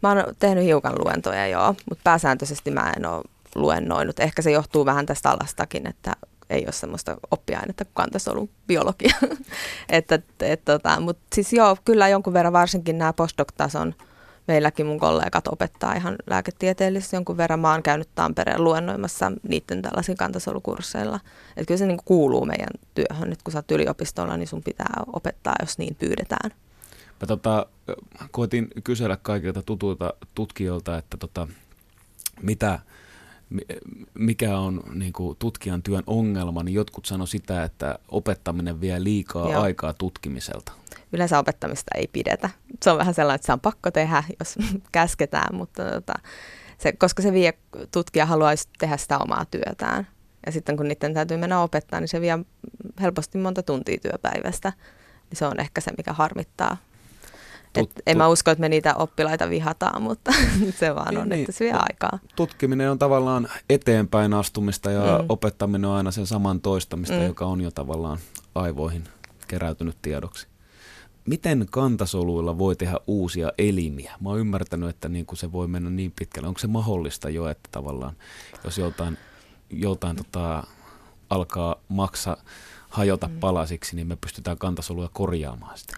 Mä 0.03 0.09
oon 0.09 0.25
tehnyt 0.39 0.65
hiukan 0.65 0.95
luentoja 1.05 1.47
joo, 1.47 1.75
mutta 1.89 2.03
pääsääntöisesti 2.05 2.71
mä 2.71 2.93
en 2.97 3.07
ole 3.07 3.23
luennoinut. 3.55 4.21
Ehkä 4.21 4.43
se 4.43 4.51
johtuu 4.51 4.85
vähän 4.85 5.07
tästä 5.07 5.31
alastakin, 5.31 5.87
että 5.87 6.13
ei 6.51 6.65
ole 6.65 6.73
semmoista 6.73 7.17
oppiainetta 7.31 7.85
kuin 7.85 7.95
kantasolun 7.95 8.51
biologia. 8.67 9.17
että, 9.89 10.19
et, 10.41 10.65
tota, 10.65 11.01
mutta 11.01 11.23
siis 11.35 11.53
joo, 11.53 11.77
kyllä 11.85 12.09
jonkun 12.09 12.33
verran 12.33 12.53
varsinkin 12.53 12.99
nämä 12.99 13.13
postdoc-tason 13.13 13.95
meilläkin 14.49 14.87
mun 14.87 14.99
kollegat 14.99 15.49
opettaa 15.49 15.95
ihan 15.95 16.17
lääketieteellisesti 16.31 17.17
jonkun 17.17 17.37
verran. 17.37 17.61
Mä 17.61 17.73
oon 17.73 17.83
käynyt 17.83 18.09
Tampereen 18.15 18.65
luennoimassa 18.65 19.33
niiden 19.49 19.83
tällaisilla 19.83 20.17
kantasolukursseilla. 20.17 21.21
Että 21.49 21.69
kyllä 21.69 21.79
se 21.79 21.87
niin 21.87 21.99
kuuluu 22.05 22.45
meidän 22.45 22.69
työhön, 22.95 23.33
että 23.33 23.45
kun 23.45 23.53
sä 23.53 23.59
oot 23.59 23.71
yliopistolla, 23.71 24.37
niin 24.37 24.49
sun 24.49 24.63
pitää 24.63 25.03
opettaa, 25.13 25.55
jos 25.61 25.79
niin 25.79 25.95
pyydetään. 25.95 26.51
Mä 27.21 27.27
tota, 27.27 27.67
koitin 28.31 28.69
kysellä 28.85 29.17
kaikilta 29.23 29.63
tutuilta 29.63 30.15
tutkijoilta, 30.35 30.99
että 30.99 31.17
tota, 31.17 31.49
mitä, 32.43 32.79
mi- 32.79 32.79
mikä 34.15 34.59
on 34.59 34.83
niin 34.95 35.13
kuin 35.13 35.37
tutkijan 35.39 35.83
työn 35.83 36.03
ongelma, 36.07 36.63
niin 36.63 36.75
jotkut 36.75 37.07
sano 37.07 37.27
sitä, 37.27 37.65
että 37.65 37.99
opettaminen 38.09 38.81
vie 38.81 39.05
liikaa 39.05 39.51
Joo. 39.51 39.63
aikaa 39.63 39.93
tutkimiselta. 39.93 40.73
yleensä 41.13 41.39
opettamista 41.39 41.91
ei 41.95 42.09
pidetä. 42.13 42.51
Se 42.83 42.91
on 42.91 42.99
vähän 42.99 43.15
sellainen, 43.15 43.35
että 43.37 43.47
se 43.47 43.53
on 43.53 43.61
pakko 43.61 43.91
tehdä, 43.91 44.25
jos 44.41 44.59
käsketään, 44.93 45.55
mutta 45.55 45.85
tota, 45.85 46.15
se, 46.79 46.93
koska 46.93 47.23
se 47.23 47.33
vie, 47.33 47.55
tutkija 47.91 48.27
haluaisi 48.27 48.69
tehdä 48.79 48.97
sitä 48.97 49.19
omaa 49.19 49.45
työtään. 49.45 50.07
Ja 50.47 50.53
sitten 50.53 50.77
kun 50.77 50.89
niiden 50.89 51.15
täytyy 51.15 51.37
mennä 51.37 51.61
opettaa, 51.63 52.01
niin 52.01 52.09
se 52.09 52.21
vie 52.21 52.39
helposti 53.01 53.39
monta 53.39 53.63
tuntia 53.63 53.99
työpäivästä. 54.03 54.73
Niin 55.31 55.39
se 55.39 55.47
on 55.47 55.61
ehkä 55.61 55.81
se, 55.81 55.91
mikä 55.97 56.13
harmittaa. 56.13 56.77
Et 57.77 57.91
en 58.07 58.19
mä 58.19 58.29
usko, 58.29 58.51
että 58.51 58.61
me 58.61 58.69
niitä 58.69 58.95
oppilaita 58.95 59.51
vihataan, 59.51 60.03
mutta 60.03 60.33
se 60.81 60.95
vaan 60.95 61.09
Niin, 61.11 61.21
on, 61.21 61.29
niin. 61.29 61.41
että 61.41 61.53
se 61.53 61.65
vie 61.65 61.73
aikaa. 61.73 62.19
Tutkiminen 62.37 62.91
on 62.91 62.99
tavallaan 62.99 63.49
eteenpäin 63.71 64.35
astumista 64.35 64.91
ja 64.91 65.19
Mm. 65.19 65.27
opettaminen 65.29 65.85
on 65.91 65.97
aina 65.97 66.11
sen 66.11 66.27
saman 66.27 66.61
toistamista, 66.61 67.15
Mm. 67.17 67.21
mm. 67.21 67.27
joka 67.27 67.47
on 67.47 67.61
jo 67.61 67.71
tavallaan 67.71 68.19
aivoihin 68.55 69.05
keräytynyt 69.49 69.97
tiedoksi. 70.03 70.47
Miten 71.27 71.67
kantasoluilla 71.71 72.59
voi 72.59 72.77
tehdä 72.77 72.97
uusia 73.07 73.53
elimiä? 73.59 74.13
Mä 74.21 74.29
oon 74.29 74.39
ymmärtänyt, 74.39 74.89
että 74.89 75.09
niin 75.09 75.27
kuin 75.27 75.39
se 75.39 75.53
voi 75.53 75.69
mennä 75.69 75.91
niin 75.91 76.13
pitkälle. 76.19 76.49
Onko 76.49 76.59
se 76.61 76.67
mahdollista 76.67 77.31
jo, 77.31 77.49
että 77.49 77.69
tavallaan 77.73 78.17
jos 78.65 78.79
joltain, 78.79 79.19
joltain 79.71 80.17
tota, 80.17 80.65
alkaa 81.31 81.77
maksa 81.89 82.37
hajota 82.89 83.29
Mm. 83.29 83.41
palasiksi, 83.41 83.97
niin 83.97 84.07
me 84.07 84.17
pystytään 84.17 84.59
kantasoluja 84.59 85.09
korjaamaan 85.13 85.79
sitä. 85.79 85.97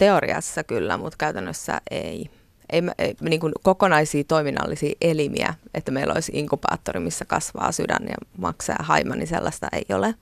Teoriassa 0.00 0.64
kyllä, 0.64 0.96
mutta 0.96 1.16
käytännössä 1.18 1.80
ei. 1.90 2.30
Ei, 2.72 2.82
ei 2.98 3.14
niin 3.20 3.40
kuin 3.40 3.52
kokonaisia 3.62 4.24
toiminnallisia 4.24 4.94
elimiä, 5.00 5.54
että 5.74 5.90
meillä 5.90 6.14
olisi 6.14 6.32
inkubaattori, 6.34 7.00
missä 7.00 7.24
kasvaa 7.24 7.72
sydän 7.72 8.06
ja 8.08 8.14
maksaa 8.38 8.76
ja 8.78 8.84
haima, 8.84 9.14
niin 9.14 9.26
sellaista 9.26 9.68
ei 9.72 9.94
ole. 9.94 10.14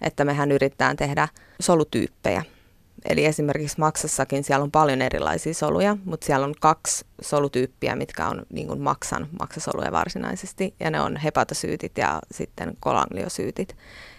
Että 0.00 0.24
mehän 0.24 0.52
yritetään 0.52 0.96
tehdä 0.96 1.28
solutyyppejä. 1.60 2.44
Eli 3.08 3.24
esimerkiksi 3.24 3.78
maksassakin 3.78 4.44
siellä 4.44 4.62
on 4.62 4.70
paljon 4.70 5.02
erilaisia 5.02 5.54
soluja, 5.54 5.96
mutta 6.04 6.26
siellä 6.26 6.46
on 6.46 6.54
kaksi 6.60 7.04
solutyyppiä, 7.22 7.96
mitkä 7.96 8.28
on 8.28 8.42
niin 8.52 8.66
kuin 8.66 8.80
maksan 8.80 9.28
maksasoluja 9.40 9.92
varsinaisesti, 9.92 10.74
ja 10.80 10.90
ne 10.90 11.00
on 11.00 11.16
hepatosyytit 11.16 11.98
ja 11.98 12.18
sitten 12.30 12.76
kolangliosyytit. 12.80 13.76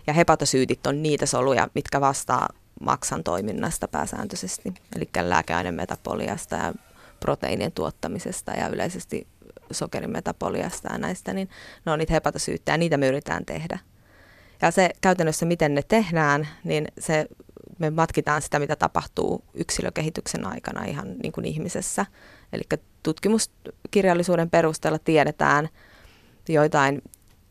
Ja 0.07 0.13
hepatosyytit 0.13 0.87
on 0.87 1.03
niitä 1.03 1.25
soluja, 1.25 1.67
mitkä 1.75 2.01
vastaa 2.01 2.47
maksan 2.81 3.23
toiminnasta 3.23 3.87
pääsääntöisesti, 3.87 4.73
eli 4.95 5.09
lääkeainemetapoliasta 5.21 6.55
ja 6.55 6.73
proteiinien 7.19 7.71
tuottamisesta 7.71 8.51
ja 8.51 8.67
yleisesti 8.67 9.27
sokerin 9.71 10.11
metaboliasta 10.11 10.93
ja 10.93 10.97
näistä, 10.97 11.33
niin 11.33 11.49
ne 11.85 11.91
on 11.91 11.99
niitä 11.99 12.13
hepatosyyttejä, 12.13 12.77
niitä 12.77 12.97
me 12.97 13.07
yritetään 13.07 13.45
tehdä. 13.45 13.79
Ja 14.61 14.71
se 14.71 14.89
käytännössä, 15.01 15.45
miten 15.45 15.75
ne 15.75 15.81
tehdään, 15.87 16.47
niin 16.63 16.87
se, 16.99 17.25
me 17.79 17.89
matkitaan 17.89 18.41
sitä, 18.41 18.59
mitä 18.59 18.75
tapahtuu 18.75 19.43
yksilökehityksen 19.53 20.47
aikana 20.47 20.85
ihan 20.85 21.17
niin 21.23 21.31
kuin 21.31 21.45
ihmisessä. 21.45 22.05
Eli 22.53 22.61
tutkimuskirjallisuuden 23.03 24.49
perusteella 24.49 24.99
tiedetään 24.99 25.69
joitain 26.49 27.01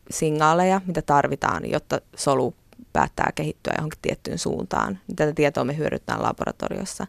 signaaleja, 0.09 0.81
mitä 0.85 1.01
tarvitaan, 1.01 1.69
jotta 1.69 2.01
solu 2.15 2.55
päättää 2.93 3.31
kehittyä 3.35 3.73
johonkin 3.77 3.99
tiettyyn 4.01 4.37
suuntaan. 4.37 4.99
Tätä 5.15 5.33
tietoa 5.33 5.63
me 5.63 5.77
hyödynnetään 5.77 6.21
laboratoriossa. 6.21 7.07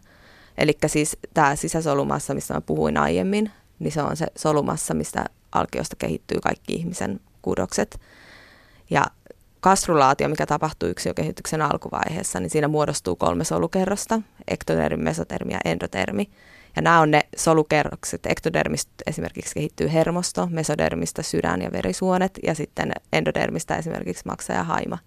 Eli 0.57 0.77
siis 0.87 1.17
tämä 1.33 1.55
sisäsolumassa, 1.55 2.33
mistä 2.33 2.53
mä 2.53 2.61
puhuin 2.61 2.97
aiemmin, 2.97 3.51
niin 3.79 3.91
se 3.91 4.01
on 4.01 4.17
se 4.17 4.27
solumassa, 4.35 4.93
mistä 4.93 5.25
alkiosta 5.51 5.95
kehittyy 5.95 6.39
kaikki 6.43 6.73
ihmisen 6.73 7.19
kudokset. 7.41 7.99
Ja 8.89 9.05
kastrulaatio, 9.59 10.29
mikä 10.29 10.45
tapahtuu 10.45 10.89
yksilökehityksen 10.89 11.61
alkuvaiheessa, 11.61 12.39
niin 12.39 12.49
siinä 12.49 12.67
muodostuu 12.67 13.15
kolme 13.15 13.43
solukerrosta, 13.43 14.21
ektodermi, 14.47 15.03
mesotermi 15.03 15.53
ja 15.53 15.59
endotermi. 15.65 16.29
Ja 16.75 16.81
nämä 16.81 16.99
on 16.99 17.11
ne 17.11 17.21
solukerrokset. 17.37 18.25
Ektodermistä 18.25 18.91
esimerkiksi 19.07 19.53
kehittyy 19.53 19.93
hermosto, 19.93 20.47
mesodermistä 20.51 21.21
sydän 21.21 21.61
ja 21.61 21.71
verisuonet 21.71 22.39
ja 22.43 22.55
sitten 22.55 22.91
endodermistä 23.13 23.75
esimerkiksi 23.75 24.23
maksa 24.25 24.53
ja 24.53 24.63
haima. 24.63 24.97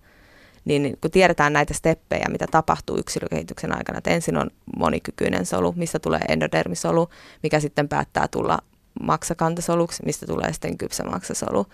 Niin 0.66 0.98
kun 1.00 1.10
tiedetään 1.10 1.52
näitä 1.52 1.74
steppejä, 1.74 2.26
mitä 2.30 2.46
tapahtuu 2.50 2.98
yksilökehityksen 2.98 3.76
aikana, 3.76 3.98
että 3.98 4.10
ensin 4.10 4.36
on 4.36 4.50
monikykyinen 4.76 5.46
solu, 5.46 5.74
mistä 5.76 5.98
tulee 5.98 6.20
endodermisolu, 6.28 7.08
mikä 7.42 7.60
sitten 7.60 7.88
päättää 7.88 8.28
tulla 8.28 8.58
maksakantasoluksi, 9.02 10.02
mistä 10.06 10.26
tulee 10.26 10.52
sitten 10.52 10.78
kypsä 10.78 11.04
maksasolu. 11.04 11.66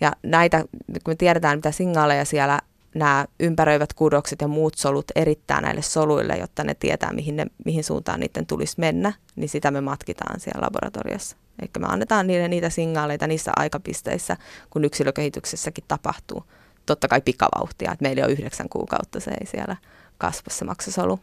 Ja 0.00 0.12
näitä, 0.22 0.64
kun 1.04 1.12
me 1.12 1.14
tiedetään, 1.14 1.58
mitä 1.58 1.72
signaaleja 1.72 2.24
siellä 2.24 2.60
nämä 2.94 3.26
ympäröivät 3.40 3.92
kudokset 3.92 4.40
ja 4.40 4.48
muut 4.48 4.74
solut 4.74 5.10
erittää 5.14 5.60
näille 5.60 5.82
soluille, 5.82 6.36
jotta 6.36 6.64
ne 6.64 6.74
tietää, 6.74 7.12
mihin, 7.12 7.36
ne, 7.36 7.46
mihin 7.64 7.84
suuntaan 7.84 8.20
niiden 8.20 8.46
tulisi 8.46 8.74
mennä, 8.78 9.12
niin 9.36 9.48
sitä 9.48 9.70
me 9.70 9.80
matkitaan 9.80 10.40
siellä 10.40 10.64
laboratoriossa. 10.64 11.36
Eli 11.62 11.70
me 11.78 11.86
annetaan 11.86 12.26
niille 12.26 12.48
niitä 12.48 12.70
signaaleita 12.70 13.26
niissä 13.26 13.52
aikapisteissä, 13.56 14.36
kun 14.70 14.84
yksilökehityksessäkin 14.84 15.84
tapahtuu. 15.88 16.44
Totta 16.88 17.08
kai 17.08 17.20
pikavauhtia, 17.20 17.92
että 17.92 18.02
meillä 18.02 18.24
on 18.24 18.30
yhdeksän 18.30 18.68
kuukautta 18.68 19.20
se 19.20 19.30
ei 19.30 19.46
siellä 19.46 19.76
kasva 20.18 20.50
se 20.50 20.64
maksasolu. 20.64 21.20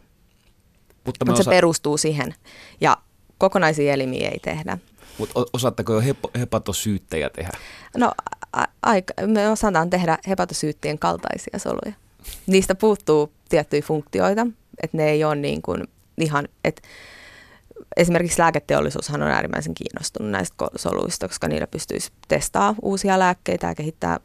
Mutta 1.04 1.24
Mut 1.24 1.34
osa- 1.34 1.42
se 1.42 1.50
perustuu 1.50 1.96
siihen. 1.96 2.34
Ja 2.80 2.96
kokonaisia 3.38 3.92
elimiä 3.92 4.28
ei 4.28 4.38
tehdä. 4.38 4.78
Mutta 5.18 5.46
osaatteko 5.52 5.92
jo 5.92 6.00
hep- 6.00 6.38
hepatosyyttejä 6.38 7.30
tehdä? 7.30 7.52
No 7.96 8.12
aika, 8.82 9.14
me 9.26 9.50
osataan 9.50 9.90
tehdä 9.90 10.18
hepatosyyttien 10.28 10.98
kaltaisia 10.98 11.58
soluja. 11.58 11.92
Niistä 12.46 12.74
puuttuu 12.74 13.32
tiettyjä 13.48 13.82
funktioita, 13.82 14.46
että 14.82 14.96
ne 14.96 15.08
ei 15.10 15.24
ole 15.24 15.36
niin 15.36 15.62
kuin 15.62 15.84
ihan, 16.20 16.48
että 16.64 16.82
esimerkiksi 17.96 18.40
lääketeollisuushan 18.40 19.22
on 19.22 19.30
äärimmäisen 19.30 19.74
kiinnostunut 19.74 20.30
näistä 20.30 20.54
soluista, 20.76 21.28
koska 21.28 21.48
niillä 21.48 21.66
pystyisi 21.66 22.10
testaamaan 22.28 22.76
uusia 22.82 23.18
lääkkeitä 23.18 23.66
ja 23.66 23.74
kehittää, 23.74 24.20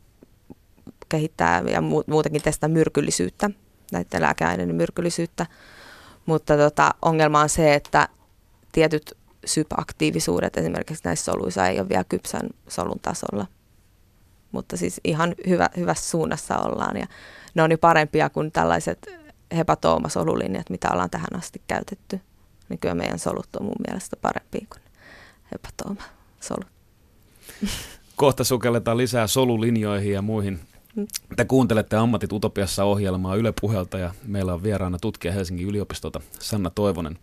kehittää 1.12 1.64
ja 1.72 1.82
muutenkin 2.08 2.42
testaa 2.42 2.70
myrkyllisyyttä, 2.70 3.50
näiden 3.92 4.22
lääkeaineiden 4.22 4.76
myrkyllisyyttä. 4.76 5.46
Mutta 6.26 6.58
tota, 6.58 6.92
ongelma 7.02 7.40
on 7.40 7.50
se, 7.50 7.74
että 7.74 8.10
tietyt 8.72 9.18
sypaktiivisuudet 9.46 10.58
esimerkiksi 10.58 11.04
näissä 11.04 11.32
soluissa 11.32 11.68
ei 11.68 11.80
ole 11.80 11.90
vielä 11.90 12.04
kypsän 12.04 12.50
solun 12.68 13.00
tasolla. 13.02 13.48
Mutta 14.52 14.78
siis 14.78 15.02
ihan 15.04 15.36
hyvä, 15.48 15.70
hyvässä 15.78 16.10
suunnassa 16.10 16.58
ollaan 16.58 16.98
ja 16.98 17.06
ne 17.54 17.64
on 17.64 17.72
jo 17.72 17.78
parempia 17.78 18.30
kuin 18.30 18.52
tällaiset 18.52 19.08
hepatoomasolulinjat, 19.58 20.70
mitä 20.70 20.90
ollaan 20.92 21.10
tähän 21.10 21.36
asti 21.38 21.62
käytetty. 21.68 22.22
Niin 22.70 22.80
kyllä 22.80 22.96
meidän 22.96 23.20
solut 23.20 23.56
on 23.60 23.66
mun 23.66 23.76
mielestä 23.88 24.16
parempia 24.16 24.66
kuin 24.70 24.82
hepatoomasolut. 25.52 26.68
Kohta 28.16 28.44
sukelletaan 28.44 28.98
lisää 28.98 29.28
solulinjoihin 29.28 30.14
ja 30.14 30.22
muihin. 30.22 30.60
Te 31.36 31.46
kuuntelette 31.46 31.96
Ammatit 31.96 32.34
Utopiassa 32.34 32.84
ohjelmaa 32.84 33.36
Yle 33.36 33.54
Puhelta 33.62 33.98
ja 33.98 34.14
meillä 34.28 34.54
on 34.54 34.64
vieraana 34.64 35.00
tutkija 35.00 35.34
Helsingin 35.34 35.68
yliopistolta 35.68 36.22
Sanna 36.40 36.70
Toivonen 36.70 37.20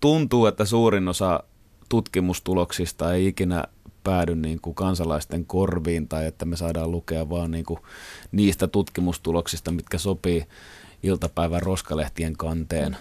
tuntuu, 0.00 0.46
että 0.46 0.64
suurin 0.64 1.08
osa 1.08 1.42
tutkimustuloksista 1.88 3.14
ei 3.14 3.26
ikinä 3.26 3.64
päädy 4.04 4.34
niin 4.34 4.60
kuin 4.60 4.74
kansalaisten 4.74 5.46
korviin 5.46 6.08
tai 6.08 6.26
että 6.26 6.44
me 6.44 6.56
saadaan 6.56 6.90
lukea 6.90 7.30
vaan 7.30 7.50
niin 7.50 7.64
kuin 7.64 7.80
niistä 8.32 8.68
tutkimustuloksista, 8.68 9.72
mitkä 9.72 9.98
sopii 9.98 10.46
iltapäivän 11.02 11.62
roskalehtien 11.62 12.36
kanteen. 12.36 12.96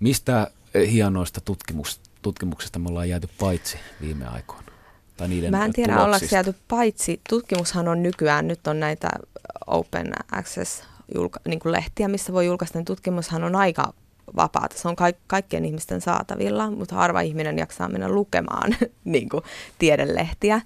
Mistä 0.00 0.50
hienoista 0.90 1.40
tutkimus, 1.40 2.00
tutkimuksista 2.22 2.78
me 2.78 2.88
ollaan 2.88 3.08
jääty 3.08 3.28
paitsi 3.38 3.78
viime 4.00 4.26
aikoina? 4.26 4.69
Tai 5.20 5.28
niiden 5.28 5.50
Mä 5.50 5.64
en 5.64 5.72
tiedä, 5.72 6.04
ollaanko 6.04 6.26
jääty 6.32 6.54
paitsi. 6.68 7.20
Tutkimushan 7.28 7.88
on 7.88 8.02
nykyään, 8.02 8.48
nyt 8.48 8.66
on 8.66 8.80
näitä 8.80 9.08
open 9.66 10.12
access 10.32 10.82
julka, 11.14 11.40
niin 11.48 11.60
kuin 11.60 11.72
lehtiä, 11.72 12.08
missä 12.08 12.32
voi 12.32 12.46
julkaista, 12.46 12.78
niin 12.78 12.84
tutkimushan 12.84 13.44
on 13.44 13.56
aika 13.56 13.92
vapaata. 14.36 14.78
Se 14.78 14.88
on 14.88 14.96
ka- 14.96 15.12
kaikkien 15.26 15.64
ihmisten 15.64 16.00
saatavilla, 16.00 16.70
mutta 16.70 16.94
harva 16.94 17.20
ihminen 17.20 17.58
jaksaa 17.58 17.88
mennä 17.88 18.08
lukemaan 18.08 18.76
niin 19.04 19.28
kuin 19.28 19.44
tiedelehtiä. 19.78 20.60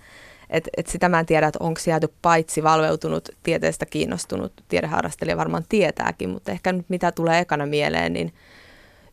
Et, 0.51 0.69
et 0.77 0.87
sitä 0.87 1.09
mä 1.09 1.21
en 1.21 1.27
tiedä, 1.27 1.47
että 1.47 1.65
onko 1.65 1.81
jääty 1.87 2.13
paitsi 2.23 2.63
valveutunut, 2.63 3.29
tieteestä 3.43 3.87
kiinnostunut 3.87 4.53
tiedeharrastelija 4.69 5.37
varmaan 5.37 5.65
tietääkin, 5.69 6.31
mutta 6.31 6.53
ehkä 6.53 6.73
nyt 6.73 6.87
mitä 6.89 7.13
tulee 7.13 7.41
ekana 7.41 7.67
mieleen, 7.67 8.13
niin 8.13 8.33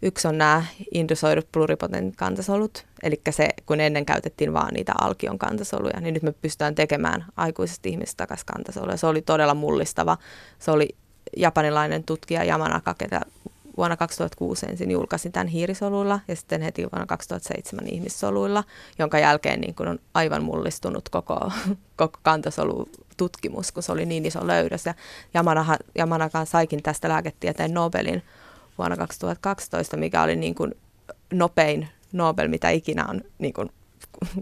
yksi 0.01 0.27
on 0.27 0.37
nämä 0.37 0.65
indusoidut 0.93 1.51
pluripotent 1.51 2.15
kantasolut, 2.15 2.85
eli 3.03 3.21
se, 3.29 3.49
kun 3.65 3.79
ennen 3.79 4.05
käytettiin 4.05 4.53
vaan 4.53 4.73
niitä 4.73 4.93
alkion 5.01 5.39
kantasoluja, 5.39 5.99
niin 5.99 6.13
nyt 6.13 6.23
me 6.23 6.31
pystytään 6.31 6.75
tekemään 6.75 7.25
aikuisesta 7.37 7.89
ihmisestä 7.89 8.17
takaisin 8.17 8.45
kantasoluja. 8.45 8.97
Se 8.97 9.07
oli 9.07 9.21
todella 9.21 9.53
mullistava. 9.53 10.17
Se 10.59 10.71
oli 10.71 10.89
japanilainen 11.37 12.03
tutkija 12.03 12.43
Yamanaka, 12.43 12.93
ketä 12.93 13.21
vuonna 13.77 13.97
2006 13.97 14.65
ensin 14.69 14.91
julkaisin 14.91 15.31
tämän 15.31 15.47
hiirisoluilla 15.47 16.19
ja 16.27 16.35
sitten 16.35 16.61
heti 16.61 16.81
vuonna 16.81 17.05
2007 17.05 17.87
ihmissoluilla, 17.87 18.63
jonka 18.99 19.19
jälkeen 19.19 19.61
niin 19.61 19.75
kun 19.75 19.87
on 19.87 19.99
aivan 20.13 20.43
mullistunut 20.43 21.09
koko, 21.09 21.51
koko 21.95 22.19
kantasolututkimus, 22.23 23.71
kun 23.71 23.83
se 23.83 23.91
oli 23.91 24.05
niin 24.05 24.25
iso 24.25 24.47
löydös. 24.47 24.85
Ja 24.85 24.93
Yamanaha, 25.35 25.77
Yamanakaan 25.99 26.47
saikin 26.47 26.83
tästä 26.83 27.09
lääketieteen 27.09 27.73
Nobelin 27.73 28.23
vuonna 28.77 28.97
2012, 28.97 29.97
mikä 29.97 30.23
oli 30.23 30.35
niin 30.35 30.55
kuin 30.55 30.75
nopein 31.33 31.87
Nobel, 32.11 32.47
mitä 32.47 32.69
ikinä 32.69 33.05
on 33.09 33.21
niin 33.39 33.53
kuin 33.53 33.69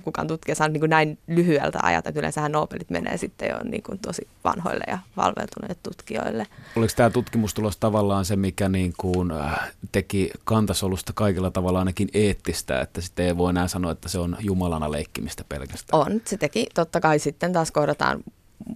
kukaan 0.03 0.27
tutkija 0.27 0.55
saanut 0.55 0.73
niin 0.73 0.79
kuin 0.81 0.89
näin 0.89 1.17
lyhyeltä 1.27 1.79
ajalta. 1.83 2.11
Yleensähän 2.15 2.51
Nobelit 2.51 2.89
menee 2.89 3.17
sitten 3.17 3.49
jo 3.49 3.59
niin 3.63 3.83
kuin 3.83 3.99
tosi 3.99 4.27
vanhoille 4.43 4.83
ja 4.87 4.99
valveutuneille 5.17 5.75
tutkijoille. 5.83 6.47
Oliko 6.75 6.93
tämä 6.95 7.09
tutkimustulos 7.09 7.77
tavallaan 7.77 8.25
se, 8.25 8.35
mikä 8.35 8.69
niin 8.69 8.93
kuin 8.97 9.31
äh, 9.31 9.71
teki 9.91 10.31
kantasolusta 10.43 11.13
kaikilla 11.15 11.51
tavalla 11.51 11.79
ainakin 11.79 12.09
eettistä, 12.13 12.81
että 12.81 13.01
sitten 13.01 13.25
ei 13.25 13.37
voi 13.37 13.49
enää 13.49 13.67
sanoa, 13.67 13.91
että 13.91 14.09
se 14.09 14.19
on 14.19 14.37
jumalana 14.39 14.91
leikkimistä 14.91 15.43
pelkästään? 15.49 16.01
On, 16.01 16.21
se 16.25 16.37
teki. 16.37 16.67
Totta 16.73 17.01
kai 17.01 17.19
sitten 17.19 17.53
taas 17.53 17.71
kohdataan 17.71 18.23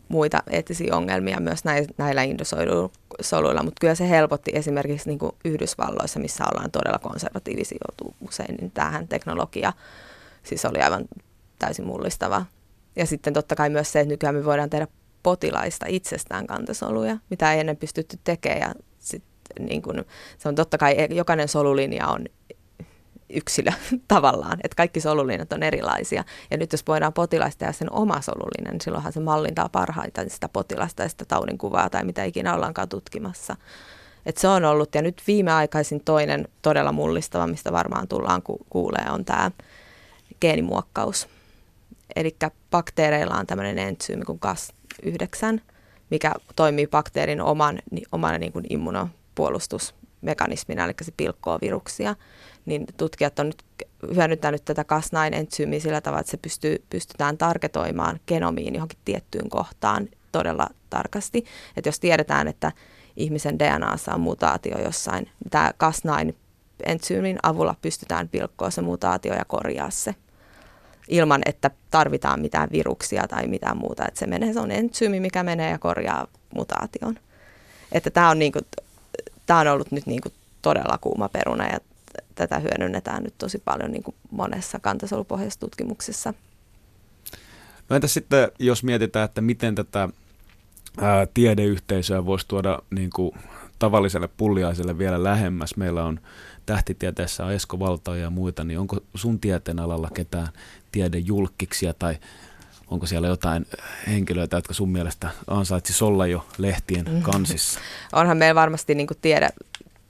muita 0.07 0.43
eettisiä 0.49 0.95
ongelmia 0.95 1.39
myös 1.39 1.59
näillä 1.97 2.23
indosoiduilla, 2.23 3.63
mutta 3.63 3.79
kyllä 3.81 3.95
se 3.95 4.09
helpotti 4.09 4.51
esimerkiksi 4.53 5.09
niin 5.09 5.19
kuin 5.19 5.31
Yhdysvalloissa, 5.45 6.19
missä 6.19 6.43
ollaan 6.51 6.71
todella 6.71 6.99
konservatiivisia 6.99 7.77
usein, 8.27 8.55
niin 8.55 8.71
tähän 8.71 9.07
teknologia 9.07 9.73
siis 10.43 10.65
oli 10.65 10.79
aivan 10.81 11.05
täysin 11.59 11.88
mullistava. 11.88 12.45
Ja 12.95 13.05
sitten 13.05 13.34
totta 13.34 13.55
kai 13.55 13.69
myös 13.69 13.91
se, 13.91 13.99
että 13.99 14.13
nykyään 14.13 14.36
me 14.36 14.45
voidaan 14.45 14.69
tehdä 14.69 14.88
potilaista 15.23 15.86
itsestään 15.89 16.47
kantasoluja, 16.47 17.17
mitä 17.29 17.53
ei 17.53 17.59
ennen 17.59 17.77
pystytty 17.77 18.19
tekemään. 18.23 18.61
Ja 18.61 18.73
sit, 18.99 19.23
niin 19.59 19.81
kun, 19.81 20.05
se 20.38 20.49
on 20.49 20.55
totta 20.55 20.77
kai, 20.77 20.95
jokainen 21.09 21.47
solulinja 21.47 22.07
on 22.07 22.25
yksilö 23.34 23.71
tavallaan, 24.07 24.59
että 24.63 24.75
kaikki 24.75 25.01
solulinjat 25.01 25.53
on 25.53 25.63
erilaisia. 25.63 26.23
Ja 26.51 26.57
nyt 26.57 26.71
jos 26.71 26.88
voidaan 26.88 27.13
potilaista 27.13 27.59
tehdä 27.59 27.71
sen 27.71 27.91
oma 27.93 28.21
solulinja, 28.21 28.71
niin 28.71 28.81
silloinhan 28.81 29.13
se 29.13 29.19
mallintaa 29.19 29.69
parhaiten 29.69 30.29
sitä 30.29 30.49
potilasta 30.49 31.03
ja 31.03 31.09
sitä 31.09 31.25
taudinkuvaa 31.25 31.89
tai 31.89 32.03
mitä 32.03 32.23
ikinä 32.23 32.53
ollaankaan 32.53 32.89
tutkimassa. 32.89 33.55
Et 34.25 34.38
se 34.38 34.47
on 34.47 34.65
ollut, 34.65 34.95
ja 34.95 35.01
nyt 35.01 35.21
viimeaikaisin 35.27 36.01
toinen 36.05 36.47
todella 36.61 36.91
mullistava, 36.91 37.47
mistä 37.47 37.71
varmaan 37.71 38.07
tullaan 38.07 38.41
ku- 38.41 38.65
kuulee, 38.69 39.05
on 39.09 39.25
tämä 39.25 39.51
geenimuokkaus. 40.41 41.27
Eli 42.15 42.36
bakteereilla 42.71 43.36
on 43.36 43.47
tämmöinen 43.47 43.77
entsyymi 43.77 44.25
kuin 44.25 44.39
Cas9, 44.45 45.61
mikä 46.09 46.34
toimii 46.55 46.88
bakteerin 46.88 47.41
oman, 47.41 47.79
omana 48.11 48.38
niin 48.38 48.51
kuin 48.51 48.65
immunopuolustusmekanismina, 50.24 50.86
eli 50.86 50.93
se 51.01 51.11
pilkkoo 51.17 51.59
viruksia. 51.61 52.15
Niin 52.65 52.86
tutkijat 52.97 53.39
on 53.39 53.45
nyt 53.45 53.63
hyödyntänyt 54.15 54.65
tätä 54.65 54.84
Cas9-entsyymiä 54.84 55.80
sillä 55.80 56.01
tavalla, 56.01 56.21
että 56.21 56.32
se 56.32 56.38
pystyy, 56.38 56.84
pystytään 56.89 57.38
tarketoimaan 57.38 58.19
genomiin 58.28 58.76
johonkin 58.76 58.99
tiettyyn 59.05 59.49
kohtaan 59.49 60.09
todella 60.32 60.67
tarkasti. 60.89 61.45
Että 61.78 61.88
jos 61.88 61.99
tiedetään, 61.99 62.47
että 62.47 62.71
ihmisen 63.17 63.59
DNAssa 63.59 64.13
on 64.13 64.21
mutaatio 64.21 64.80
jossain, 64.80 65.24
niin 65.24 65.49
tämä 65.49 65.71
Cas9 65.84 66.34
entsyymin 66.86 67.38
avulla 67.43 67.76
pystytään 67.82 68.30
pilkkoa 68.30 68.69
se 68.69 68.82
mutaatio 68.82 69.34
ja 69.34 69.45
korjaa 69.45 69.89
se 69.89 70.15
ilman, 71.07 71.41
että 71.45 71.71
tarvitaan 71.91 72.41
mitään 72.41 72.69
viruksia 72.71 73.28
tai 73.28 73.47
mitään 73.47 73.78
muuta. 73.78 74.07
Että 74.07 74.19
se 74.19 74.28
menee, 74.28 74.53
se 74.53 74.59
on 74.59 74.71
entsyymi, 74.71 75.19
mikä 75.19 75.43
menee 75.43 75.71
ja 75.71 75.80
korjaa 75.80 76.28
mutaation. 76.55 77.19
Että 77.91 78.09
tämä 78.09 78.30
on, 78.30 78.39
niinku, 78.39 78.59
tämä 79.45 79.59
on 79.59 79.67
ollut 79.67 79.91
nyt 79.91 80.05
niinku 80.05 80.29
todella 80.61 80.97
kuuma 80.97 81.29
peruna 81.29 81.67
ja 81.67 81.79
tätä 82.35 82.59
hyödynnetään 82.59 83.23
nyt 83.23 83.33
tosi 83.37 83.61
paljon 83.65 83.91
niinku 83.91 84.15
monessa 84.31 84.79
kantasolupohjaisessa 84.79 85.59
tutkimuksessa. 85.59 86.33
No 87.89 87.95
entä 87.95 88.07
sitten, 88.07 88.51
jos 88.59 88.83
mietitään, 88.83 89.25
että 89.25 89.41
miten 89.41 89.75
tätä 89.75 90.09
ää, 91.01 91.27
tiedeyhteisöä 91.33 92.25
voisi 92.25 92.47
tuoda 92.47 92.79
niin 92.89 93.09
kuin 93.09 93.31
tavalliselle 93.79 94.29
pulliaiselle 94.37 94.97
vielä 94.97 95.23
lähemmäs. 95.23 95.75
Meillä 95.77 96.03
on 96.03 96.19
tähtitieteessä 96.65 97.51
Esko 97.51 97.79
Valtoja 97.79 98.21
ja 98.21 98.29
muita, 98.29 98.63
niin 98.63 98.79
onko 98.79 98.97
sun 99.15 99.39
tieteen 99.39 99.79
alalla 99.79 100.09
ketään 100.13 100.47
tiedejulkkiksia 100.91 101.93
tai 101.93 102.17
onko 102.93 103.05
siellä 103.05 103.27
jotain 103.27 103.65
henkilöitä, 104.07 104.57
jotka 104.57 104.73
sun 104.73 104.89
mielestä 104.89 105.29
ansaitsisi 105.47 106.03
olla 106.03 106.27
jo 106.27 106.45
lehtien 106.57 107.05
mm. 107.11 107.21
kansissa? 107.21 107.79
Onhan 108.13 108.37
meillä 108.37 108.61
varmasti 108.61 108.95
niin 108.95 109.07
tiede, 109.21 109.49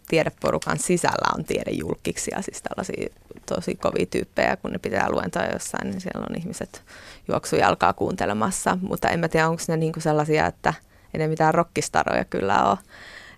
tiedeporukan 0.07 0.79
sisällä 0.79 1.37
on 1.37 1.45
tiedejulkiksi 1.45 2.31
ja 2.35 2.41
siis 2.41 2.61
tällaisia 2.61 3.13
tosi 3.45 3.75
kovia 3.75 4.05
tyyppejä, 4.05 4.57
kun 4.57 4.71
ne 4.71 4.77
pitää 4.77 5.11
luentoja 5.11 5.53
jossain, 5.53 5.89
niin 5.89 6.01
siellä 6.01 6.25
on 6.29 6.37
ihmiset 6.37 6.83
juoksujalkaa 7.27 7.93
kuuntelemassa, 7.93 8.77
mutta 8.81 9.09
en 9.09 9.19
mä 9.19 9.27
tiedä, 9.27 9.49
onko 9.49 9.63
ne 9.67 9.77
niinku 9.77 9.99
sellaisia, 9.99 10.45
että 10.45 10.73
ei 11.13 11.19
ne 11.19 11.27
mitään 11.27 11.53
rockistaroja 11.53 12.25
kyllä 12.25 12.69
ole. 12.69 12.77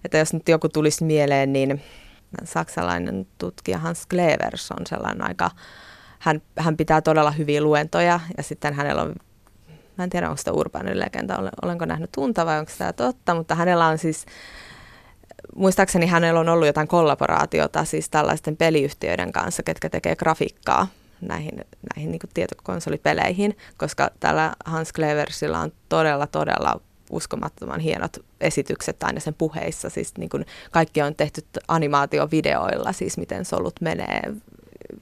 Että 0.05 0.17
jos 0.17 0.33
nyt 0.33 0.49
joku 0.49 0.69
tulisi 0.69 1.03
mieleen, 1.03 1.53
niin 1.53 1.81
saksalainen 2.43 3.27
tutkija 3.37 3.77
Hans 3.77 4.05
Klevers 4.05 4.71
on 4.71 4.85
sellainen 4.87 5.27
aika, 5.27 5.51
hän, 6.19 6.41
hän 6.57 6.77
pitää 6.77 7.01
todella 7.01 7.31
hyviä 7.31 7.61
luentoja 7.61 8.19
ja 8.37 8.43
sitten 8.43 8.73
hänellä 8.73 9.01
on, 9.01 9.15
mä 9.97 10.03
en 10.03 10.09
tiedä 10.09 10.29
onko 10.29 10.37
sitä 10.37 10.51
urbaani 10.51 10.99
legenda, 10.99 11.51
olenko 11.61 11.85
nähnyt 11.85 12.11
tunta 12.11 12.45
vai 12.45 12.59
onko 12.59 12.71
tämä 12.77 12.93
totta, 12.93 13.35
mutta 13.35 13.55
hänellä 13.55 13.87
on 13.87 13.97
siis 13.97 14.25
muistaakseni 15.55 16.05
hänellä 16.05 16.39
on 16.39 16.49
ollut 16.49 16.67
jotain 16.67 16.87
kollaboraatiota 16.87 17.85
siis 17.85 18.09
tällaisten 18.09 18.57
peliyhtiöiden 18.57 19.31
kanssa, 19.31 19.63
ketkä 19.63 19.89
tekee 19.89 20.15
grafiikkaa 20.15 20.87
näihin, 21.21 21.65
näihin 21.95 22.11
niin 22.11 22.19
tietokonsolipeleihin, 22.33 23.57
koska 23.77 24.09
tällä 24.19 24.53
Hans 24.65 24.93
Kleversilla 24.93 25.59
on 25.59 25.71
todella, 25.89 26.27
todella 26.27 26.81
uskomattoman 27.09 27.79
hienot 27.79 28.17
esitykset 28.41 29.03
aina 29.03 29.19
sen 29.19 29.33
puheissa. 29.33 29.89
Siis 29.89 30.17
niin 30.17 30.29
kuin 30.29 30.45
kaikki 30.71 31.01
on 31.01 31.15
tehty 31.15 31.41
animaatiovideoilla, 31.67 32.91
siis 32.91 33.17
miten 33.17 33.45
solut 33.45 33.81
menee 33.81 34.21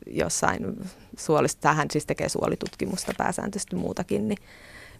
jossain 0.07 0.77
suolista. 1.17 1.73
Hän 1.73 1.87
siis 1.91 2.05
tekee 2.05 2.29
suolitutkimusta 2.29 3.13
pääsääntöisesti 3.17 3.75
muutakin, 3.75 4.27
niin 4.27 4.37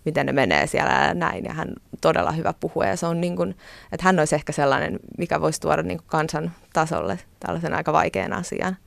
miten 0.06 0.26
ne 0.26 0.32
menee 0.32 0.68
siellä 0.68 0.92
ja 1.08 1.14
näin. 1.14 1.46
Ja 1.46 1.54
hän 1.54 1.68
on 1.70 1.76
todella 2.02 2.32
hyvä 2.32 2.54
puhuja 2.60 2.90
ja 2.90 2.98
se 2.98 3.06
on 3.06 3.22
niin 3.22 3.36
kuin, 3.36 3.50
että 3.92 4.04
hän 4.04 4.20
olisi 4.20 4.36
ehkä 4.36 4.52
sellainen, 4.52 5.00
mikä 5.18 5.42
voisi 5.42 5.62
tuoda 5.62 5.84
niin 5.84 5.98
kuin 5.98 6.08
kansan 6.08 6.52
tasolle 6.74 7.20
tällaisen 7.40 7.74
aika 7.74 7.94
vaikean 7.94 8.34
asian 8.34 8.78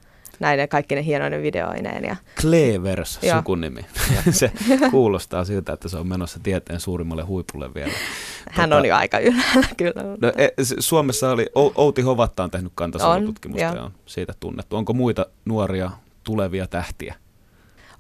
näiden 0.41 0.69
kaikki 0.69 0.95
ne 0.95 1.05
hienoinen 1.05 1.43
videoineen. 1.43 2.05
Ja... 2.05 2.17
Clevers 2.41 3.19
sukunimi. 3.37 3.87
se 4.31 4.53
kuulostaa 4.91 5.45
siltä, 5.45 5.73
että 5.73 5.89
se 5.89 5.97
on 5.97 6.07
menossa 6.07 6.41
tieteen 6.43 6.81
suurimmalle 6.81 7.23
huipulle 7.23 7.75
vielä. 7.75 7.93
Hän 8.51 8.71
tota, 8.71 8.81
on 8.81 8.89
jo 8.89 8.97
aika 8.97 9.19
ylhäällä 9.19 9.69
kyllä. 9.77 10.03
No, 10.21 10.33
e, 10.37 10.49
Suomessa 10.79 11.31
oli, 11.31 11.47
Outi 11.55 12.03
Hovatta 12.03 12.45
on 12.45 12.51
tehnyt 12.51 12.73
kantasolututkimusta 12.75 13.65
ja 13.65 13.83
on 13.83 13.93
siitä 14.07 14.35
tunnettu. 14.41 14.77
Onko 14.77 14.93
muita 14.93 15.27
nuoria 15.45 15.91
tulevia 16.25 16.67
tähtiä? 16.67 17.15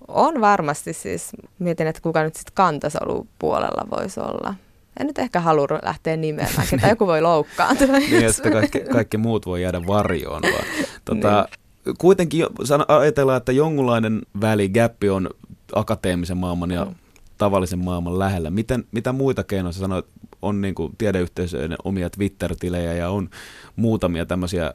On 0.09 0.41
varmasti 0.41 0.93
siis. 0.93 1.31
Mietin, 1.59 1.87
että 1.87 2.03
kuka 2.03 2.23
nyt 2.23 2.37
sitten 2.37 2.55
kantasolupuolella 2.55 3.91
voisi 3.91 4.21
olla. 4.21 4.55
En 5.01 5.07
nyt 5.07 5.19
ehkä 5.19 5.41
halua 5.41 5.67
lähteä 5.83 6.17
nimeämään, 6.17 6.67
ketä 6.71 6.89
joku 6.97 7.07
voi 7.07 7.23
loukkaantua. 7.23 7.87
niin, 7.87 8.25
että 8.25 8.51
kaikki, 8.51 8.81
kaikki 8.81 9.17
muut 9.17 9.47
voi 9.47 9.63
jäädä 9.63 9.87
varjoon. 9.87 10.43
Vaan. 10.43 10.65
Tota, 11.05 11.49
niin. 11.85 11.97
Kuitenkin 11.99 12.47
ajatellaan, 12.89 13.37
että 13.37 13.53
jonkunlainen 13.53 14.23
väli, 14.41 14.69
gappi 14.69 15.11
on 15.11 15.31
akateemisen 15.75 16.37
maailman 16.37 16.71
ja 16.71 16.85
mm. 16.85 16.95
tavallisen 17.39 17.79
maailman 17.79 18.19
lähellä. 18.19 18.51
Miten, 18.51 18.85
mitä 18.93 19.13
muita 19.13 19.45
keinoja 19.45 19.73
sä 19.73 19.81
sanoit, 19.81 20.07
on 20.43 20.61
niin 20.61 20.75
kuin 20.75 20.93
tiedeyhteisöiden 20.99 21.77
omia 21.85 22.11
Twitter-tilejä 22.11 22.93
ja 22.93 23.11
on 23.11 23.31
muutamia 23.77 24.27
tämmöisiä 24.27 24.75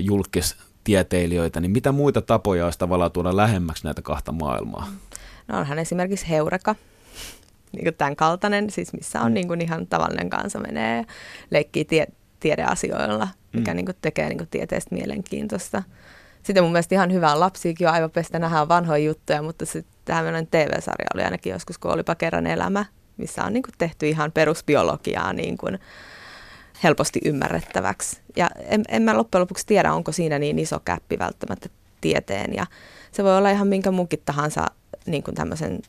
julkis 0.00 0.56
tieteilijöitä, 0.84 1.60
niin 1.60 1.70
mitä 1.70 1.92
muita 1.92 2.22
tapoja 2.22 2.64
olisi 2.64 2.78
tavallaan 2.78 3.12
tuoda 3.12 3.36
lähemmäksi 3.36 3.84
näitä 3.84 4.02
kahta 4.02 4.32
maailmaa? 4.32 4.88
No 5.48 5.58
onhan 5.58 5.78
esimerkiksi 5.78 6.28
Heureka, 6.28 6.74
niin 7.72 7.84
kuin 7.84 7.94
tämän 7.94 8.16
kaltainen, 8.16 8.70
siis 8.70 8.92
missä 8.92 9.20
on 9.20 9.34
niin 9.34 9.48
kuin 9.48 9.60
ihan 9.60 9.86
tavallinen 9.86 10.30
kansa 10.30 10.58
menee 10.58 10.96
ja 10.96 11.04
leikkii 11.50 11.84
tie, 11.84 12.06
tiedeasioilla, 12.40 13.28
mikä 13.52 13.70
mm. 13.70 13.76
niin 13.76 13.86
kuin 13.86 13.96
tekee 14.02 14.28
niin 14.28 14.38
kuin 14.38 14.48
tieteestä 14.48 14.94
mielenkiintoista. 14.94 15.82
Sitten 16.42 16.64
mun 16.64 16.72
mielestä 16.72 16.94
ihan 16.94 17.12
hyvä 17.12 17.32
on 17.32 17.40
lapsiakin 17.40 17.84
jo 17.84 17.90
aivan 17.90 18.10
pestä 18.10 18.38
nähdään 18.38 18.68
vanhoja 18.68 19.04
juttuja, 19.04 19.42
mutta 19.42 19.66
sitten 19.66 19.94
tämmöinen 20.04 20.46
TV-sarja 20.46 21.06
oli 21.14 21.22
ainakin 21.22 21.52
joskus, 21.52 21.78
kun 21.78 21.90
olipa 21.90 22.14
kerran 22.14 22.46
elämä, 22.46 22.84
missä 23.16 23.44
on 23.44 23.52
niin 23.52 23.62
kuin 23.62 23.74
tehty 23.78 24.08
ihan 24.08 24.32
perusbiologiaa 24.32 25.32
niin 25.32 25.58
kuin, 25.58 25.78
helposti 26.84 27.20
ymmärrettäväksi. 27.24 28.20
Ja 28.36 28.50
en, 28.56 28.84
en 28.88 29.02
mä 29.02 29.16
loppujen 29.16 29.40
lopuksi 29.40 29.66
tiedä, 29.66 29.92
onko 29.92 30.12
siinä 30.12 30.38
niin 30.38 30.58
iso 30.58 30.80
käppi 30.84 31.18
välttämättä 31.18 31.68
tieteen. 32.00 32.54
Ja 32.54 32.66
se 33.12 33.24
voi 33.24 33.38
olla 33.38 33.50
ihan 33.50 33.68
minkä 33.68 33.90
munkin 33.90 34.22
tahansa 34.24 34.66
niin 35.06 35.22
kuin 35.22 35.34
tämmöisen 35.34 35.82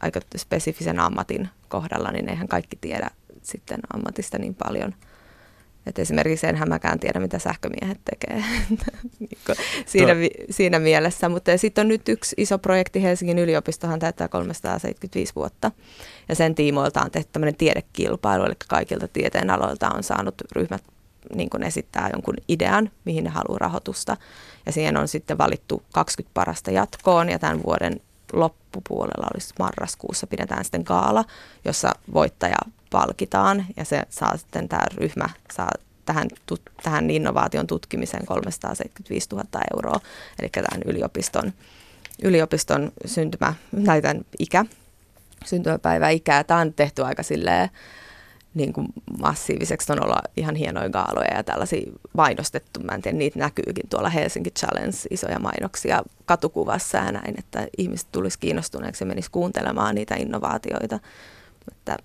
aika 0.00 0.20
spesifisen 0.36 1.00
ammatin 1.00 1.48
kohdalla, 1.68 2.12
niin 2.12 2.28
eihän 2.28 2.48
kaikki 2.48 2.78
tiedä 2.80 3.10
sitten 3.42 3.78
ammatista 3.94 4.38
niin 4.38 4.54
paljon– 4.54 4.94
et 5.86 5.98
esimerkiksi 5.98 6.46
enhän 6.46 6.68
mäkään 6.68 7.00
tiedä, 7.00 7.20
mitä 7.20 7.38
sähkömiehet 7.38 8.00
tekee 8.04 8.44
niinku 9.20 9.52
siinä, 9.86 10.12
siinä 10.50 10.78
mielessä. 10.78 11.28
Mutta 11.28 11.58
sitten 11.58 11.82
on 11.82 11.88
nyt 11.88 12.08
yksi 12.08 12.34
iso 12.38 12.58
projekti, 12.58 13.02
Helsingin 13.02 13.38
yliopistohan 13.38 13.98
täyttää 13.98 14.28
375 14.28 15.32
vuotta. 15.36 15.70
Ja 16.28 16.34
sen 16.34 16.54
tiimoilta 16.54 17.02
on 17.02 17.10
tehty 17.10 17.30
tämmöinen 17.32 17.56
tiedekilpailu, 17.56 18.44
eli 18.44 18.54
kaikilta 18.68 19.08
tieteenaloilta 19.08 19.88
on 19.88 20.02
saanut 20.02 20.34
ryhmät 20.52 20.82
niin 21.34 21.50
kuin 21.50 21.62
esittää 21.62 22.10
jonkun 22.12 22.36
idean, 22.48 22.90
mihin 23.04 23.24
ne 23.24 23.30
haluaa 23.30 23.58
rahoitusta. 23.58 24.16
Ja 24.66 24.72
siihen 24.72 24.96
on 24.96 25.08
sitten 25.08 25.38
valittu 25.38 25.82
20 25.92 26.34
parasta 26.34 26.70
jatkoon, 26.70 27.28
ja 27.28 27.38
tämän 27.38 27.62
vuoden 27.62 28.00
loppupuolella 28.32 29.26
olisi 29.34 29.54
marraskuussa 29.58 30.26
pidetään 30.26 30.64
sitten 30.64 30.82
gaala, 30.86 31.24
jossa 31.64 31.92
voittaja 32.12 32.56
palkitaan 32.96 33.66
ja 33.76 33.84
se 33.84 34.02
saa 34.10 34.36
sitten 34.36 34.68
tämä 34.68 34.82
ryhmä 34.96 35.28
saa 35.52 35.70
tähän, 36.04 36.28
tut, 36.46 36.62
tähän 36.82 37.10
innovaation 37.10 37.66
tutkimiseen 37.66 38.26
375 38.26 39.28
000 39.32 39.44
euroa, 39.74 40.00
eli 40.40 40.48
tämän 40.48 40.82
yliopiston, 40.84 41.52
yliopiston 42.22 42.92
syntymä, 43.06 43.54
tai 43.86 44.02
tämän 44.02 44.24
ikä, 44.38 44.64
syntymäpäiväikää. 45.44 46.44
Tämä 46.44 46.60
on 46.60 46.72
tehty 46.72 47.04
aika 47.04 47.22
silleen, 47.22 47.70
niin 48.54 48.72
kuin 48.72 48.86
massiiviseksi. 49.20 49.92
On 49.92 50.04
olla 50.04 50.22
ihan 50.36 50.54
hienoja 50.54 50.88
gaaloja 50.88 51.34
ja 51.34 51.42
tällaisia 51.42 51.92
mainostettu. 52.12 52.80
Mä 52.80 52.92
en 52.92 53.02
tiedä, 53.02 53.18
niitä 53.18 53.38
näkyykin 53.38 53.88
tuolla 53.88 54.08
Helsinki 54.08 54.50
Challenge, 54.50 54.96
isoja 55.10 55.38
mainoksia 55.38 56.02
katukuvassa 56.26 56.98
ja 56.98 57.12
näin, 57.12 57.38
että 57.38 57.68
ihmiset 57.78 58.08
tulisi 58.12 58.38
kiinnostuneeksi 58.38 59.04
ja 59.04 59.08
menisi 59.08 59.30
kuuntelemaan 59.30 59.94
niitä 59.94 60.14
innovaatioita. 60.14 60.98
Että 61.72 61.96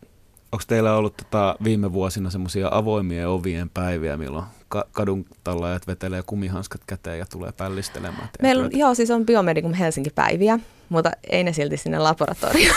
Onko 0.52 0.64
teillä 0.68 0.96
ollut 0.96 1.18
tota 1.18 1.56
viime 1.64 1.94
vuosina 1.94 2.30
semmoisia 2.30 2.70
avoimia 2.72 3.30
ovien 3.30 3.70
päiviä, 3.70 4.18
milloin 4.18 4.46
ka- 4.68 4.86
kadun 4.92 5.26
tallajat 5.44 5.88
vetelee 5.88 6.24
kumihanskat 6.26 6.82
käteen 6.88 7.20
ja 7.20 7.26
tulee 7.26 7.52
pällistelemään? 7.52 8.30
Meillä 8.42 8.64
on, 8.64 8.70
joo, 8.74 8.96
siis 8.96 9.12
on 9.12 9.26
Biomedikum 9.26 9.74
Helsinki-päiviä, 9.74 10.60
mutta 10.90 11.12
ei 11.30 11.44
ne 11.44 11.54
silti 11.54 11.78
sinne 11.78 12.00
laboratorioon 12.00 12.76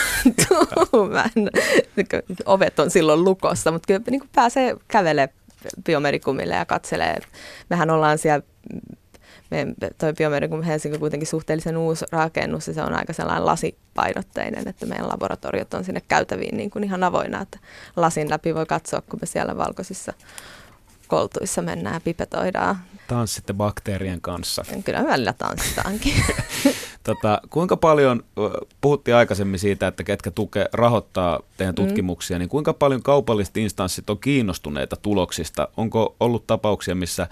Ovet 2.47 2.79
on 2.79 2.91
silloin 2.91 3.25
lukossa, 3.25 3.73
mutta 3.73 3.87
kyllä 3.87 4.01
niin 4.11 4.23
pääsee 4.35 4.77
kävelemään 4.89 5.45
biomedikumille 5.85 6.55
ja 6.55 6.65
katselee. 6.65 7.17
Mehän 7.71 7.91
ollaan 7.91 8.19
siellä 8.19 8.47
toi 9.99 10.13
Biomedikum 10.13 10.63
Helsinki 10.63 10.97
on 10.97 11.01
kuitenkin 11.01 11.27
suhteellisen 11.27 11.77
uusi 11.77 12.05
rakennus 12.13 12.69
ja 12.69 12.75
se 12.75 12.83
on 12.83 12.95
aika 12.95 13.13
sellainen 13.13 13.47
lasipainotteinen, 13.47 14.69
että 14.69 14.87
meidän 14.87 15.09
laboratoriot 15.09 15.75
on 15.75 15.85
sinne 15.85 16.03
käytäviin 16.09 16.57
niin 16.57 16.71
kuin 16.71 16.85
ihan 16.85 17.05
avoinna, 17.05 17.43
että 17.43 17.59
lasin 17.97 18.31
läpi 18.31 18.55
voi 18.55 18.67
katsoa, 18.67 19.01
kun 19.01 19.19
me 19.23 19.27
siellä 19.27 19.57
valkoisissa 19.57 20.13
koltuissa 21.09 21.63
mennään 21.63 21.95
ja 21.95 22.01
pipetoidaan. 22.01 22.77
Tanssitte 23.09 23.53
bakteerien 23.53 24.21
kanssa. 24.21 24.65
Kyllä 24.85 25.05
välillä 25.05 25.33
tanssitaankin. 25.33 26.15
tota, 27.05 27.41
kuinka 27.51 27.77
paljon, 27.77 28.25
puhuttiin 28.81 29.15
aikaisemmin 29.15 29.61
siitä, 29.61 29.87
että 29.87 30.05
ketkä 30.05 30.31
tuke, 30.31 30.69
rahoittaa 30.73 31.41
teidän 31.57 31.75
mm. 31.75 31.77
tutkimuksia, 31.77 32.37
mm. 32.37 32.39
niin 32.39 32.49
kuinka 32.49 32.73
paljon 32.73 33.03
kaupalliset 33.03 33.57
instanssit 33.57 34.11
on 34.11 34.19
kiinnostuneita 34.19 34.97
tuloksista? 34.97 35.69
Onko 35.77 36.17
ollut 36.21 36.47
tapauksia, 36.47 36.95
missä 36.95 37.27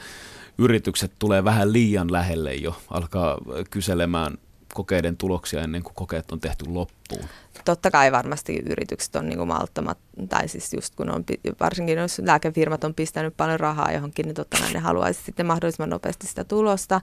yritykset 0.59 1.12
tulee 1.18 1.44
vähän 1.44 1.72
liian 1.72 2.12
lähelle 2.12 2.55
jo, 2.55 2.76
alkaa 2.90 3.38
kyselemään 3.70 4.38
kokeiden 4.74 5.16
tuloksia 5.16 5.61
ennen 5.61 5.82
kuin 5.82 5.94
kokeet 5.94 6.32
on 6.32 6.40
tehty 6.40 6.64
loppuun? 6.68 7.24
Totta 7.64 7.90
kai 7.90 8.12
varmasti 8.12 8.62
yritykset 8.70 9.16
on 9.16 9.28
niin 9.28 9.46
malttamat, 9.46 9.98
tai 10.28 10.48
siis 10.48 10.74
just 10.74 10.94
kun 10.94 11.11
on, 11.11 11.24
varsinkin 11.61 11.98
jos 11.98 12.18
lääkefirmat 12.18 12.84
on 12.84 12.94
pistänyt 12.94 13.36
paljon 13.36 13.61
rahaa 13.61 13.92
johonkin, 13.92 14.26
niin 14.26 14.34
totta 14.34 14.57
kai 14.61 14.72
ne 14.72 14.78
haluaisi 14.78 15.22
sitten 15.22 15.46
mahdollisimman 15.46 15.90
nopeasti 15.90 16.26
sitä 16.26 16.44
tulosta, 16.44 17.00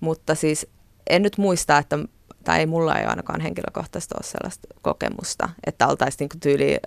mutta 0.00 0.34
siis 0.34 0.66
en 1.10 1.22
nyt 1.22 1.38
muista, 1.38 1.78
että 1.78 1.98
tai 2.44 2.58
ei 2.58 2.66
mulla 2.66 2.98
ei 2.98 3.04
ainakaan 3.04 3.40
henkilökohtaisesti 3.40 4.14
ole 4.16 4.22
sellaista 4.22 4.68
kokemusta, 4.82 5.48
että 5.66 5.86
oltaisiin 5.86 6.28
niin 6.32 6.40
tyyli 6.40 6.78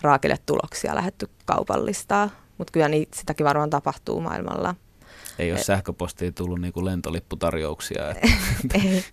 raakille 0.00 0.38
tuloksia 0.46 0.94
lähetty 0.94 1.28
kaupallistaa, 1.44 2.30
mutta 2.58 2.72
kyllä 2.72 2.88
niin, 2.88 3.08
sitäkin 3.14 3.46
varmaan 3.46 3.70
tapahtuu 3.70 4.20
maailmalla 4.20 4.74
Ei 5.38 5.52
ole 5.52 5.62
sähköpostiin 5.62 6.34
tullut 6.34 6.60
niin 6.60 6.72
kuin 6.72 6.84
lentolipputarjouksia. 6.84 8.10
Että. 8.10 8.28
ei, 8.78 9.04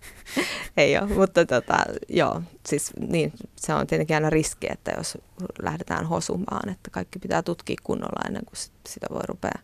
ei 0.76 0.98
ole, 0.98 1.14
mutta 1.14 1.46
tota, 1.46 1.76
joo, 2.08 2.42
siis 2.66 2.92
niin, 3.08 3.32
se 3.56 3.74
on 3.74 3.86
tietenkin 3.86 4.16
aina 4.16 4.30
riski, 4.30 4.66
että 4.70 4.92
jos 4.96 5.18
lähdetään 5.62 6.06
hosumaan, 6.06 6.68
että 6.68 6.90
kaikki 6.90 7.18
pitää 7.18 7.42
tutkia 7.42 7.76
kunnolla 7.82 8.26
ennen 8.26 8.44
kuin 8.44 8.58
sitä 8.88 9.06
voi 9.10 9.22
rupea 9.28 9.58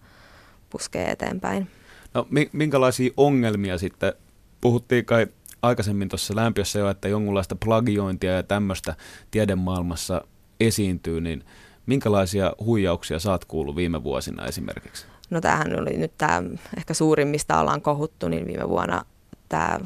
puskea 0.70 1.10
eteenpäin. 1.10 1.70
No 2.14 2.28
minkälaisia 2.52 3.10
ongelmia 3.16 3.78
sitten, 3.78 4.12
puhuttiin 4.60 5.04
kai 5.04 5.26
aikaisemmin 5.62 6.08
tuossa 6.08 6.36
lämpiössä 6.36 6.78
jo, 6.78 6.90
että 6.90 7.08
jonkunlaista 7.08 7.56
plagiointia 7.64 8.32
ja 8.32 8.42
tämmöistä 8.42 8.94
tiedemaailmassa 9.30 10.24
esiintyy, 10.60 11.20
niin 11.20 11.44
minkälaisia 11.86 12.52
huijauksia 12.60 13.18
saat 13.18 13.44
kuullut 13.44 13.76
viime 13.76 14.02
vuosina 14.04 14.46
esimerkiksi? 14.46 15.06
No 15.30 15.40
tämähän 15.40 15.80
oli 15.80 15.96
nyt 15.96 16.12
tämä 16.18 16.42
ehkä 16.76 16.94
suurin, 16.94 17.28
mistä 17.28 17.60
ollaan 17.60 17.82
kohuttu, 17.82 18.28
niin 18.28 18.46
viime 18.46 18.68
vuonna 18.68 19.04
tämä 19.48 19.80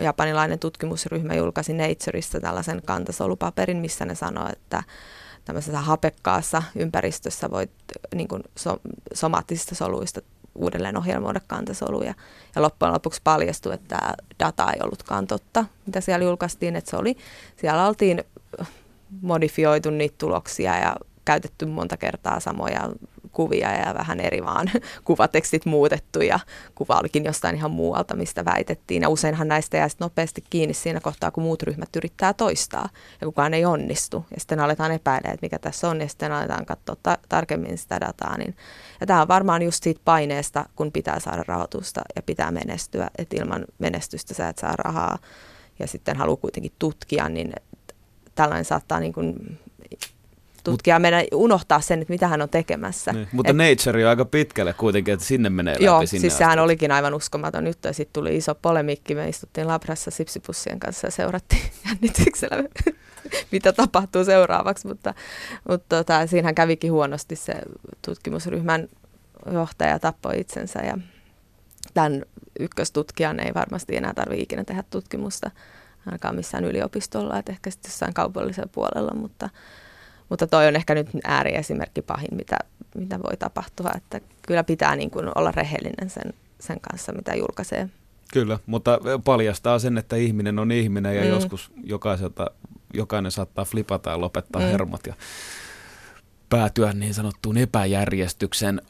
japanilainen 0.00 0.58
tutkimusryhmä 0.58 1.34
julkaisi 1.34 1.72
Natureista 1.72 2.40
tällaisen 2.40 2.82
kantasolupaperin, 2.84 3.76
missä 3.76 4.04
ne 4.04 4.14
sanoo, 4.14 4.48
että 4.52 4.82
tämmöisessä 5.44 5.80
hapekkaassa 5.80 6.62
ympäristössä 6.76 7.50
voit 7.50 7.70
niin 8.14 8.28
kuin 8.28 8.42
so, 8.56 8.80
somaattisista 9.14 9.74
soluista 9.74 10.20
uudelleen 10.54 10.96
ohjelmoida 10.96 11.40
kantasoluja. 11.46 12.14
Ja 12.54 12.62
loppujen 12.62 12.94
lopuksi 12.94 13.20
paljastui, 13.24 13.74
että 13.74 13.96
tämä 13.96 14.14
data 14.38 14.72
ei 14.72 14.80
ollutkaan 14.82 15.26
totta, 15.26 15.64
mitä 15.86 16.00
siellä 16.00 16.24
julkaistiin, 16.24 16.76
että 16.76 16.90
se 16.90 16.96
oli, 16.96 17.16
siellä 17.56 17.86
oltiin 17.86 18.24
modifioitu 19.20 19.90
niitä 19.90 20.14
tuloksia 20.18 20.78
ja 20.78 20.96
käytetty 21.24 21.66
monta 21.66 21.96
kertaa 21.96 22.40
samoja 22.40 22.80
kuvia 23.36 23.72
ja 23.72 23.94
vähän 23.94 24.20
eri 24.20 24.44
vaan 24.44 24.70
kuvatekstit 25.04 25.66
muutettu 25.66 26.20
ja 26.20 26.40
kuva 26.74 26.98
olikin 27.00 27.24
jostain 27.24 27.56
ihan 27.56 27.70
muualta, 27.70 28.16
mistä 28.16 28.44
väitettiin. 28.44 29.02
Ja 29.02 29.08
useinhan 29.08 29.48
näistä 29.48 29.76
jää 29.76 29.88
nopeasti 30.00 30.44
kiinni 30.50 30.74
siinä 30.74 31.00
kohtaa, 31.00 31.30
kun 31.30 31.42
muut 31.42 31.62
ryhmät 31.62 31.96
yrittää 31.96 32.32
toistaa 32.32 32.88
ja 33.20 33.26
kukaan 33.26 33.54
ei 33.54 33.64
onnistu. 33.64 34.24
Ja 34.30 34.40
sitten 34.40 34.60
aletaan 34.60 34.92
epäilemään, 34.92 35.34
että 35.34 35.46
mikä 35.46 35.58
tässä 35.58 35.88
on 35.88 36.00
ja 36.00 36.08
sitten 36.08 36.32
aletaan 36.32 36.66
katsoa 36.66 36.96
ta- 37.02 37.18
tarkemmin 37.28 37.78
sitä 37.78 38.00
dataa. 38.00 38.38
Niin. 38.38 38.56
Ja 39.00 39.06
tämä 39.06 39.22
on 39.22 39.28
varmaan 39.28 39.62
just 39.62 39.82
siitä 39.82 40.00
paineesta, 40.04 40.66
kun 40.76 40.92
pitää 40.92 41.20
saada 41.20 41.44
rahoitusta 41.46 42.00
ja 42.16 42.22
pitää 42.22 42.50
menestyä, 42.50 43.10
että 43.18 43.36
ilman 43.36 43.64
menestystä 43.78 44.34
sä 44.34 44.48
et 44.48 44.58
saa 44.58 44.76
rahaa 44.76 45.18
ja 45.78 45.86
sitten 45.86 46.16
haluaa 46.16 46.36
kuitenkin 46.36 46.72
tutkia, 46.78 47.28
niin 47.28 47.52
tällainen 48.34 48.64
saattaa 48.64 49.00
niin 49.00 49.12
kuin 49.12 49.58
tutkija 50.70 50.98
meidän 50.98 51.24
unohtaa 51.34 51.80
sen, 51.80 52.02
että 52.02 52.12
mitä 52.12 52.28
hän 52.28 52.42
on 52.42 52.48
tekemässä. 52.48 53.12
Niin, 53.12 53.28
mutta 53.32 53.50
Et, 53.50 53.56
Nature 53.56 54.04
on 54.04 54.10
aika 54.10 54.24
pitkälle 54.24 54.72
kuitenkin, 54.72 55.14
että 55.14 55.26
sinne 55.26 55.50
menee 55.50 55.74
läpi. 55.74 55.84
Joo, 55.84 56.06
sinne 56.06 56.20
siis 56.20 56.32
asti. 56.32 56.38
sehän 56.38 56.58
olikin 56.58 56.92
aivan 56.92 57.14
uskomaton 57.14 57.66
juttu 57.66 57.88
ja 57.88 57.94
sitten 57.94 58.12
tuli 58.12 58.36
iso 58.36 58.54
polemikki. 58.54 59.14
Me 59.14 59.28
istuttiin 59.28 59.68
labrassa 59.68 60.10
sipsipussien 60.10 60.80
kanssa 60.80 61.06
ja 61.06 61.10
seurattiin 61.10 61.62
jännityksellä, 61.88 62.64
mitä 63.52 63.72
tapahtuu 63.72 64.24
seuraavaksi, 64.24 64.88
mutta, 64.88 65.14
mutta 65.68 65.96
tota, 65.96 66.26
siinähän 66.26 66.54
kävikin 66.54 66.92
huonosti 66.92 67.36
se 67.36 67.54
tutkimusryhmän 68.06 68.88
johtaja 69.52 69.98
tappoi 69.98 70.40
itsensä 70.40 70.78
ja 70.78 70.98
tämän 71.94 72.22
ykköstutkijan 72.60 73.40
ei 73.40 73.54
varmasti 73.54 73.96
enää 73.96 74.14
tarvitse 74.14 74.42
ikinä 74.42 74.64
tehdä 74.64 74.84
tutkimusta 74.90 75.50
ainakaan 76.06 76.34
missään 76.34 76.64
yliopistolla, 76.64 77.38
että 77.38 77.52
ehkä 77.52 77.70
sitten 77.70 77.88
jossain 77.88 78.14
kaupallisella 78.14 78.68
puolella, 78.72 79.14
mutta, 79.14 79.50
mutta 80.28 80.46
toi 80.46 80.66
on 80.66 80.76
ehkä 80.76 80.94
nyt 80.94 81.08
ääriesimerkki 81.24 82.02
pahin, 82.02 82.28
mitä, 82.32 82.58
mitä 82.94 83.18
voi 83.18 83.36
tapahtua, 83.36 83.90
että 83.96 84.20
kyllä 84.46 84.64
pitää 84.64 84.96
niin 84.96 85.10
kuin 85.10 85.30
olla 85.34 85.52
rehellinen 85.52 86.10
sen, 86.10 86.34
sen 86.60 86.80
kanssa, 86.80 87.12
mitä 87.12 87.34
julkaisee. 87.34 87.88
Kyllä, 88.32 88.58
mutta 88.66 89.00
paljastaa 89.24 89.78
sen, 89.78 89.98
että 89.98 90.16
ihminen 90.16 90.58
on 90.58 90.72
ihminen 90.72 91.16
ja 91.16 91.22
mm. 91.22 91.28
joskus 91.28 91.72
jokaiselta, 91.84 92.50
jokainen 92.94 93.32
saattaa 93.32 93.64
flipata 93.64 94.10
ja 94.10 94.20
lopettaa 94.20 94.62
mm. 94.62 94.68
hermot 94.68 95.06
ja 95.06 95.14
päätyä 96.48 96.92
niin 96.92 97.14
sanottuun 97.14 97.56
epäjärjestykseen. 97.56 98.82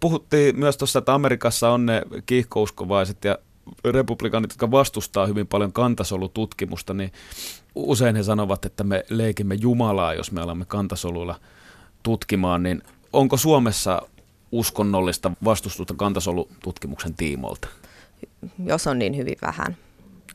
Puhuttiin 0.00 0.58
myös 0.58 0.76
tuossa, 0.76 0.98
että 0.98 1.14
Amerikassa 1.14 1.70
on 1.70 1.86
ne 1.86 2.02
kiihkouskovaiset 2.26 3.24
ja 3.24 3.38
republikaanit, 3.84 4.50
jotka 4.50 4.70
vastustaa 4.70 5.26
hyvin 5.26 5.46
paljon 5.46 5.72
kantasolututkimusta, 5.72 6.94
niin 6.94 7.12
usein 7.74 8.16
he 8.16 8.22
sanovat, 8.22 8.64
että 8.64 8.84
me 8.84 9.04
leikimme 9.10 9.54
Jumalaa, 9.54 10.14
jos 10.14 10.32
me 10.32 10.40
alamme 10.40 10.64
kantasoluilla 10.64 11.40
tutkimaan, 12.02 12.62
niin 12.62 12.82
onko 13.12 13.36
Suomessa 13.36 14.02
uskonnollista 14.52 15.30
vastustusta 15.44 15.94
kantasolututkimuksen 15.94 17.14
tiimolta? 17.14 17.68
Jos 18.64 18.86
on 18.86 18.98
niin 18.98 19.16
hyvin 19.16 19.36
vähän. 19.42 19.76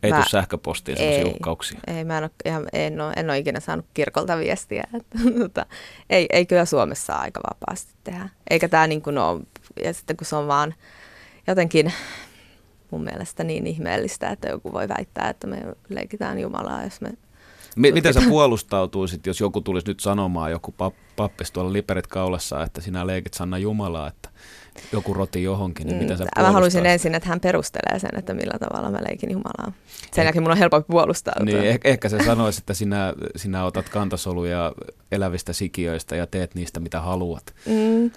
Ei 0.04 0.12
mä, 0.12 0.18
tule 0.18 0.30
sähköpostiin 0.30 0.98
sellaisia 0.98 1.28
uhkauksia? 1.28 1.80
Ei, 1.88 2.04
mä 2.04 2.18
en 2.18 2.24
ole, 2.24 2.32
ihan, 2.46 2.68
en, 2.74 3.02
ole, 3.02 3.14
en 3.16 3.30
ole 3.30 3.38
ikinä 3.38 3.60
saanut 3.60 3.86
kirkolta 3.94 4.38
viestiä. 4.38 4.84
Että, 4.94 5.20
mutta 5.40 5.66
ei, 6.10 6.26
ei 6.30 6.46
kyllä 6.46 6.66
Suomessa 6.66 7.14
aika 7.14 7.40
vapaasti 7.50 7.94
tehdä. 8.04 8.30
Eikä 8.50 8.68
tämä 8.68 8.88
niin 8.88 9.02
kuin 9.02 9.18
ole, 9.18 9.42
ja 9.84 9.94
sitten 9.94 10.18
kun 10.18 10.28
se 10.28 10.36
on 10.36 10.48
vaan 10.48 10.74
jotenkin 11.48 11.94
mun 12.92 13.04
mielestä 13.04 13.44
niin 13.44 13.68
ihmeellistä, 13.68 14.30
että 14.30 14.50
joku 14.50 14.74
voi 14.74 14.88
väittää, 14.90 15.30
että 15.30 15.48
me 15.48 15.62
leikitään 15.90 16.40
Jumalaa, 16.40 16.84
jos 16.84 17.02
me 17.02 17.10
M- 17.76 17.94
Miten 17.94 18.14
sä 18.14 18.22
puolustautuisit, 18.30 19.28
jos 19.28 19.40
joku 19.40 19.62
tulisi 19.62 19.88
nyt 19.88 20.00
sanomaan, 20.00 20.52
joku 20.52 20.74
pap- 20.84 21.14
pappis 21.16 21.52
tuolla 21.52 21.74
liperit 21.74 22.08
kaulassa, 22.08 22.64
että 22.64 22.82
sinä 22.82 23.08
leikit 23.08 23.34
Sanna 23.34 23.58
Jumalaa, 23.58 24.08
että 24.08 24.30
joku 24.92 25.14
roti 25.14 25.44
johonkin, 25.44 25.88
niin 25.88 25.98
miten 25.98 26.18
sä 26.18 26.24
mm, 26.24 26.42
Mä 26.44 26.52
haluaisin 26.52 26.86
ensin, 26.86 27.16
että 27.16 27.30
hän 27.30 27.40
perustelee 27.40 28.00
sen, 28.00 28.10
että 28.18 28.34
millä 28.34 28.60
tavalla 28.60 28.92
mä 28.92 29.00
leikin 29.08 29.32
Jumalaa. 29.32 29.72
Sen 30.12 30.22
eh- 30.22 30.26
jälkeen 30.26 30.44
mun 30.44 30.52
on 30.52 30.58
helpompi 30.58 30.88
puolustautua. 30.92 31.46
Niin, 31.46 31.76
eh- 31.76 31.82
ehkä 31.84 32.10
se 32.10 32.24
sanoisi, 32.26 32.60
että 32.60 32.74
sinä, 32.74 33.14
sinä 33.36 33.66
otat 33.66 33.90
kantasoluja 33.90 34.72
elävistä 35.12 35.54
sikiöistä 35.54 36.16
ja 36.16 36.28
teet 36.28 36.56
niistä 36.56 36.80
mitä 36.80 37.02
haluat. 37.02 37.54
Mm, 37.66 38.12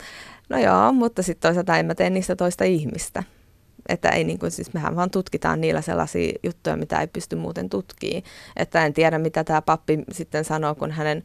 no 0.48 0.58
joo, 0.58 0.92
mutta 0.92 1.22
sitten 1.22 1.48
toisaalta 1.48 1.76
en 1.78 1.86
mä 1.86 1.94
tee 1.94 2.10
niistä 2.10 2.36
toista 2.36 2.64
ihmistä. 2.64 3.22
Että 3.88 4.08
ei 4.08 4.24
niin 4.24 4.38
kuin, 4.38 4.50
siis 4.50 4.74
mehän 4.74 4.96
vaan 4.96 5.10
tutkitaan 5.10 5.60
niillä 5.60 5.80
sellaisia 5.80 6.32
juttuja, 6.42 6.76
mitä 6.76 7.00
ei 7.00 7.06
pysty 7.06 7.36
muuten 7.36 7.70
tutkimaan. 7.70 8.22
Että 8.56 8.86
en 8.86 8.92
tiedä, 8.92 9.18
mitä 9.18 9.44
tämä 9.44 9.62
pappi 9.62 10.04
sitten 10.12 10.44
sanoo, 10.44 10.74
kun 10.74 10.90
hänen, 10.90 11.22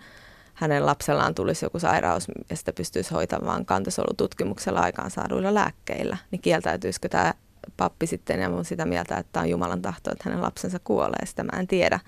hänen 0.54 0.86
lapsellaan 0.86 1.36
tulisi 1.36 1.66
joku 1.66 1.80
sairaus 1.80 2.28
ja 2.50 2.56
sitä 2.56 2.74
pystyisi 2.74 3.14
hoitamaan 3.14 3.66
kantasolututkimuksella 3.66 4.80
aikaan 4.80 5.12
saaduilla 5.12 5.54
lääkkeillä. 5.54 6.18
Niin 6.32 6.42
kieltäytyisikö 6.42 7.10
tämä 7.10 7.34
pappi 7.78 8.08
sitten 8.08 8.40
ja 8.40 8.50
mun 8.50 8.66
sitä 8.66 8.86
mieltä, 8.86 9.18
että 9.18 9.40
on 9.40 9.50
Jumalan 9.50 9.82
tahto, 9.82 10.12
että 10.12 10.24
hänen 10.26 10.42
lapsensa 10.42 10.80
kuolee. 10.84 11.26
Sitä 11.26 11.44
mä 11.44 11.60
en 11.60 11.68
tiedä. 11.68 12.00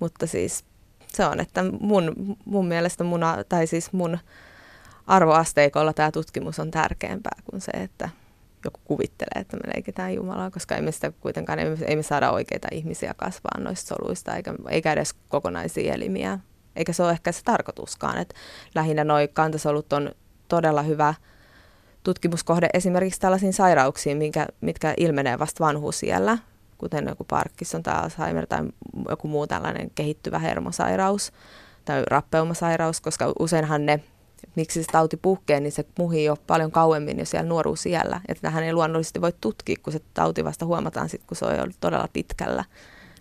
Mutta 0.00 0.26
siis 0.26 0.64
se 1.06 1.24
on, 1.24 1.40
että 1.40 1.64
mun, 1.80 2.36
mun 2.44 2.66
mielestä 2.68 3.04
mun, 3.04 3.20
tai 3.48 3.66
siis 3.66 3.92
mun 3.92 4.18
arvoasteikolla 5.06 5.92
tämä 5.92 6.10
tutkimus 6.10 6.58
on 6.58 6.70
tärkeämpää 6.70 7.38
kuin 7.50 7.60
se, 7.60 7.70
että 7.70 8.08
joku 8.66 8.80
kuvittelee, 8.84 9.40
että 9.40 9.56
me 9.56 9.72
leikitään 9.74 10.14
Jumalaa, 10.14 10.50
koska 10.50 10.76
emme 10.76 10.92
sitä 10.92 11.12
kuitenkaan, 11.20 11.58
emme, 11.58 11.78
emme 11.86 12.02
saada 12.02 12.30
oikeita 12.30 12.68
ihmisiä 12.72 13.14
kasvaa 13.16 13.60
noista 13.60 13.96
soluista, 13.96 14.36
eikä, 14.36 14.54
eikä 14.68 14.92
edes 14.92 15.14
kokonaisia 15.28 15.94
elimiä. 15.94 16.38
Eikä 16.76 16.92
se 16.92 17.02
ole 17.02 17.10
ehkä 17.12 17.32
se 17.32 17.44
tarkoituskaan, 17.44 18.18
että 18.18 18.34
lähinnä 18.74 19.04
nuo 19.04 19.16
kantasolut 19.32 19.92
on 19.92 20.10
todella 20.48 20.82
hyvä 20.82 21.14
tutkimuskohde 22.02 22.68
esimerkiksi 22.74 23.20
tällaisiin 23.20 23.52
sairauksiin, 23.52 24.18
minkä, 24.18 24.46
mitkä 24.60 24.94
ilmenee 24.96 25.38
vasta 25.38 25.64
vanhuusiellä, 25.64 26.38
kuten 26.78 27.06
joku 27.08 27.24
Parkinson 27.24 27.82
tai 27.82 27.94
Alzheimer 27.94 28.46
tai 28.46 28.60
joku 29.08 29.28
muu 29.28 29.46
tällainen 29.46 29.90
kehittyvä 29.94 30.38
hermosairaus 30.38 31.32
tai 31.84 32.02
rappeumasairaus, 32.10 33.00
koska 33.00 33.32
useinhan 33.38 33.86
ne 33.86 34.00
miksi 34.54 34.82
se 34.82 34.92
tauti 34.92 35.16
puhkee, 35.16 35.60
niin 35.60 35.72
se 35.72 35.84
muhii 35.98 36.24
jo 36.24 36.36
paljon 36.46 36.70
kauemmin 36.70 37.18
jo 37.18 37.24
siellä 37.24 37.48
nuoruusiällä. 37.48 38.20
Ja 38.28 38.34
tähän 38.34 38.64
ei 38.64 38.72
luonnollisesti 38.72 39.20
voi 39.20 39.32
tutkia, 39.40 39.76
kun 39.82 39.92
se 39.92 40.00
tauti 40.14 40.44
vasta 40.44 40.66
huomataan 40.66 41.08
sitten, 41.08 41.26
kun 41.26 41.36
se 41.36 41.44
on 41.44 41.56
jo 41.56 41.66
todella 41.80 42.08
pitkällä. 42.12 42.64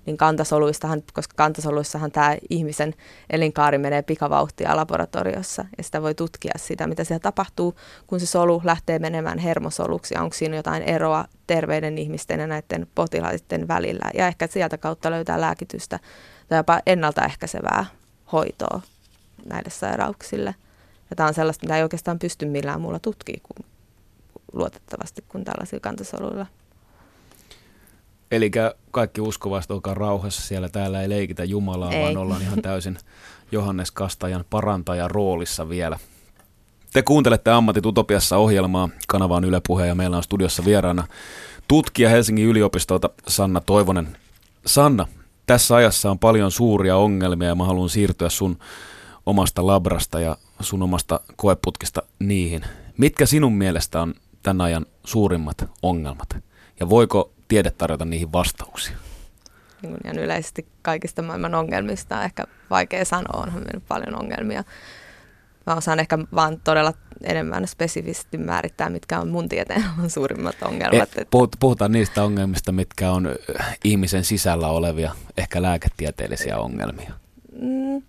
Niin 0.05 0.17
kantasoluistahan, 0.17 1.03
koska 1.13 1.33
kantasoluissahan 1.35 2.11
tämä 2.11 2.35
ihmisen 2.49 2.93
elinkaari 3.29 3.77
menee 3.77 4.01
pikavauhtia 4.01 4.75
laboratoriossa 4.75 5.65
ja 5.77 5.83
sitä 5.83 6.01
voi 6.01 6.15
tutkia 6.15 6.53
sitä, 6.55 6.87
mitä 6.87 7.03
siellä 7.03 7.19
tapahtuu, 7.19 7.75
kun 8.07 8.19
se 8.19 8.25
solu 8.25 8.61
lähtee 8.63 8.99
menemään 8.99 9.37
hermosoluksi 9.37 10.13
ja 10.13 10.21
onko 10.21 10.33
siinä 10.33 10.55
jotain 10.55 10.83
eroa 10.83 11.25
terveiden 11.47 11.97
ihmisten 11.97 12.39
ja 12.39 12.47
näiden 12.47 12.87
potilaiden 12.95 13.67
välillä. 13.67 14.09
Ja 14.13 14.27
ehkä 14.27 14.47
sieltä 14.47 14.77
kautta 14.77 15.11
löytää 15.11 15.41
lääkitystä 15.41 15.99
tai 16.47 16.59
jopa 16.59 16.79
ennaltaehkäisevää 16.85 17.85
hoitoa 18.31 18.81
näille 19.45 19.69
sairauksille. 19.69 20.55
Ja 21.09 21.15
tämä 21.15 21.27
on 21.27 21.33
sellaista, 21.33 21.65
mitä 21.65 21.77
ei 21.77 21.83
oikeastaan 21.83 22.19
pysty 22.19 22.45
millään 22.45 22.81
muulla 22.81 22.99
tutkimaan 22.99 23.41
kuin 23.43 23.65
luotettavasti 24.53 25.23
kuin 25.27 25.43
tällaisilla 25.43 25.81
kantasoluilla. 25.81 26.45
Eli 28.31 28.51
kaikki 28.91 29.21
uskovaiset 29.21 29.71
olkaa 29.71 29.93
rauhassa 29.93 30.41
siellä, 30.41 30.69
täällä 30.69 31.01
ei 31.01 31.09
leikitä 31.09 31.43
Jumalaa, 31.43 31.91
ei. 31.91 32.03
vaan 32.03 32.17
ollaan 32.17 32.41
ihan 32.41 32.61
täysin 32.61 32.97
Johannes 33.51 33.91
Kastajan 33.91 34.45
parantajan 34.49 35.11
roolissa 35.11 35.69
vielä. 35.69 35.99
Te 36.93 37.01
kuuntelette 37.03 37.51
Ammatit 37.51 37.85
Utopiassa 37.85 38.37
ohjelmaa. 38.37 38.89
Kanava 39.07 39.35
on 39.35 39.43
Yle 39.43 39.61
Puhe 39.67 39.87
ja 39.87 39.95
meillä 39.95 40.17
on 40.17 40.23
studiossa 40.23 40.65
vieraana 40.65 41.07
tutkija 41.67 42.09
Helsingin 42.09 42.45
yliopistolta 42.45 43.09
Sanna 43.27 43.61
Toivonen. 43.61 44.17
Sanna, 44.65 45.07
tässä 45.45 45.75
ajassa 45.75 46.11
on 46.11 46.19
paljon 46.19 46.51
suuria 46.51 46.97
ongelmia 46.97 47.47
ja 47.47 47.55
mä 47.55 47.65
haluan 47.65 47.89
siirtyä 47.89 48.29
sun 48.29 48.57
omasta 49.25 49.67
labrasta 49.67 50.19
ja 50.19 50.37
sun 50.59 50.83
omasta 50.83 51.19
koeputkista 51.35 52.03
niihin. 52.19 52.65
Mitkä 52.97 53.25
sinun 53.25 53.53
mielestä 53.53 54.01
on 54.01 54.13
tämän 54.43 54.61
ajan 54.61 54.85
suurimmat 55.03 55.69
ongelmat? 55.81 56.37
Ja 56.79 56.89
voiko 56.89 57.31
tiede 57.47 57.71
tarjota 57.71 58.05
niihin 58.05 58.31
vastauksia? 58.31 58.97
Niin 59.81 59.97
ihan 60.05 60.19
yleisesti 60.19 60.67
kaikista 60.81 61.21
maailman 61.21 61.55
ongelmista 61.55 62.17
on 62.17 62.23
ehkä 62.23 62.43
vaikea 62.69 63.05
sanoa, 63.05 63.41
onhan 63.41 63.63
meillä 63.63 63.81
paljon 63.87 64.19
ongelmia. 64.19 64.63
Mä 65.67 65.75
osaan 65.75 65.99
ehkä 65.99 66.17
vaan 66.35 66.59
todella 66.63 66.93
enemmän 67.23 67.67
spesifisesti 67.67 68.37
määrittää, 68.37 68.89
mitkä 68.89 69.19
on 69.19 69.29
mun 69.29 69.49
tieteen 69.49 69.83
suurimmat 70.07 70.55
ongelmat. 70.61 71.17
E, 71.17 71.25
puhutaan 71.59 71.91
niistä 71.91 72.23
ongelmista, 72.23 72.71
mitkä 72.71 73.11
on 73.11 73.29
ihmisen 73.83 74.23
sisällä 74.23 74.67
olevia, 74.67 75.15
ehkä 75.37 75.61
lääketieteellisiä 75.61 76.57
ongelmia. 76.57 77.13
Mm, 77.61 78.01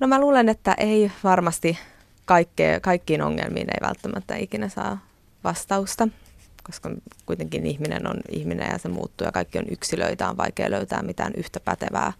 no 0.00 0.06
mä 0.06 0.20
luulen, 0.20 0.48
että 0.48 0.74
ei 0.78 1.12
varmasti 1.24 1.78
kaikkea, 2.24 2.80
kaikkiin 2.80 3.22
ongelmiin 3.22 3.68
ei 3.70 3.88
välttämättä 3.88 4.36
ikinä 4.36 4.68
saa 4.68 4.98
vastausta, 5.44 6.08
koska 6.62 6.90
kuitenkin 7.26 7.66
ihminen 7.66 8.06
on 8.06 8.16
ihminen 8.28 8.68
ja 8.72 8.78
se 8.78 8.88
muuttuu 8.88 9.24
ja 9.24 9.32
kaikki 9.32 9.58
on 9.58 9.64
yksilöitä, 9.70 10.28
on 10.28 10.36
vaikea 10.36 10.70
löytää 10.70 11.02
mitään 11.02 11.32
yhtä 11.36 11.60
pätevää 11.60 12.12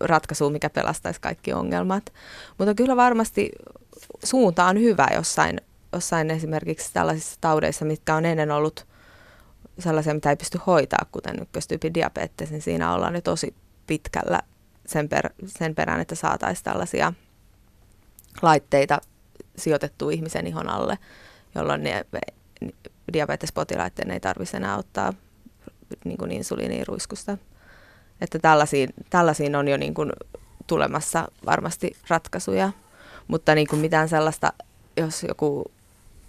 ratkaisua, 0.00 0.50
mikä 0.50 0.70
pelastaisi 0.70 1.20
kaikki 1.20 1.52
ongelmat. 1.52 2.12
Mutta 2.58 2.74
kyllä 2.74 2.96
varmasti 2.96 3.50
suunta 4.24 4.64
on 4.64 4.80
hyvä 4.80 5.08
jossain, 5.14 5.60
jossain 5.92 6.30
esimerkiksi 6.30 6.92
tällaisissa 6.92 7.36
taudeissa, 7.40 7.84
mitkä 7.84 8.14
on 8.14 8.24
ennen 8.24 8.50
ollut 8.50 8.86
sellaisia, 9.78 10.14
mitä 10.14 10.30
ei 10.30 10.36
pysty 10.36 10.60
hoitaa, 10.66 11.06
kuten 11.12 11.42
ykköstyypin 11.42 11.94
diabetes, 11.94 12.50
niin 12.50 12.62
siinä 12.62 12.94
ollaan 12.94 13.14
jo 13.14 13.20
tosi 13.20 13.54
pitkällä 13.86 14.40
sen, 14.86 15.08
per, 15.08 15.30
sen 15.46 15.74
perään, 15.74 16.00
että 16.00 16.14
saataisiin 16.14 16.64
tällaisia 16.64 17.12
laitteita 18.42 19.00
sijoitettu 19.56 20.10
ihmisen 20.10 20.46
ihon 20.46 20.68
alle, 20.68 20.98
jolloin 21.54 21.82
ne 21.82 22.06
diabetespotilaiden 23.12 24.10
ei 24.10 24.20
tarvitse 24.20 24.56
enää 24.56 24.78
ottaa 24.78 25.12
niin 26.04 26.18
kuin 26.18 26.32
insuliiniruiskusta. 26.32 27.38
Että 28.20 28.38
tällaisiin, 28.38 28.88
tällaisiin 29.10 29.56
on 29.56 29.68
jo 29.68 29.76
niin 29.76 29.94
kuin 29.94 30.12
tulemassa 30.66 31.28
varmasti 31.46 31.96
ratkaisuja, 32.08 32.72
mutta 33.28 33.54
niin 33.54 33.66
kuin 33.66 33.80
mitään 33.80 34.08
sellaista, 34.08 34.52
jos 34.96 35.22
joku 35.28 35.70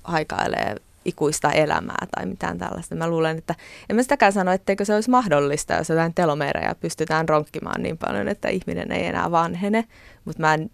haikailee 0.03 0.75
ikuista 1.05 1.51
elämää 1.51 2.07
tai 2.15 2.25
mitään 2.25 2.57
tällaista. 2.57 2.95
Mä 2.95 3.09
luulen, 3.09 3.37
että 3.37 3.55
en 3.89 3.95
mä 3.95 4.01
sitäkään 4.01 4.33
sano, 4.33 4.51
etteikö 4.51 4.85
se 4.85 4.95
olisi 4.95 5.09
mahdollista, 5.09 5.73
jos 5.73 5.89
jotain 5.89 6.13
telomeereja 6.13 6.75
pystytään 6.75 7.29
ronkkimaan 7.29 7.83
niin 7.83 7.97
paljon, 7.97 8.27
että 8.27 8.47
ihminen 8.47 8.91
ei 8.91 9.05
enää 9.05 9.31
vanhene, 9.31 9.85
mutta 10.25 10.41
mä 10.41 10.53
en 10.53 10.69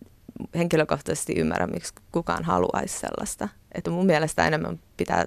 henkilökohtaisesti 0.56 1.34
ymmärrä, 1.34 1.68
miksi 1.68 1.94
kukaan 2.12 2.44
haluaisi 2.44 3.00
sellaista. 3.00 3.48
Että 3.76 3.90
mun 3.90 4.06
mielestä 4.06 4.48
enemmän 4.48 4.80
pitää 4.98 5.26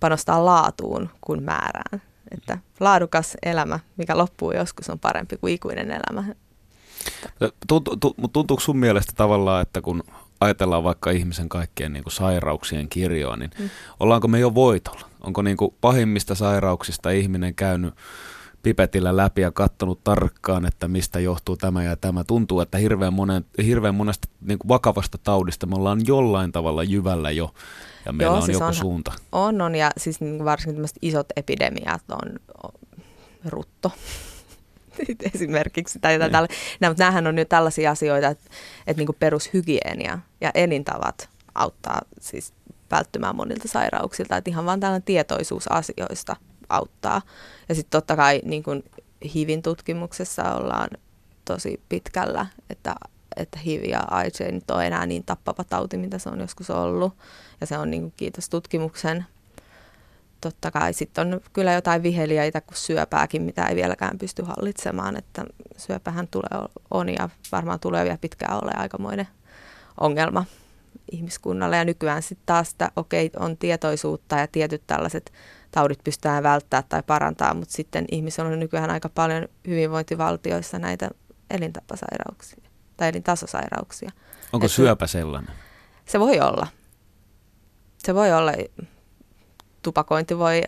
panostaa 0.00 0.44
laatuun 0.44 1.10
kuin 1.20 1.42
määrään. 1.42 2.02
Että 2.30 2.58
laadukas 2.80 3.36
elämä, 3.42 3.80
mikä 3.96 4.18
loppuu 4.18 4.52
joskus, 4.52 4.90
on 4.90 4.98
parempi 4.98 5.36
kuin 5.36 5.54
ikuinen 5.54 5.90
elämä. 5.90 6.34
Mutta 7.40 8.08
tuntuuko 8.32 8.60
sun 8.60 8.76
mielestä 8.76 9.12
tavallaan, 9.16 9.62
että 9.62 9.80
kun 9.80 10.02
ajatellaan 10.40 10.84
vaikka 10.84 11.10
ihmisen 11.10 11.48
kaikkien 11.48 11.92
niin 11.92 12.02
kuin 12.02 12.12
sairauksien 12.12 12.88
kirjoa, 12.88 13.36
niin 13.36 13.50
mm. 13.58 13.70
ollaanko 14.00 14.28
me 14.28 14.38
jo 14.38 14.54
voitolla? 14.54 15.10
Onko 15.20 15.42
niin 15.42 15.56
kuin 15.56 15.74
pahimmista 15.80 16.34
sairauksista 16.34 17.10
ihminen 17.10 17.54
käynyt 17.54 17.94
pipetillä 18.62 19.16
läpi 19.16 19.40
ja 19.40 19.50
katsonut 19.50 20.04
tarkkaan, 20.04 20.66
että 20.66 20.88
mistä 20.88 21.20
johtuu 21.20 21.56
tämä 21.56 21.82
ja 21.82 21.96
tämä. 21.96 22.24
Tuntuu, 22.24 22.60
että 22.60 22.78
hirveän, 22.78 23.14
monen, 23.14 23.44
hirveän 23.64 23.94
monesta 23.94 24.28
niin 24.40 24.58
kuin 24.58 24.68
vakavasta 24.68 25.18
taudista 25.18 25.66
me 25.66 25.74
ollaan 25.76 26.00
jollain 26.06 26.52
tavalla 26.52 26.82
jyvällä 26.82 27.30
jo 27.30 27.54
ja 28.06 28.12
meillä 28.12 28.32
Joo, 28.32 28.36
on 28.36 28.42
siis 28.42 28.54
joku 28.54 28.64
on, 28.64 28.74
suunta. 28.74 29.12
On, 29.32 29.60
on 29.60 29.74
ja 29.74 29.90
siis 29.96 30.20
niin 30.20 30.44
varsinkin 30.44 30.74
tämmöiset 30.74 30.98
isot 31.02 31.26
epidemiat 31.36 32.02
on, 32.10 32.40
on 32.62 32.72
rutto 33.44 33.92
esimerkiksi. 35.34 35.98
Tai 35.98 36.12
jotain 36.12 36.28
niin. 36.28 36.32
tällä. 36.32 36.48
Nämä, 36.80 36.90
mutta 36.90 37.04
näähän 37.04 37.26
on 37.26 37.34
nyt 37.34 37.48
tällaisia 37.48 37.90
asioita, 37.90 38.28
että, 38.28 38.50
että 38.86 39.02
niin 39.02 39.16
perushygienia 39.18 40.18
ja 40.40 40.50
elintavat 40.54 41.28
auttaa 41.54 42.00
siis 42.20 42.52
välttymään 42.90 43.36
monilta 43.36 43.68
sairauksilta. 43.68 44.36
Että 44.36 44.50
ihan 44.50 44.66
vaan 44.66 44.80
tällainen 44.80 45.02
tietoisuus 45.02 45.68
asioista 45.68 46.36
auttaa. 46.68 47.22
Ja 47.68 47.74
sitten 47.74 47.90
totta 47.90 48.16
kai 48.16 48.40
niin 48.44 48.62
kuin 48.62 48.84
HIVin 49.34 49.62
tutkimuksessa 49.62 50.54
ollaan 50.54 50.88
tosi 51.44 51.80
pitkällä, 51.88 52.46
että, 52.70 52.94
että 53.36 53.58
HIV 53.58 53.84
ja 53.84 54.00
AIDS 54.10 54.40
ei 54.40 54.52
nyt 54.52 54.70
ole 54.70 54.86
enää 54.86 55.06
niin 55.06 55.24
tappava 55.24 55.64
tauti, 55.64 55.96
mitä 55.96 56.18
se 56.18 56.28
on 56.28 56.40
joskus 56.40 56.70
ollut. 56.70 57.12
Ja 57.60 57.66
se 57.66 57.78
on 57.78 57.90
niin 57.90 58.02
kuin, 58.02 58.12
kiitos 58.16 58.48
tutkimuksen. 58.48 59.26
Totta 60.40 60.70
kai 60.70 60.92
sitten 60.92 61.34
on 61.34 61.40
kyllä 61.52 61.72
jotain 61.72 62.02
viheliäitä 62.02 62.60
kuin 62.60 62.76
syöpääkin, 62.76 63.42
mitä 63.42 63.66
ei 63.66 63.76
vieläkään 63.76 64.18
pysty 64.18 64.42
hallitsemaan, 64.42 65.16
että 65.16 65.44
syöpähän 65.76 66.28
tulee 66.28 66.68
on 66.90 67.08
ja 67.08 67.28
varmaan 67.52 67.80
tulee 67.80 68.04
vielä 68.04 68.18
pitkään 68.20 68.54
ole 68.64 68.72
aikamoinen 68.76 69.28
ongelma 70.00 70.44
ihmiskunnalle. 71.12 71.76
Ja 71.76 71.84
nykyään 71.84 72.22
sitten 72.22 72.46
taas, 72.46 72.70
että 72.70 72.90
okei, 72.96 73.30
on 73.38 73.56
tietoisuutta 73.56 74.36
ja 74.36 74.46
tietyt 74.46 74.82
tällaiset 74.86 75.32
taudit 75.70 76.04
pystytään 76.04 76.42
välttämään 76.42 76.84
tai 76.88 77.02
parantaa, 77.06 77.54
mutta 77.54 77.74
sitten 77.74 78.04
ihmisillä 78.10 78.48
on 78.48 78.60
nykyään 78.60 78.90
aika 78.90 79.08
paljon 79.08 79.48
hyvinvointivaltioissa 79.66 80.78
näitä 80.78 81.10
elintapasairauksia 81.50 82.70
tai 82.96 83.08
elintasosairauksia. 83.08 84.10
Onko 84.52 84.66
Et 84.66 84.72
syöpä 84.72 85.06
sellainen? 85.06 85.54
Se 86.04 86.20
voi 86.20 86.40
olla. 86.40 86.66
Se 87.98 88.14
voi 88.14 88.32
olla. 88.32 88.52
Tupakointi 89.82 90.38
voi 90.38 90.62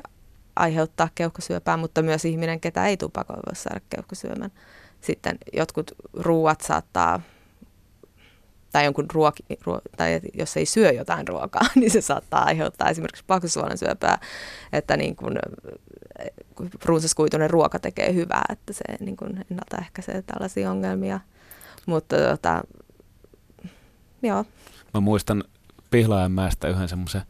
aiheuttaa 0.57 1.09
keuhkosyöpää, 1.15 1.77
mutta 1.77 2.03
myös 2.03 2.25
ihminen, 2.25 2.61
ketä 2.61 2.87
ei 2.87 2.97
tupakoi, 2.97 3.37
voi 3.37 3.57
saada 3.57 3.81
keuhkosyömän. 3.91 4.53
Sitten 5.01 5.39
jotkut 5.53 5.93
ruuat 6.13 6.61
saattaa 6.61 7.21
tai 8.73 8.85
jonkun 8.85 9.07
ruoki, 9.13 9.43
ruo, 9.65 9.81
tai 9.97 10.21
jos 10.35 10.57
ei 10.57 10.67
syö 10.67 10.93
jotain 10.93 11.29
ruokaa, 11.29 11.63
niin 11.81 11.91
se 11.91 12.01
saattaa 12.01 12.45
aiheuttaa 12.45 12.91
esimerkiksi 12.91 13.25
paksusuolen 13.27 13.79
syöpää, 13.79 14.19
että 14.73 14.97
niin 14.97 15.17
kuin, 15.17 15.39
runsaskuituinen 16.85 17.51
ruoka 17.51 17.79
tekee 17.79 18.15
hyvää, 18.15 18.45
että 18.49 18.73
se 18.73 18.85
niin 19.01 19.17
kuin 19.17 19.45
ennaltaehkäisee 19.51 20.23
tällaisia 20.23 20.71
ongelmia. 20.71 21.21
Mutta 21.87 22.17
tota, 22.17 22.63
joo. 24.23 24.45
Mä 24.95 25.01
muistan 25.01 25.45
Pihlajanmäestä 25.91 26.69
yhden 26.69 26.89
semmoisen 26.89 27.23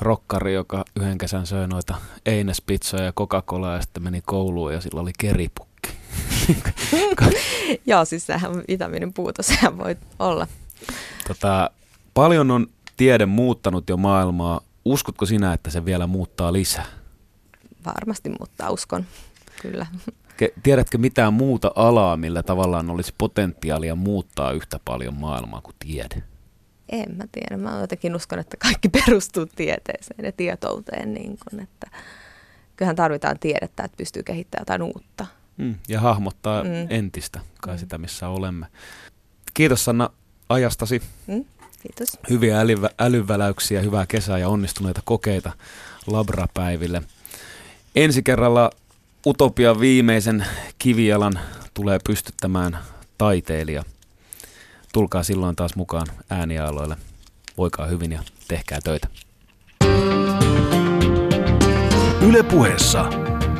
rokkari, 0.00 0.54
joka 0.54 0.84
yhden 0.96 1.18
kesän 1.18 1.46
söi 1.46 1.68
noita 1.68 1.94
Eines-pizzoja 2.26 3.04
ja 3.04 3.12
Coca-Colaa 3.12 3.74
ja 3.74 3.80
sitten 3.82 4.02
meni 4.02 4.20
kouluun 4.26 4.72
ja 4.72 4.80
sillä 4.80 5.00
oli 5.00 5.10
keripukki. 5.18 5.88
Joo, 7.86 8.04
siis 8.04 8.26
sehän 8.26 8.52
vitamiinin 8.68 9.12
puutos 9.12 9.46
sehän 9.46 9.78
voi 9.78 9.96
olla. 10.18 10.46
Tota, 11.28 11.70
paljon 12.14 12.50
on 12.50 12.66
tiede 12.96 13.26
muuttanut 13.26 13.88
jo 13.88 13.96
maailmaa. 13.96 14.60
Uskotko 14.84 15.26
sinä, 15.26 15.52
että 15.52 15.70
se 15.70 15.84
vielä 15.84 16.06
muuttaa 16.06 16.52
lisää? 16.52 16.86
Varmasti 17.86 18.28
muuttaa, 18.28 18.70
uskon. 18.70 19.06
Kyllä. 19.62 19.86
Tiedätkö 20.62 20.98
mitään 20.98 21.32
muuta 21.34 21.72
alaa, 21.74 22.16
millä 22.16 22.42
tavallaan 22.42 22.90
olisi 22.90 23.14
potentiaalia 23.18 23.94
muuttaa 23.94 24.52
yhtä 24.52 24.80
paljon 24.84 25.14
maailmaa 25.14 25.60
kuin 25.60 25.76
tiede? 25.78 26.22
En 26.92 27.16
mä 27.16 27.24
tiedä. 27.32 27.56
Mä 27.56 27.80
jotenkin 27.80 28.16
uskon, 28.16 28.38
että 28.38 28.56
kaikki 28.56 28.88
perustuu 29.04 29.46
tieteeseen 29.46 30.24
ja 30.24 30.32
tietouteen. 30.32 31.14
Niin 31.14 31.38
kun, 31.38 31.60
että 31.60 31.86
kyllähän 32.76 32.96
tarvitaan 32.96 33.38
tiedettä, 33.38 33.84
että 33.84 33.96
pystyy 33.96 34.22
kehittämään 34.22 34.62
jotain 34.62 34.82
uutta. 34.82 35.26
Mm, 35.56 35.74
ja 35.88 36.00
hahmottaa 36.00 36.64
mm. 36.64 36.70
entistä, 36.90 37.40
kai 37.60 37.74
mm. 37.74 37.78
sitä 37.78 37.98
missä 37.98 38.28
olemme. 38.28 38.66
Kiitos 39.54 39.84
Sanna 39.84 40.10
ajastasi. 40.48 41.02
Mm, 41.26 41.44
kiitos. 41.82 42.18
Hyviä 42.30 42.60
älyvä, 42.60 42.90
älyväläyksiä, 42.98 43.80
hyvää 43.80 44.06
kesää 44.06 44.38
ja 44.38 44.48
onnistuneita 44.48 45.00
kokeita 45.04 45.52
Labrapäiville. 46.06 47.02
Ensi 47.96 48.22
kerralla 48.22 48.70
Utopian 49.26 49.80
viimeisen 49.80 50.46
kivijalan 50.78 51.38
tulee 51.74 51.98
pystyttämään 52.06 52.78
taiteilija. 53.18 53.84
Tulkaa 54.92 55.22
silloin 55.22 55.56
taas 55.56 55.76
mukaan 55.76 56.06
äänialoille. 56.30 56.96
Voikaa 57.58 57.86
hyvin 57.86 58.12
ja 58.12 58.22
tehkää 58.48 58.78
töitä. 58.84 59.08
Ylepuheessa 62.28 63.04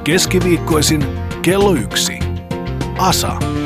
keskiviikkoisin 0.05 1.07
kello 1.43 1.75
yksi. 1.75 2.19
Asa. 2.99 3.62